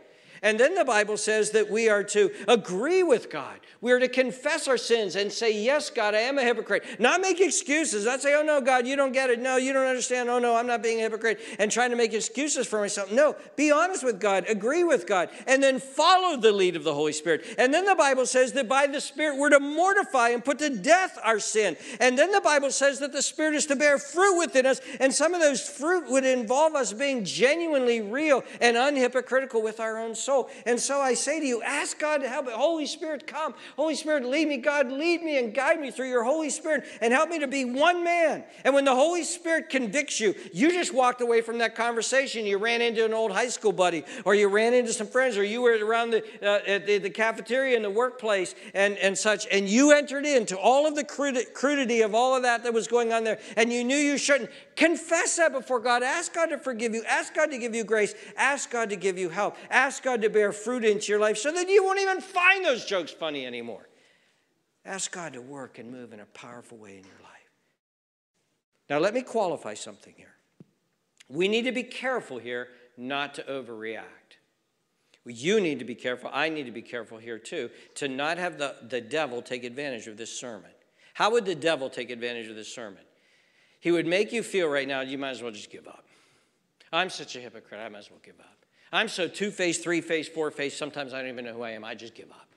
And 0.43 0.59
then 0.59 0.73
the 0.73 0.83
Bible 0.83 1.17
says 1.17 1.51
that 1.51 1.69
we 1.69 1.87
are 1.87 2.03
to 2.05 2.31
agree 2.47 3.03
with 3.03 3.29
God. 3.29 3.59
We 3.79 3.91
are 3.91 3.99
to 3.99 4.07
confess 4.07 4.67
our 4.67 4.77
sins 4.77 5.15
and 5.15 5.31
say, 5.31 5.63
Yes, 5.63 5.91
God, 5.91 6.15
I 6.15 6.21
am 6.21 6.39
a 6.39 6.41
hypocrite. 6.41 6.83
Not 6.99 7.21
make 7.21 7.39
excuses. 7.39 8.05
Not 8.05 8.21
say, 8.21 8.35
Oh, 8.35 8.41
no, 8.41 8.59
God, 8.59 8.87
you 8.87 8.95
don't 8.95 9.11
get 9.11 9.29
it. 9.29 9.39
No, 9.39 9.57
you 9.57 9.71
don't 9.71 9.85
understand. 9.85 10.29
Oh, 10.29 10.39
no, 10.39 10.55
I'm 10.55 10.65
not 10.65 10.81
being 10.81 10.97
a 10.97 11.01
hypocrite 11.01 11.39
and 11.59 11.71
trying 11.71 11.91
to 11.91 11.95
make 11.95 12.13
excuses 12.13 12.65
for 12.65 12.79
myself. 12.79 13.11
No, 13.11 13.35
be 13.55 13.71
honest 13.71 14.03
with 14.03 14.19
God, 14.19 14.45
agree 14.49 14.83
with 14.83 15.05
God, 15.05 15.29
and 15.45 15.61
then 15.61 15.79
follow 15.79 16.37
the 16.37 16.51
lead 16.51 16.75
of 16.75 16.83
the 16.83 16.93
Holy 16.93 17.13
Spirit. 17.13 17.45
And 17.59 17.71
then 17.71 17.85
the 17.85 17.95
Bible 17.95 18.25
says 18.25 18.53
that 18.53 18.67
by 18.67 18.87
the 18.87 19.01
Spirit 19.01 19.37
we're 19.37 19.49
to 19.49 19.59
mortify 19.59 20.29
and 20.29 20.43
put 20.43 20.57
to 20.59 20.69
death 20.69 21.19
our 21.23 21.39
sin. 21.39 21.77
And 21.99 22.17
then 22.17 22.31
the 22.31 22.41
Bible 22.41 22.71
says 22.71 22.97
that 22.99 23.13
the 23.13 23.21
Spirit 23.21 23.53
is 23.53 23.67
to 23.67 23.75
bear 23.75 23.99
fruit 23.99 24.39
within 24.39 24.65
us. 24.65 24.81
And 24.99 25.13
some 25.13 25.35
of 25.35 25.39
those 25.39 25.67
fruit 25.67 26.09
would 26.09 26.25
involve 26.25 26.73
us 26.73 26.93
being 26.93 27.25
genuinely 27.25 28.01
real 28.01 28.43
and 28.59 28.75
unhypocritical 28.75 29.61
with 29.61 29.79
our 29.79 29.99
own 29.99 30.15
soul 30.15 30.30
soul. 30.31 30.49
And 30.65 30.79
so 30.79 31.01
I 31.01 31.13
say 31.13 31.39
to 31.39 31.45
you, 31.45 31.61
ask 31.61 31.99
God 31.99 32.19
to 32.19 32.29
help. 32.29 32.49
Holy 32.49 32.85
Spirit, 32.85 33.27
come. 33.27 33.53
Holy 33.75 33.95
Spirit, 33.95 34.25
lead 34.25 34.47
me. 34.47 34.57
God, 34.57 34.91
lead 34.91 35.23
me 35.23 35.37
and 35.37 35.53
guide 35.53 35.79
me 35.79 35.91
through 35.91 36.09
your 36.09 36.23
Holy 36.23 36.49
Spirit 36.49 36.85
and 37.01 37.13
help 37.13 37.29
me 37.29 37.39
to 37.39 37.47
be 37.47 37.65
one 37.65 38.03
man. 38.03 38.43
And 38.63 38.73
when 38.73 38.85
the 38.85 38.95
Holy 38.95 39.23
Spirit 39.23 39.69
convicts 39.69 40.19
you, 40.19 40.33
you 40.53 40.71
just 40.71 40.93
walked 40.93 41.21
away 41.21 41.41
from 41.41 41.57
that 41.57 41.75
conversation. 41.75 42.45
You 42.45 42.57
ran 42.57 42.81
into 42.81 43.03
an 43.05 43.13
old 43.13 43.31
high 43.31 43.49
school 43.49 43.73
buddy, 43.73 44.03
or 44.25 44.35
you 44.35 44.47
ran 44.47 44.73
into 44.73 44.93
some 44.93 45.07
friends, 45.07 45.37
or 45.37 45.43
you 45.43 45.61
were 45.61 45.77
around 45.85 46.11
the, 46.11 46.23
uh, 46.41 46.59
at 46.65 46.85
the, 46.85 46.97
the, 46.97 47.09
cafeteria 47.09 47.75
in 47.75 47.83
the 47.83 47.89
workplace 47.89 48.55
and, 48.73 48.97
and 48.97 49.17
such, 49.17 49.45
and 49.51 49.67
you 49.67 49.91
entered 49.91 50.25
into 50.25 50.57
all 50.57 50.87
of 50.87 50.95
the 50.95 51.03
crudity 51.03 52.01
of 52.01 52.15
all 52.15 52.35
of 52.35 52.43
that 52.43 52.63
that 52.63 52.73
was 52.73 52.87
going 52.87 53.11
on 53.11 53.23
there, 53.23 53.39
and 53.57 53.71
you 53.71 53.83
knew 53.83 53.97
you 53.97 54.17
shouldn't. 54.17 54.49
Confess 54.75 55.35
that 55.35 55.51
before 55.51 55.79
God. 55.79 56.01
Ask 56.01 56.33
God 56.33 56.47
to 56.47 56.57
forgive 56.57 56.95
you. 56.95 57.03
Ask 57.07 57.35
God 57.35 57.51
to 57.51 57.57
give 57.57 57.75
you 57.75 57.83
grace. 57.83 58.15
Ask 58.37 58.71
God 58.71 58.89
to 58.89 58.95
give 58.95 59.17
you 59.17 59.29
help. 59.29 59.55
Ask 59.69 60.01
God 60.01 60.20
to 60.21 60.29
bear 60.29 60.51
fruit 60.51 60.85
into 60.85 61.11
your 61.11 61.19
life 61.19 61.37
so 61.37 61.51
that 61.51 61.69
you 61.69 61.83
won't 61.83 61.99
even 61.99 62.21
find 62.21 62.63
those 62.65 62.85
jokes 62.85 63.11
funny 63.11 63.45
anymore. 63.45 63.87
Ask 64.85 65.11
God 65.11 65.33
to 65.33 65.41
work 65.41 65.77
and 65.77 65.91
move 65.91 66.13
in 66.13 66.19
a 66.19 66.25
powerful 66.25 66.77
way 66.77 66.97
in 66.97 67.03
your 67.03 67.21
life. 67.23 67.31
Now, 68.89 68.99
let 68.99 69.13
me 69.13 69.21
qualify 69.21 69.73
something 69.73 70.13
here. 70.17 70.33
We 71.29 71.47
need 71.47 71.63
to 71.63 71.71
be 71.71 71.83
careful 71.83 72.39
here 72.39 72.67
not 72.97 73.35
to 73.35 73.43
overreact. 73.43 74.37
You 75.25 75.61
need 75.61 75.79
to 75.79 75.85
be 75.85 75.95
careful. 75.95 76.29
I 76.33 76.49
need 76.49 76.65
to 76.65 76.71
be 76.71 76.81
careful 76.81 77.17
here 77.17 77.37
too, 77.37 77.69
to 77.95 78.07
not 78.07 78.37
have 78.37 78.57
the, 78.57 78.75
the 78.89 79.01
devil 79.01 79.41
take 79.41 79.63
advantage 79.63 80.07
of 80.07 80.17
this 80.17 80.37
sermon. 80.37 80.71
How 81.13 81.31
would 81.31 81.45
the 81.45 81.55
devil 81.55 81.89
take 81.89 82.09
advantage 82.09 82.47
of 82.47 82.55
this 82.55 82.73
sermon? 82.73 83.03
He 83.79 83.91
would 83.91 84.07
make 84.07 84.31
you 84.31 84.43
feel 84.43 84.67
right 84.67 84.87
now, 84.87 85.01
you 85.01 85.17
might 85.17 85.31
as 85.31 85.41
well 85.41 85.51
just 85.51 85.71
give 85.71 85.87
up. 85.87 86.05
I'm 86.91 87.09
such 87.09 87.35
a 87.35 87.39
hypocrite, 87.39 87.79
I 87.79 87.89
might 87.89 87.99
as 87.99 88.09
well 88.09 88.19
give 88.23 88.39
up. 88.39 88.60
I'm 88.91 89.07
so 89.07 89.27
two 89.27 89.51
faced, 89.51 89.83
three 89.83 90.01
faced, 90.01 90.33
four 90.33 90.51
faced, 90.51 90.77
sometimes 90.77 91.13
I 91.13 91.21
don't 91.21 91.29
even 91.29 91.45
know 91.45 91.53
who 91.53 91.61
I 91.61 91.71
am. 91.71 91.83
I 91.83 91.95
just 91.95 92.13
give 92.13 92.29
up. 92.29 92.47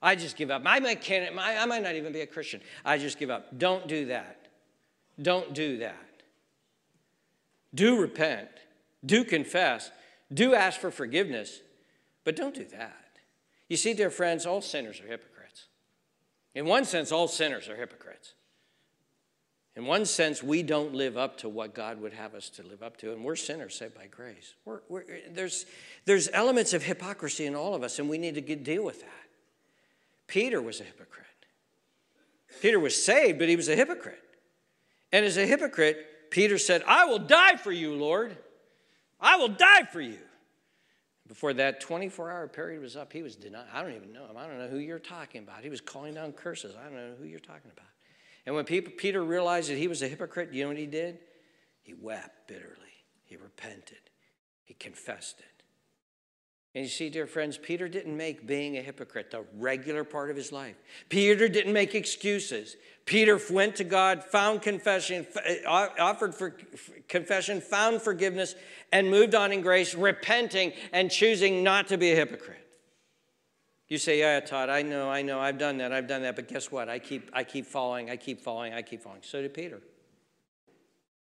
I 0.00 0.16
just 0.16 0.36
give 0.36 0.50
up. 0.50 0.62
I 0.64 0.80
might, 0.80 1.00
can't, 1.00 1.36
I 1.38 1.64
might 1.66 1.82
not 1.82 1.94
even 1.94 2.12
be 2.12 2.20
a 2.20 2.26
Christian. 2.26 2.60
I 2.84 2.98
just 2.98 3.18
give 3.18 3.30
up. 3.30 3.56
Don't 3.56 3.86
do 3.86 4.06
that. 4.06 4.48
Don't 5.20 5.54
do 5.54 5.78
that. 5.78 5.96
Do 7.74 8.00
repent. 8.00 8.48
Do 9.04 9.24
confess. 9.24 9.90
Do 10.32 10.54
ask 10.54 10.80
for 10.80 10.90
forgiveness. 10.90 11.60
But 12.24 12.36
don't 12.36 12.54
do 12.54 12.64
that. 12.64 13.18
You 13.68 13.76
see, 13.76 13.94
dear 13.94 14.10
friends, 14.10 14.44
all 14.44 14.60
sinners 14.60 15.00
are 15.00 15.06
hypocrites. 15.06 15.66
In 16.54 16.66
one 16.66 16.84
sense, 16.84 17.12
all 17.12 17.28
sinners 17.28 17.68
are 17.68 17.76
hypocrites. 17.76 18.34
In 19.74 19.86
one 19.86 20.04
sense, 20.04 20.42
we 20.42 20.62
don't 20.62 20.94
live 20.94 21.16
up 21.16 21.38
to 21.38 21.48
what 21.48 21.74
God 21.74 22.00
would 22.00 22.12
have 22.12 22.34
us 22.34 22.50
to 22.50 22.62
live 22.62 22.82
up 22.82 22.98
to, 22.98 23.12
and 23.12 23.24
we're 23.24 23.36
sinners 23.36 23.74
saved 23.74 23.94
by 23.94 24.06
grace. 24.06 24.54
We're, 24.66 24.80
we're, 24.88 25.04
there's, 25.30 25.64
there's 26.04 26.28
elements 26.32 26.74
of 26.74 26.82
hypocrisy 26.82 27.46
in 27.46 27.54
all 27.54 27.74
of 27.74 27.82
us, 27.82 27.98
and 27.98 28.08
we 28.08 28.18
need 28.18 28.34
to 28.34 28.42
get, 28.42 28.64
deal 28.64 28.84
with 28.84 29.00
that. 29.00 29.08
Peter 30.26 30.60
was 30.60 30.80
a 30.80 30.84
hypocrite. 30.84 31.26
Peter 32.60 32.78
was 32.78 33.02
saved, 33.02 33.38
but 33.38 33.48
he 33.48 33.56
was 33.56 33.68
a 33.68 33.74
hypocrite. 33.74 34.22
And 35.10 35.24
as 35.24 35.38
a 35.38 35.46
hypocrite, 35.46 36.30
Peter 36.30 36.58
said, 36.58 36.82
I 36.86 37.06
will 37.06 37.18
die 37.18 37.56
for 37.56 37.72
you, 37.72 37.94
Lord. 37.94 38.36
I 39.20 39.36
will 39.36 39.48
die 39.48 39.84
for 39.90 40.00
you. 40.00 40.18
Before 41.28 41.54
that 41.54 41.80
24 41.80 42.30
hour 42.30 42.46
period 42.46 42.82
was 42.82 42.94
up, 42.94 43.12
he 43.12 43.22
was 43.22 43.36
denied. 43.36 43.64
I 43.72 43.82
don't 43.82 43.94
even 43.94 44.12
know 44.12 44.26
him. 44.26 44.36
I 44.36 44.46
don't 44.46 44.58
know 44.58 44.68
who 44.68 44.78
you're 44.78 44.98
talking 44.98 45.42
about. 45.42 45.62
He 45.62 45.70
was 45.70 45.80
calling 45.80 46.12
down 46.14 46.32
curses. 46.32 46.74
I 46.78 46.84
don't 46.84 46.94
know 46.94 47.14
who 47.18 47.24
you're 47.24 47.38
talking 47.38 47.70
about. 47.72 47.86
And 48.44 48.54
when 48.54 48.64
Peter 48.64 49.22
realized 49.22 49.70
that 49.70 49.78
he 49.78 49.88
was 49.88 50.02
a 50.02 50.08
hypocrite, 50.08 50.52
you 50.52 50.62
know 50.62 50.68
what 50.68 50.78
he 50.78 50.86
did? 50.86 51.18
He 51.82 51.94
wept 51.94 52.48
bitterly. 52.48 52.76
He 53.24 53.36
repented. 53.36 53.98
He 54.64 54.74
confessed 54.74 55.40
it. 55.40 55.46
And 56.74 56.84
you 56.84 56.90
see, 56.90 57.10
dear 57.10 57.26
friends, 57.26 57.58
Peter 57.58 57.86
didn't 57.86 58.16
make 58.16 58.46
being 58.46 58.78
a 58.78 58.82
hypocrite 58.82 59.30
the 59.30 59.44
regular 59.58 60.04
part 60.04 60.30
of 60.30 60.36
his 60.36 60.52
life. 60.52 60.76
Peter 61.10 61.46
didn't 61.46 61.74
make 61.74 61.94
excuses. 61.94 62.76
Peter 63.04 63.38
went 63.50 63.76
to 63.76 63.84
God, 63.84 64.24
found 64.24 64.62
confession, 64.62 65.26
uh, 65.66 65.88
offered 65.98 66.34
for 66.34 66.56
confession, 67.08 67.60
found 67.60 68.00
forgiveness, 68.00 68.54
and 68.90 69.10
moved 69.10 69.34
on 69.34 69.52
in 69.52 69.60
grace, 69.60 69.94
repenting 69.94 70.72
and 70.92 71.10
choosing 71.10 71.62
not 71.62 71.88
to 71.88 71.98
be 71.98 72.12
a 72.12 72.16
hypocrite. 72.16 72.66
You 73.92 73.98
say, 73.98 74.20
yeah, 74.20 74.40
Todd, 74.40 74.70
I 74.70 74.80
know, 74.80 75.10
I 75.10 75.20
know, 75.20 75.38
I've 75.38 75.58
done 75.58 75.76
that, 75.76 75.92
I've 75.92 76.08
done 76.08 76.22
that, 76.22 76.34
but 76.34 76.48
guess 76.48 76.72
what? 76.72 76.88
I 76.88 76.98
keep, 76.98 77.28
I 77.34 77.44
keep 77.44 77.66
falling, 77.66 78.08
I 78.08 78.16
keep 78.16 78.40
falling, 78.40 78.72
I 78.72 78.80
keep 78.80 79.02
falling. 79.02 79.20
So 79.20 79.42
did 79.42 79.52
Peter. 79.52 79.82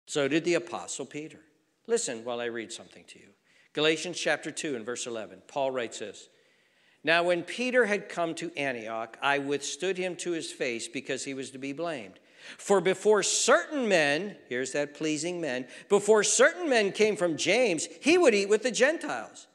So 0.07 0.27
did 0.27 0.43
the 0.43 0.55
Apostle 0.55 1.05
Peter. 1.05 1.37
Listen 1.85 2.25
while 2.25 2.41
I 2.41 2.45
read 2.45 2.73
something 2.73 3.03
to 3.09 3.19
you. 3.19 3.27
Galatians 3.73 4.19
chapter 4.19 4.49
2 4.49 4.75
and 4.75 4.83
verse 4.83 5.05
11. 5.05 5.43
Paul 5.47 5.69
writes 5.69 5.99
this 5.99 6.29
Now, 7.03 7.21
when 7.21 7.43
Peter 7.43 7.85
had 7.85 8.09
come 8.09 8.33
to 8.33 8.51
Antioch, 8.57 9.19
I 9.21 9.37
withstood 9.37 9.99
him 9.99 10.15
to 10.15 10.31
his 10.31 10.51
face 10.51 10.87
because 10.87 11.25
he 11.25 11.35
was 11.35 11.51
to 11.51 11.59
be 11.59 11.73
blamed. 11.73 12.19
For 12.57 12.81
before 12.81 13.21
certain 13.21 13.87
men, 13.87 14.35
here's 14.49 14.71
that 14.71 14.95
pleasing 14.95 15.39
men, 15.39 15.67
before 15.89 16.23
certain 16.23 16.67
men 16.67 16.91
came 16.91 17.17
from 17.17 17.37
James, 17.37 17.87
he 18.01 18.17
would 18.17 18.33
eat 18.33 18.49
with 18.49 18.63
the 18.63 18.71
Gentiles. 18.71 19.45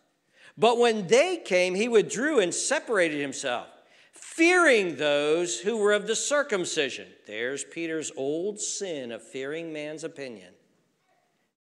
But 0.57 0.79
when 0.79 1.07
they 1.07 1.39
came, 1.39 1.75
he 1.75 1.89
withdrew 1.89 2.39
and 2.39 2.55
separated 2.55 3.21
himself, 3.21 3.69
fearing 4.13 4.97
those 4.97 5.61
who 5.61 5.77
were 5.77 5.93
of 5.93 6.07
the 6.07 6.17
circumcision. 6.17 7.09
There's 7.27 7.65
Peter's 7.65 8.13
old 8.17 8.61
sin 8.61 9.13
of 9.13 9.23
fearing 9.23 9.73
man's 9.73 10.05
opinion. 10.05 10.55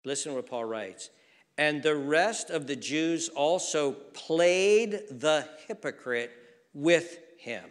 Listen 0.04 0.32
to 0.32 0.36
what 0.36 0.46
Paul 0.46 0.64
writes. 0.64 1.10
And 1.58 1.82
the 1.82 1.96
rest 1.96 2.50
of 2.50 2.66
the 2.66 2.76
Jews 2.76 3.28
also 3.28 3.92
played 3.92 5.02
the 5.10 5.48
hypocrite 5.66 6.30
with 6.74 7.18
him, 7.38 7.70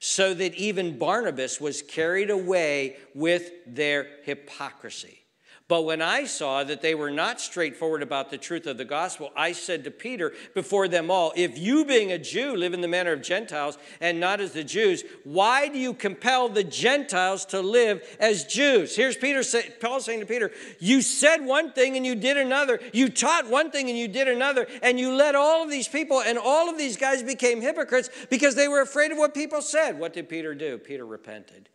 so 0.00 0.34
that 0.34 0.54
even 0.54 0.98
Barnabas 0.98 1.60
was 1.60 1.80
carried 1.80 2.30
away 2.30 2.96
with 3.14 3.50
their 3.66 4.08
hypocrisy. 4.24 5.20
But 5.68 5.82
when 5.82 6.00
I 6.00 6.24
saw 6.24 6.64
that 6.64 6.80
they 6.80 6.94
were 6.94 7.10
not 7.10 7.42
straightforward 7.42 8.02
about 8.02 8.30
the 8.30 8.38
truth 8.38 8.66
of 8.66 8.78
the 8.78 8.86
gospel, 8.86 9.30
I 9.36 9.52
said 9.52 9.84
to 9.84 9.90
Peter 9.90 10.32
before 10.54 10.88
them 10.88 11.10
all, 11.10 11.34
If 11.36 11.58
you, 11.58 11.84
being 11.84 12.10
a 12.10 12.18
Jew, 12.18 12.56
live 12.56 12.72
in 12.72 12.80
the 12.80 12.88
manner 12.88 13.12
of 13.12 13.20
Gentiles 13.20 13.76
and 14.00 14.18
not 14.18 14.40
as 14.40 14.52
the 14.52 14.64
Jews, 14.64 15.04
why 15.24 15.68
do 15.68 15.78
you 15.78 15.92
compel 15.92 16.48
the 16.48 16.64
Gentiles 16.64 17.44
to 17.46 17.60
live 17.60 18.02
as 18.18 18.46
Jews? 18.46 18.96
Here's 18.96 19.18
Peter, 19.18 19.42
say, 19.42 19.70
Paul 19.78 20.00
saying 20.00 20.20
to 20.20 20.26
Peter, 20.26 20.50
You 20.80 21.02
said 21.02 21.44
one 21.44 21.72
thing 21.72 21.98
and 21.98 22.06
you 22.06 22.14
did 22.14 22.38
another. 22.38 22.80
You 22.94 23.10
taught 23.10 23.50
one 23.50 23.70
thing 23.70 23.90
and 23.90 23.98
you 23.98 24.08
did 24.08 24.26
another. 24.26 24.66
And 24.82 24.98
you 24.98 25.12
led 25.12 25.34
all 25.34 25.62
of 25.62 25.70
these 25.70 25.86
people, 25.86 26.22
and 26.22 26.38
all 26.38 26.70
of 26.70 26.78
these 26.78 26.96
guys 26.96 27.22
became 27.22 27.60
hypocrites 27.60 28.08
because 28.30 28.54
they 28.54 28.68
were 28.68 28.80
afraid 28.80 29.12
of 29.12 29.18
what 29.18 29.34
people 29.34 29.60
said. 29.60 29.98
What 29.98 30.14
did 30.14 30.30
Peter 30.30 30.54
do? 30.54 30.78
Peter 30.78 31.04
repented. 31.04 31.68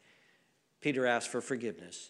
Peter 0.82 1.06
asked 1.06 1.30
for 1.30 1.41
forgiveness 1.41 2.10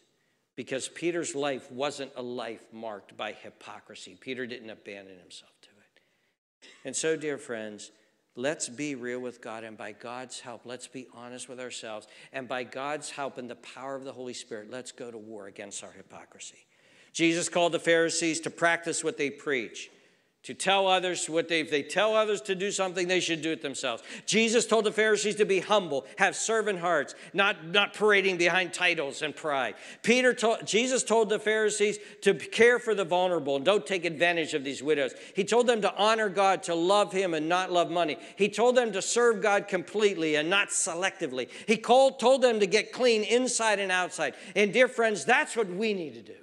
because 0.55 0.87
Peter's 0.87 1.35
life 1.35 1.71
wasn't 1.71 2.11
a 2.15 2.21
life 2.21 2.65
marked 2.71 3.17
by 3.17 3.31
hypocrisy. 3.31 4.17
Peter 4.19 4.45
didn't 4.45 4.69
abandon 4.69 5.17
himself 5.19 5.51
to 5.61 5.69
it. 5.69 6.69
And 6.85 6.95
so, 6.95 7.15
dear 7.15 7.37
friends, 7.37 7.91
let's 8.35 8.69
be 8.69 8.95
real 8.95 9.19
with 9.19 9.41
God, 9.41 9.63
and 9.63 9.77
by 9.77 9.91
God's 9.93 10.39
help, 10.39 10.61
let's 10.65 10.87
be 10.87 11.07
honest 11.13 11.49
with 11.49 11.59
ourselves. 11.59 12.07
And 12.31 12.47
by 12.47 12.63
God's 12.63 13.09
help 13.09 13.37
and 13.37 13.49
the 13.49 13.55
power 13.55 13.95
of 13.95 14.03
the 14.03 14.13
Holy 14.13 14.33
Spirit, 14.33 14.69
let's 14.69 14.91
go 14.91 15.09
to 15.09 15.17
war 15.17 15.47
against 15.47 15.83
our 15.83 15.91
hypocrisy. 15.91 16.65
Jesus 17.13 17.47
called 17.47 17.71
the 17.71 17.79
Pharisees 17.79 18.39
to 18.41 18.49
practice 18.49 19.03
what 19.03 19.17
they 19.17 19.29
preach, 19.29 19.89
to 20.43 20.53
tell 20.53 20.87
others 20.87 21.29
what 21.29 21.47
they, 21.47 21.61
if 21.61 21.71
they 21.71 21.81
tell 21.81 22.15
others 22.15 22.41
to 22.41 22.53
do 22.53 22.69
something, 22.69 23.07
they 23.07 23.21
should 23.21 23.41
do 23.41 23.51
it 23.51 23.61
themselves. 23.61 24.03
Jesus 24.25 24.65
told 24.65 24.83
the 24.83 24.91
Pharisees 24.91 25.35
to 25.35 25.45
be 25.45 25.61
humble, 25.61 26.05
have 26.17 26.35
servant 26.35 26.79
hearts, 26.79 27.15
not, 27.33 27.67
not 27.67 27.93
parading 27.93 28.37
behind 28.37 28.73
titles 28.73 29.21
and 29.21 29.33
pride. 29.33 29.75
Peter 30.01 30.33
told, 30.33 30.67
Jesus 30.67 31.01
told 31.03 31.29
the 31.29 31.39
Pharisees 31.39 31.97
to 32.21 32.33
care 32.33 32.77
for 32.77 32.93
the 32.93 33.05
vulnerable 33.05 33.55
and 33.55 33.63
don't 33.63 33.87
take 33.87 34.03
advantage 34.03 34.53
of 34.53 34.65
these 34.65 34.83
widows. 34.83 35.13
He 35.33 35.45
told 35.45 35.65
them 35.65 35.81
to 35.81 35.95
honor 35.95 36.27
God, 36.27 36.61
to 36.63 36.75
love 36.75 37.13
Him 37.13 37.33
and 37.33 37.47
not 37.47 37.71
love 37.71 37.89
money. 37.89 38.17
He 38.35 38.49
told 38.49 38.75
them 38.75 38.91
to 38.91 39.01
serve 39.01 39.41
God 39.41 39.69
completely 39.69 40.35
and 40.35 40.49
not 40.49 40.69
selectively. 40.69 41.49
He 41.67 41.77
called, 41.77 42.19
told 42.19 42.41
them 42.41 42.59
to 42.59 42.67
get 42.67 42.91
clean 42.91 43.23
inside 43.23 43.79
and 43.79 43.93
outside. 43.93 44.33
And 44.57 44.73
dear 44.73 44.89
friends, 44.89 45.23
that's 45.23 45.55
what 45.55 45.69
we 45.69 45.93
need 45.93 46.15
to 46.15 46.21
do. 46.21 46.35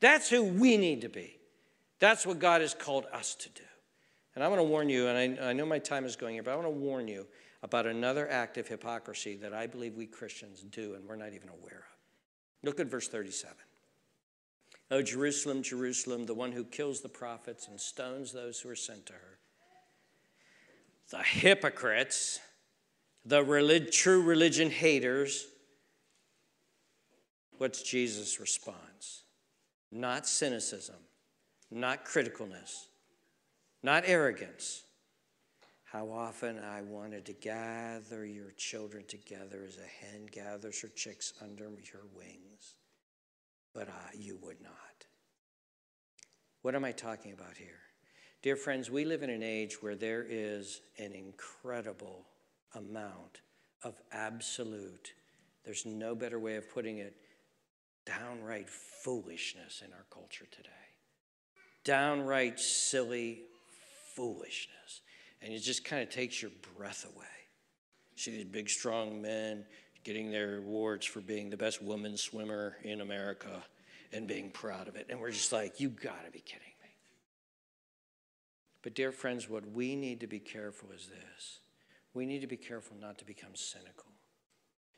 That's 0.00 0.28
who 0.28 0.44
we 0.44 0.76
need 0.76 1.00
to 1.00 1.08
be. 1.08 1.37
That's 2.00 2.26
what 2.26 2.38
God 2.38 2.60
has 2.60 2.74
called 2.74 3.06
us 3.12 3.34
to 3.36 3.48
do. 3.50 3.62
And 4.34 4.44
I 4.44 4.48
want 4.48 4.60
to 4.60 4.64
warn 4.64 4.88
you, 4.88 5.08
and 5.08 5.40
I, 5.40 5.48
I 5.48 5.52
know 5.52 5.66
my 5.66 5.78
time 5.78 6.04
is 6.04 6.14
going 6.14 6.34
here, 6.34 6.42
but 6.42 6.52
I 6.52 6.54
want 6.54 6.66
to 6.66 6.70
warn 6.70 7.08
you 7.08 7.26
about 7.62 7.86
another 7.86 8.28
act 8.30 8.56
of 8.56 8.68
hypocrisy 8.68 9.36
that 9.36 9.52
I 9.52 9.66
believe 9.66 9.94
we 9.94 10.06
Christians 10.06 10.62
do 10.62 10.94
and 10.94 11.08
we're 11.08 11.16
not 11.16 11.32
even 11.32 11.48
aware 11.48 11.78
of. 11.78 12.62
Look 12.62 12.80
at 12.80 12.86
verse 12.86 13.08
37. 13.08 13.56
Oh, 14.90 15.02
Jerusalem, 15.02 15.62
Jerusalem, 15.62 16.26
the 16.26 16.34
one 16.34 16.52
who 16.52 16.64
kills 16.64 17.00
the 17.00 17.08
prophets 17.08 17.68
and 17.68 17.80
stones 17.80 18.32
those 18.32 18.60
who 18.60 18.70
are 18.70 18.76
sent 18.76 19.06
to 19.06 19.12
her. 19.12 19.38
The 21.10 21.22
hypocrites, 21.22 22.40
the 23.24 23.42
relig- 23.44 23.90
true 23.90 24.22
religion 24.22 24.70
haters. 24.70 25.46
What's 27.58 27.82
Jesus' 27.82 28.40
response? 28.40 29.24
Not 29.90 30.26
cynicism, 30.26 30.96
not 31.70 32.04
criticalness, 32.04 32.86
not 33.82 34.04
arrogance. 34.06 34.84
How 35.84 36.10
often 36.10 36.58
I 36.58 36.82
wanted 36.82 37.24
to 37.26 37.32
gather 37.32 38.26
your 38.26 38.52
children 38.52 39.04
together 39.06 39.64
as 39.66 39.78
a 39.78 40.04
hen 40.04 40.26
gathers 40.30 40.82
her 40.82 40.88
chicks 40.88 41.32
under 41.40 41.64
her 41.64 42.06
wings, 42.14 42.74
but 43.74 43.88
you 44.14 44.38
would 44.42 44.60
not. 44.60 45.06
What 46.62 46.74
am 46.74 46.84
I 46.84 46.92
talking 46.92 47.32
about 47.32 47.56
here? 47.56 47.80
Dear 48.42 48.56
friends, 48.56 48.90
we 48.90 49.04
live 49.04 49.22
in 49.22 49.30
an 49.30 49.42
age 49.42 49.82
where 49.82 49.96
there 49.96 50.26
is 50.28 50.82
an 50.98 51.12
incredible 51.12 52.26
amount 52.74 53.40
of 53.82 54.00
absolute, 54.12 55.14
there's 55.64 55.86
no 55.86 56.14
better 56.14 56.38
way 56.38 56.56
of 56.56 56.70
putting 56.70 56.98
it, 56.98 57.16
downright 58.04 58.68
foolishness 58.68 59.82
in 59.84 59.92
our 59.92 60.06
culture 60.10 60.46
today 60.50 60.87
downright 61.88 62.60
silly 62.60 63.40
foolishness. 64.14 65.00
And 65.40 65.54
it 65.54 65.60
just 65.60 65.86
kind 65.86 66.02
of 66.02 66.10
takes 66.10 66.42
your 66.42 66.50
breath 66.76 67.06
away. 67.14 67.24
See 68.16 68.30
these 68.30 68.44
big, 68.44 68.68
strong 68.68 69.22
men 69.22 69.64
getting 70.04 70.30
their 70.30 70.58
awards 70.58 71.06
for 71.06 71.20
being 71.20 71.48
the 71.48 71.56
best 71.56 71.82
woman 71.82 72.18
swimmer 72.18 72.76
in 72.84 73.00
America 73.00 73.64
and 74.12 74.28
being 74.28 74.50
proud 74.50 74.86
of 74.86 74.96
it. 74.96 75.06
And 75.08 75.18
we're 75.18 75.30
just 75.30 75.50
like, 75.50 75.80
you 75.80 75.88
gotta 75.88 76.30
be 76.30 76.40
kidding 76.40 76.74
me. 76.82 76.90
But, 78.82 78.94
dear 78.94 79.10
friends, 79.10 79.48
what 79.48 79.70
we 79.70 79.96
need 79.96 80.20
to 80.20 80.26
be 80.26 80.40
careful 80.40 80.90
is 80.94 81.08
this 81.08 81.60
we 82.12 82.26
need 82.26 82.40
to 82.40 82.46
be 82.46 82.56
careful 82.56 82.96
not 83.00 83.16
to 83.18 83.24
become 83.24 83.54
cynical. 83.54 84.06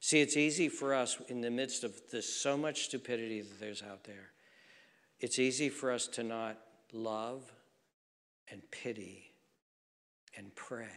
See, 0.01 0.21
it's 0.21 0.37
easy 0.37 0.69
for 0.69 0.95
us 0.95 1.19
in 1.29 1.41
the 1.41 1.51
midst 1.51 1.85
of 1.85 1.95
this 2.11 2.35
so 2.35 2.57
much 2.57 2.85
stupidity 2.85 3.43
that 3.43 3.61
there's 3.61 3.83
out 3.83 4.05
there, 4.05 4.31
it's 5.21 5.39
easy 5.39 5.69
for 5.69 5.93
us 5.93 6.07
to 6.09 6.23
not 6.25 6.59
love 6.93 7.51
and 8.51 8.63
pity 8.71 9.33
and 10.37 10.55
pray. 10.55 10.89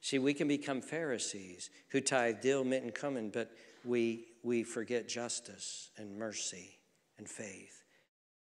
See, 0.00 0.18
we 0.18 0.34
can 0.34 0.48
become 0.48 0.80
Pharisees 0.80 1.70
who 1.90 2.00
tithe 2.00 2.40
dill, 2.40 2.64
mint, 2.64 2.84
and 2.84 2.94
cumin, 2.94 3.30
but 3.30 3.50
we, 3.84 4.26
we 4.42 4.62
forget 4.62 5.08
justice 5.08 5.90
and 5.96 6.18
mercy 6.18 6.78
and 7.18 7.28
faith. 7.28 7.84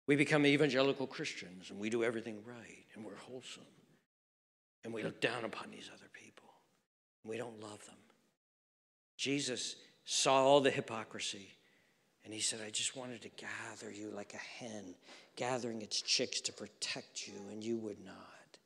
We 0.05 0.15
become 0.15 0.45
evangelical 0.45 1.07
Christians 1.07 1.69
and 1.69 1.79
we 1.79 1.89
do 1.89 2.03
everything 2.03 2.37
right 2.45 2.85
and 2.95 3.03
we're 3.03 3.17
wholesome. 3.17 3.63
And 4.83 4.93
we 4.93 5.03
look 5.03 5.19
down 5.19 5.43
upon 5.43 5.71
these 5.71 5.89
other 5.93 6.09
people. 6.13 6.47
We 7.25 7.37
don't 7.37 7.59
love 7.59 7.85
them. 7.85 7.95
Jesus 9.17 9.75
saw 10.05 10.35
all 10.35 10.61
the 10.61 10.71
hypocrisy 10.71 11.49
and 12.27 12.33
he 12.33 12.41
said, 12.41 12.59
I 12.61 12.69
just 12.69 12.97
wanted 12.97 13.21
to 13.21 13.29
gather 13.29 13.89
you 13.89 14.11
like 14.13 14.33
a 14.33 14.63
hen 14.65 14.95
gathering 15.37 15.81
its 15.81 16.01
chicks 16.01 16.41
to 16.41 16.51
protect 16.51 17.25
you, 17.25 17.35
and 17.49 17.63
you 17.63 17.77
would 17.77 18.03
not. 18.03 18.57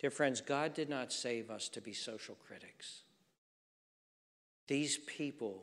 Dear 0.00 0.10
friends, 0.10 0.40
God 0.40 0.74
did 0.74 0.90
not 0.90 1.12
save 1.12 1.48
us 1.48 1.68
to 1.68 1.80
be 1.80 1.92
social 1.92 2.34
critics. 2.34 3.02
These 4.66 4.98
people, 4.98 5.62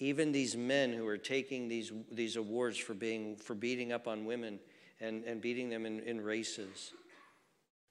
even 0.00 0.32
these 0.32 0.56
men 0.56 0.92
who 0.92 1.06
are 1.06 1.16
taking 1.16 1.68
these, 1.68 1.92
these 2.10 2.34
awards 2.34 2.78
for, 2.78 2.94
being, 2.94 3.36
for 3.36 3.54
beating 3.54 3.92
up 3.92 4.08
on 4.08 4.24
women 4.24 4.58
and, 5.00 5.22
and 5.22 5.40
beating 5.40 5.70
them 5.70 5.86
in, 5.86 6.00
in 6.00 6.20
races, 6.20 6.94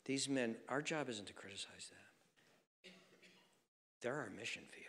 these 0.03 0.27
men, 0.27 0.57
our 0.67 0.81
job 0.81 1.07
isn't 1.07 1.27
to 1.27 1.33
criticize 1.33 1.89
them. 1.89 2.93
They're 4.01 4.15
our 4.15 4.31
mission 4.37 4.63
field. 4.69 4.85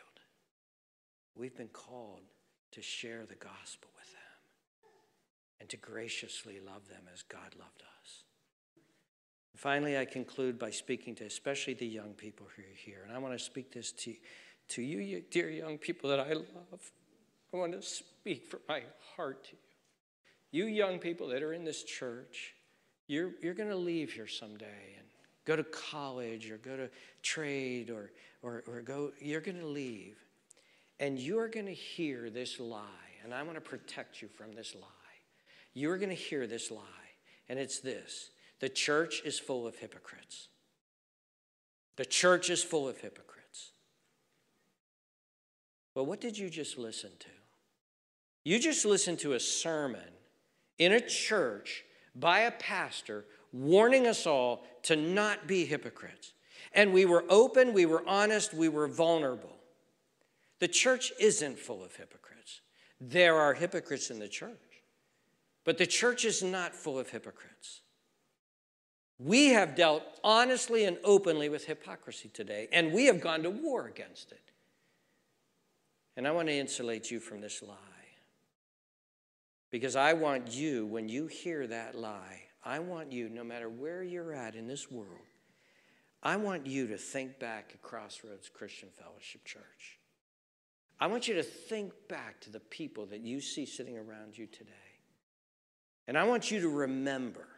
We've 1.37 1.57
been 1.57 1.69
called 1.69 2.23
to 2.73 2.83
share 2.83 3.25
the 3.27 3.35
gospel 3.35 3.91
with 3.97 4.11
them 4.13 4.91
and 5.61 5.69
to 5.69 5.77
graciously 5.77 6.59
love 6.65 6.89
them 6.89 7.03
as 7.13 7.23
God 7.23 7.55
loved 7.59 7.83
us. 7.83 8.25
Finally, 9.57 9.99
I 9.99 10.05
conclude 10.05 10.59
by 10.59 10.71
speaking 10.71 11.15
to 11.17 11.25
especially 11.25 11.75
the 11.75 11.87
young 11.87 12.15
people 12.15 12.47
who 12.57 12.63
are 12.63 12.75
here. 12.75 13.05
And 13.07 13.15
I 13.15 13.19
want 13.19 13.39
to 13.39 13.45
speak 13.45 13.73
this 13.73 13.93
to, 13.93 14.15
to 14.71 14.83
you, 14.83 15.23
dear 15.31 15.51
young 15.51 15.79
people 15.79 16.11
that 16.11 16.21
I 16.21 16.33
love. 16.33 16.93
I 17.53 17.57
want 17.57 17.73
to 17.73 17.83
speak 17.83 18.47
from 18.47 18.61
my 18.69 18.83
heart 19.15 19.45
to 19.45 19.51
you. 19.53 20.65
You 20.65 20.67
young 20.67 20.99
people 20.99 21.29
that 21.29 21.43
are 21.43 21.53
in 21.53 21.65
this 21.65 21.83
church, 21.83 22.55
you're, 23.07 23.33
you're 23.43 23.55
going 23.55 23.69
to 23.69 23.77
leave 23.77 24.13
here 24.13 24.27
someday 24.27 24.97
and 24.99 25.07
go 25.45 25.57
to 25.57 25.65
college 25.65 26.51
or 26.51 26.57
go 26.59 26.77
to 26.77 26.91
trade 27.23 27.91
or, 27.91 28.11
or, 28.43 28.65
or 28.67 28.83
go, 28.83 29.13
you're 29.21 29.41
going 29.41 29.59
to 29.59 29.67
leave. 29.67 30.22
And 31.03 31.19
you're 31.19 31.49
going 31.49 31.67
to 31.67 31.75
hear 31.75 32.31
this 32.31 32.59
lie. 32.59 32.87
And 33.23 33.35
I'm 33.35 33.45
going 33.45 33.57
to 33.57 33.61
protect 33.61 34.23
you 34.23 34.29
from 34.29 34.55
this 34.55 34.75
lie 34.75 34.89
you're 35.75 35.97
going 35.97 36.11
to 36.11 36.15
hear 36.15 36.47
this 36.47 36.71
lie, 36.71 36.83
and 37.49 37.59
it's 37.59 37.81
this 37.81 38.31
the 38.61 38.69
church 38.69 39.23
is 39.25 39.39
full 39.39 39.67
of 39.67 39.77
hypocrites. 39.77 40.49
The 41.97 42.05
church 42.05 42.49
is 42.49 42.63
full 42.63 42.89
of 42.89 42.99
hypocrites. 42.99 43.73
But 45.95 46.05
what 46.05 46.21
did 46.21 46.39
you 46.39 46.49
just 46.49 46.79
listen 46.79 47.11
to? 47.19 47.29
You 48.45 48.59
just 48.59 48.85
listened 48.85 49.19
to 49.21 49.35
a 49.35 49.41
sermon 49.41 50.01
in 50.79 50.93
a 50.93 51.01
church 51.01 51.85
by 52.15 52.41
a 52.41 52.51
pastor 52.51 53.25
warning 53.53 54.07
us 54.07 54.27
all 54.27 54.65
to 54.85 54.97
not 54.97 55.47
be 55.47 55.67
hypocrites. 55.67 56.33
And 56.73 56.95
we 56.95 57.05
were 57.05 57.25
open, 57.29 57.75
we 57.75 57.85
were 57.85 58.03
honest, 58.07 58.55
we 58.55 58.71
were 58.71 58.89
vulnerable. 58.89 59.59
The 60.63 60.69
church 60.69 61.13
isn't 61.19 61.59
full 61.59 61.83
of 61.83 61.97
hypocrites. 61.97 62.61
There 63.01 63.35
are 63.35 63.53
hypocrites 63.53 64.13
in 64.13 64.21
the 64.21 64.29
church. 64.29 64.85
But 65.65 65.77
the 65.77 65.89
church 65.89 66.25
is 66.25 66.41
not 66.41 66.73
full 66.73 67.01
of 67.01 67.11
hypocrites. 67.11 67.81
We 69.19 69.49
have 69.49 69.75
dealt 69.75 70.05
honestly 70.23 70.85
and 70.85 70.99
openly 71.03 71.49
with 71.49 71.65
hypocrisy 71.65 72.29
today, 72.29 72.69
and 72.71 72.93
we 72.93 73.07
have 73.07 73.21
gone 73.21 73.43
to 73.43 73.51
war 73.51 73.89
against 73.89 74.31
it. 74.31 74.53
And 76.17 76.29
I 76.29 76.31
want 76.31 76.47
to 76.47 76.55
insulate 76.55 77.11
you 77.11 77.19
from 77.19 77.41
this 77.41 77.61
lie. 77.61 77.77
Because 79.73 79.97
I 79.97 80.13
want 80.13 80.53
you, 80.53 80.87
when 80.87 81.09
you 81.09 81.27
hear 81.27 81.67
that 81.67 81.97
lie, 81.97 82.43
I 82.65 82.79
want 82.79 83.11
you, 83.11 83.29
no 83.29 83.43
matter 83.43 83.69
where 83.69 84.05
you're 84.05 84.33
at 84.33 84.55
in 84.55 84.69
this 84.69 84.93
world, 84.93 85.27
I 86.23 86.37
want 86.37 86.69
you 86.69 86.87
to 86.87 86.97
think 86.97 87.41
back 87.41 87.73
at 87.75 87.83
Crossroads 87.83 88.49
Christian 88.49 88.91
Fellowship 88.97 89.45
Church. 89.45 89.99
I 91.03 91.07
want 91.07 91.27
you 91.27 91.35
to 91.35 91.43
think 91.43 91.93
back 92.07 92.41
to 92.43 92.51
the 92.51 92.61
people 92.61 93.07
that 93.07 93.23
you 93.23 93.41
see 93.41 93.67
sitting 93.67 93.99
around 93.99 94.39
you 94.39 94.47
today. 94.47 94.71
And 96.07 96.17
I 96.17 96.23
want 96.23 96.53
you 96.53 96.61
to 96.61 96.69
remember 96.69 97.49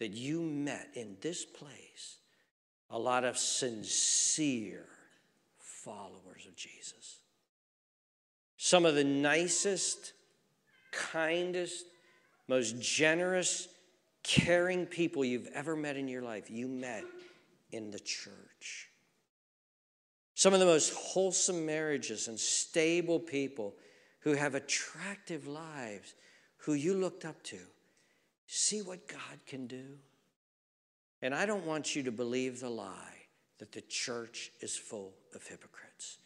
that 0.00 0.10
you 0.10 0.42
met 0.42 0.88
in 0.94 1.16
this 1.20 1.44
place 1.44 2.16
a 2.90 2.98
lot 2.98 3.22
of 3.22 3.38
sincere 3.38 4.86
followers 5.60 6.46
of 6.48 6.56
Jesus. 6.56 7.18
Some 8.56 8.84
of 8.84 8.96
the 8.96 9.04
nicest, 9.04 10.14
kindest, 10.90 11.84
most 12.48 12.80
generous, 12.80 13.68
caring 14.24 14.84
people 14.84 15.24
you've 15.24 15.46
ever 15.54 15.76
met 15.76 15.96
in 15.96 16.08
your 16.08 16.22
life, 16.22 16.50
you 16.50 16.66
met 16.66 17.04
in 17.70 17.92
the 17.92 18.00
church. 18.00 18.87
Some 20.38 20.54
of 20.54 20.60
the 20.60 20.66
most 20.66 20.94
wholesome 20.94 21.66
marriages 21.66 22.28
and 22.28 22.38
stable 22.38 23.18
people 23.18 23.74
who 24.20 24.34
have 24.34 24.54
attractive 24.54 25.48
lives 25.48 26.14
who 26.58 26.74
you 26.74 26.94
looked 26.94 27.24
up 27.24 27.42
to, 27.42 27.58
see 28.46 28.80
what 28.80 29.08
God 29.08 29.40
can 29.48 29.66
do? 29.66 29.98
And 31.22 31.34
I 31.34 31.44
don't 31.44 31.66
want 31.66 31.96
you 31.96 32.04
to 32.04 32.12
believe 32.12 32.60
the 32.60 32.70
lie 32.70 33.16
that 33.58 33.72
the 33.72 33.80
church 33.80 34.52
is 34.60 34.76
full 34.76 35.12
of 35.34 35.44
hypocrites. 35.44 36.18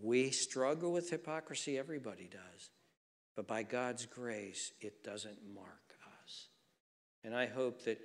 We 0.00 0.30
struggle 0.30 0.92
with 0.92 1.10
hypocrisy, 1.10 1.76
everybody 1.76 2.28
does. 2.30 2.70
But 3.34 3.48
by 3.48 3.64
God's 3.64 4.06
grace, 4.06 4.70
it 4.80 5.02
doesn't 5.02 5.52
mark 5.52 5.96
us. 6.22 6.46
And 7.24 7.34
I 7.34 7.46
hope 7.46 7.82
that 7.86 7.98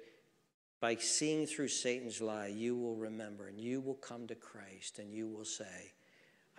by 0.84 0.96
seeing 0.96 1.46
through 1.46 1.70
Satan's 1.70 2.20
lie, 2.20 2.48
you 2.48 2.76
will 2.76 2.98
remember 2.98 3.48
and 3.48 3.58
you 3.58 3.80
will 3.80 3.94
come 3.94 4.28
to 4.28 4.36
Christ 4.36 5.00
and 5.00 5.14
you 5.14 5.30
will 5.30 5.46
say, 5.46 5.94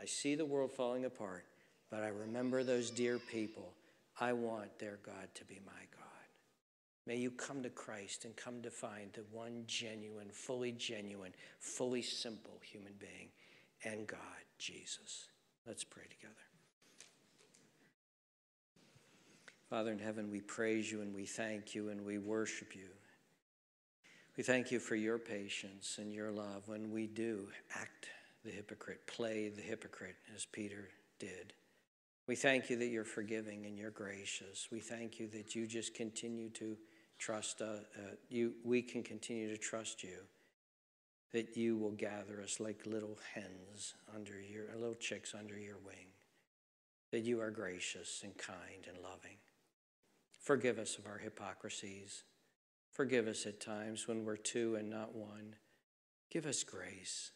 I 0.00 0.06
see 0.06 0.34
the 0.34 0.46
world 0.46 0.72
falling 0.72 1.04
apart, 1.04 1.44
but 1.90 2.02
I 2.02 2.08
remember 2.08 2.64
those 2.64 2.90
dear 2.90 3.18
people. 3.18 3.74
I 4.18 4.32
want 4.32 4.78
their 4.78 4.98
God 5.04 5.28
to 5.34 5.44
be 5.44 5.60
my 5.66 5.82
God. 5.94 6.26
May 7.06 7.16
you 7.16 7.32
come 7.32 7.62
to 7.64 7.68
Christ 7.68 8.24
and 8.24 8.34
come 8.34 8.62
to 8.62 8.70
find 8.70 9.12
the 9.12 9.24
one 9.30 9.64
genuine, 9.66 10.30
fully 10.30 10.72
genuine, 10.72 11.34
fully 11.58 12.00
simple 12.00 12.58
human 12.62 12.94
being 12.98 13.28
and 13.84 14.06
God, 14.06 14.18
Jesus. 14.58 15.28
Let's 15.66 15.84
pray 15.84 16.04
together. 16.04 16.34
Father 19.68 19.92
in 19.92 19.98
heaven, 19.98 20.30
we 20.30 20.40
praise 20.40 20.90
you 20.90 21.02
and 21.02 21.14
we 21.14 21.26
thank 21.26 21.74
you 21.74 21.90
and 21.90 22.06
we 22.06 22.16
worship 22.16 22.74
you. 22.74 22.88
We 24.36 24.42
thank 24.42 24.72
you 24.72 24.80
for 24.80 24.96
your 24.96 25.18
patience 25.18 25.98
and 26.00 26.12
your 26.12 26.32
love 26.32 26.66
when 26.66 26.90
we 26.90 27.06
do 27.06 27.48
act 27.76 28.08
the 28.44 28.50
hypocrite, 28.50 29.06
play 29.06 29.48
the 29.48 29.62
hypocrite 29.62 30.16
as 30.34 30.44
Peter 30.44 30.88
did. 31.20 31.52
We 32.26 32.34
thank 32.34 32.68
you 32.68 32.76
that 32.78 32.86
you're 32.86 33.04
forgiving 33.04 33.66
and 33.66 33.78
you're 33.78 33.90
gracious. 33.90 34.68
We 34.72 34.80
thank 34.80 35.20
you 35.20 35.28
that 35.28 35.54
you 35.54 35.66
just 35.66 35.94
continue 35.94 36.48
to 36.50 36.76
trust 37.18 37.62
uh, 37.62 37.64
uh, 37.64 38.14
you. 38.28 38.54
We 38.64 38.82
can 38.82 39.02
continue 39.02 39.48
to 39.50 39.58
trust 39.58 40.02
you. 40.02 40.18
That 41.32 41.56
you 41.56 41.76
will 41.76 41.92
gather 41.92 42.40
us 42.42 42.60
like 42.60 42.86
little 42.86 43.18
hens 43.34 43.94
under 44.14 44.40
your 44.40 44.66
little 44.76 44.94
chicks 44.94 45.34
under 45.38 45.58
your 45.58 45.78
wing. 45.84 46.06
That 47.12 47.20
you 47.20 47.40
are 47.40 47.50
gracious 47.50 48.20
and 48.24 48.36
kind 48.38 48.86
and 48.88 49.02
loving. 49.02 49.36
Forgive 50.40 50.78
us 50.78 50.98
of 50.98 51.06
our 51.06 51.18
hypocrisies. 51.18 52.22
Forgive 52.94 53.26
us 53.26 53.44
at 53.44 53.60
times 53.60 54.06
when 54.06 54.24
we're 54.24 54.36
two 54.36 54.76
and 54.76 54.88
not 54.88 55.16
one. 55.16 55.56
Give 56.30 56.46
us 56.46 56.62
grace. 56.62 57.32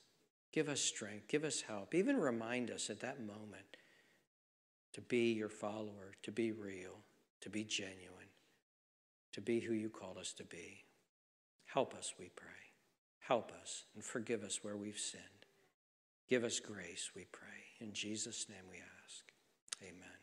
Give 0.53 0.69
us 0.69 0.81
strength. 0.81 1.27
Give 1.27 1.43
us 1.43 1.63
help. 1.63 1.97
Even 1.97 2.17
remind 2.17 2.71
us 2.71 2.89
at 2.91 3.01
that 3.01 3.21
moment 3.21 3.77
to 4.93 5.01
be 5.01 5.33
your 5.33 5.49
follower, 5.49 6.15
to 6.23 6.31
be 6.31 6.53
real, 6.53 7.01
to 7.41 7.51
be 7.51 7.65
genuine, 7.65 8.31
to 9.33 9.41
be 9.41 9.59
who 9.59 9.75
you 9.75 9.91
called 9.91 10.17
us 10.17 10.33
to 10.35 10.45
be. 10.45 10.85
Help 11.67 11.93
us, 11.93 12.15
we 12.19 12.31
pray. 12.37 12.47
Help 13.19 13.51
us 13.61 13.85
and 13.95 14.05
forgive 14.05 14.45
us 14.45 14.61
where 14.63 14.77
we've 14.77 14.99
sinned. 14.99 15.25
Give 16.29 16.45
us 16.45 16.61
grace, 16.61 17.11
we 17.17 17.27
pray. 17.33 17.49
In 17.81 17.93
Jesus' 17.93 18.47
name 18.49 18.65
we 18.71 18.77
ask. 18.77 19.25
Amen. 19.83 20.18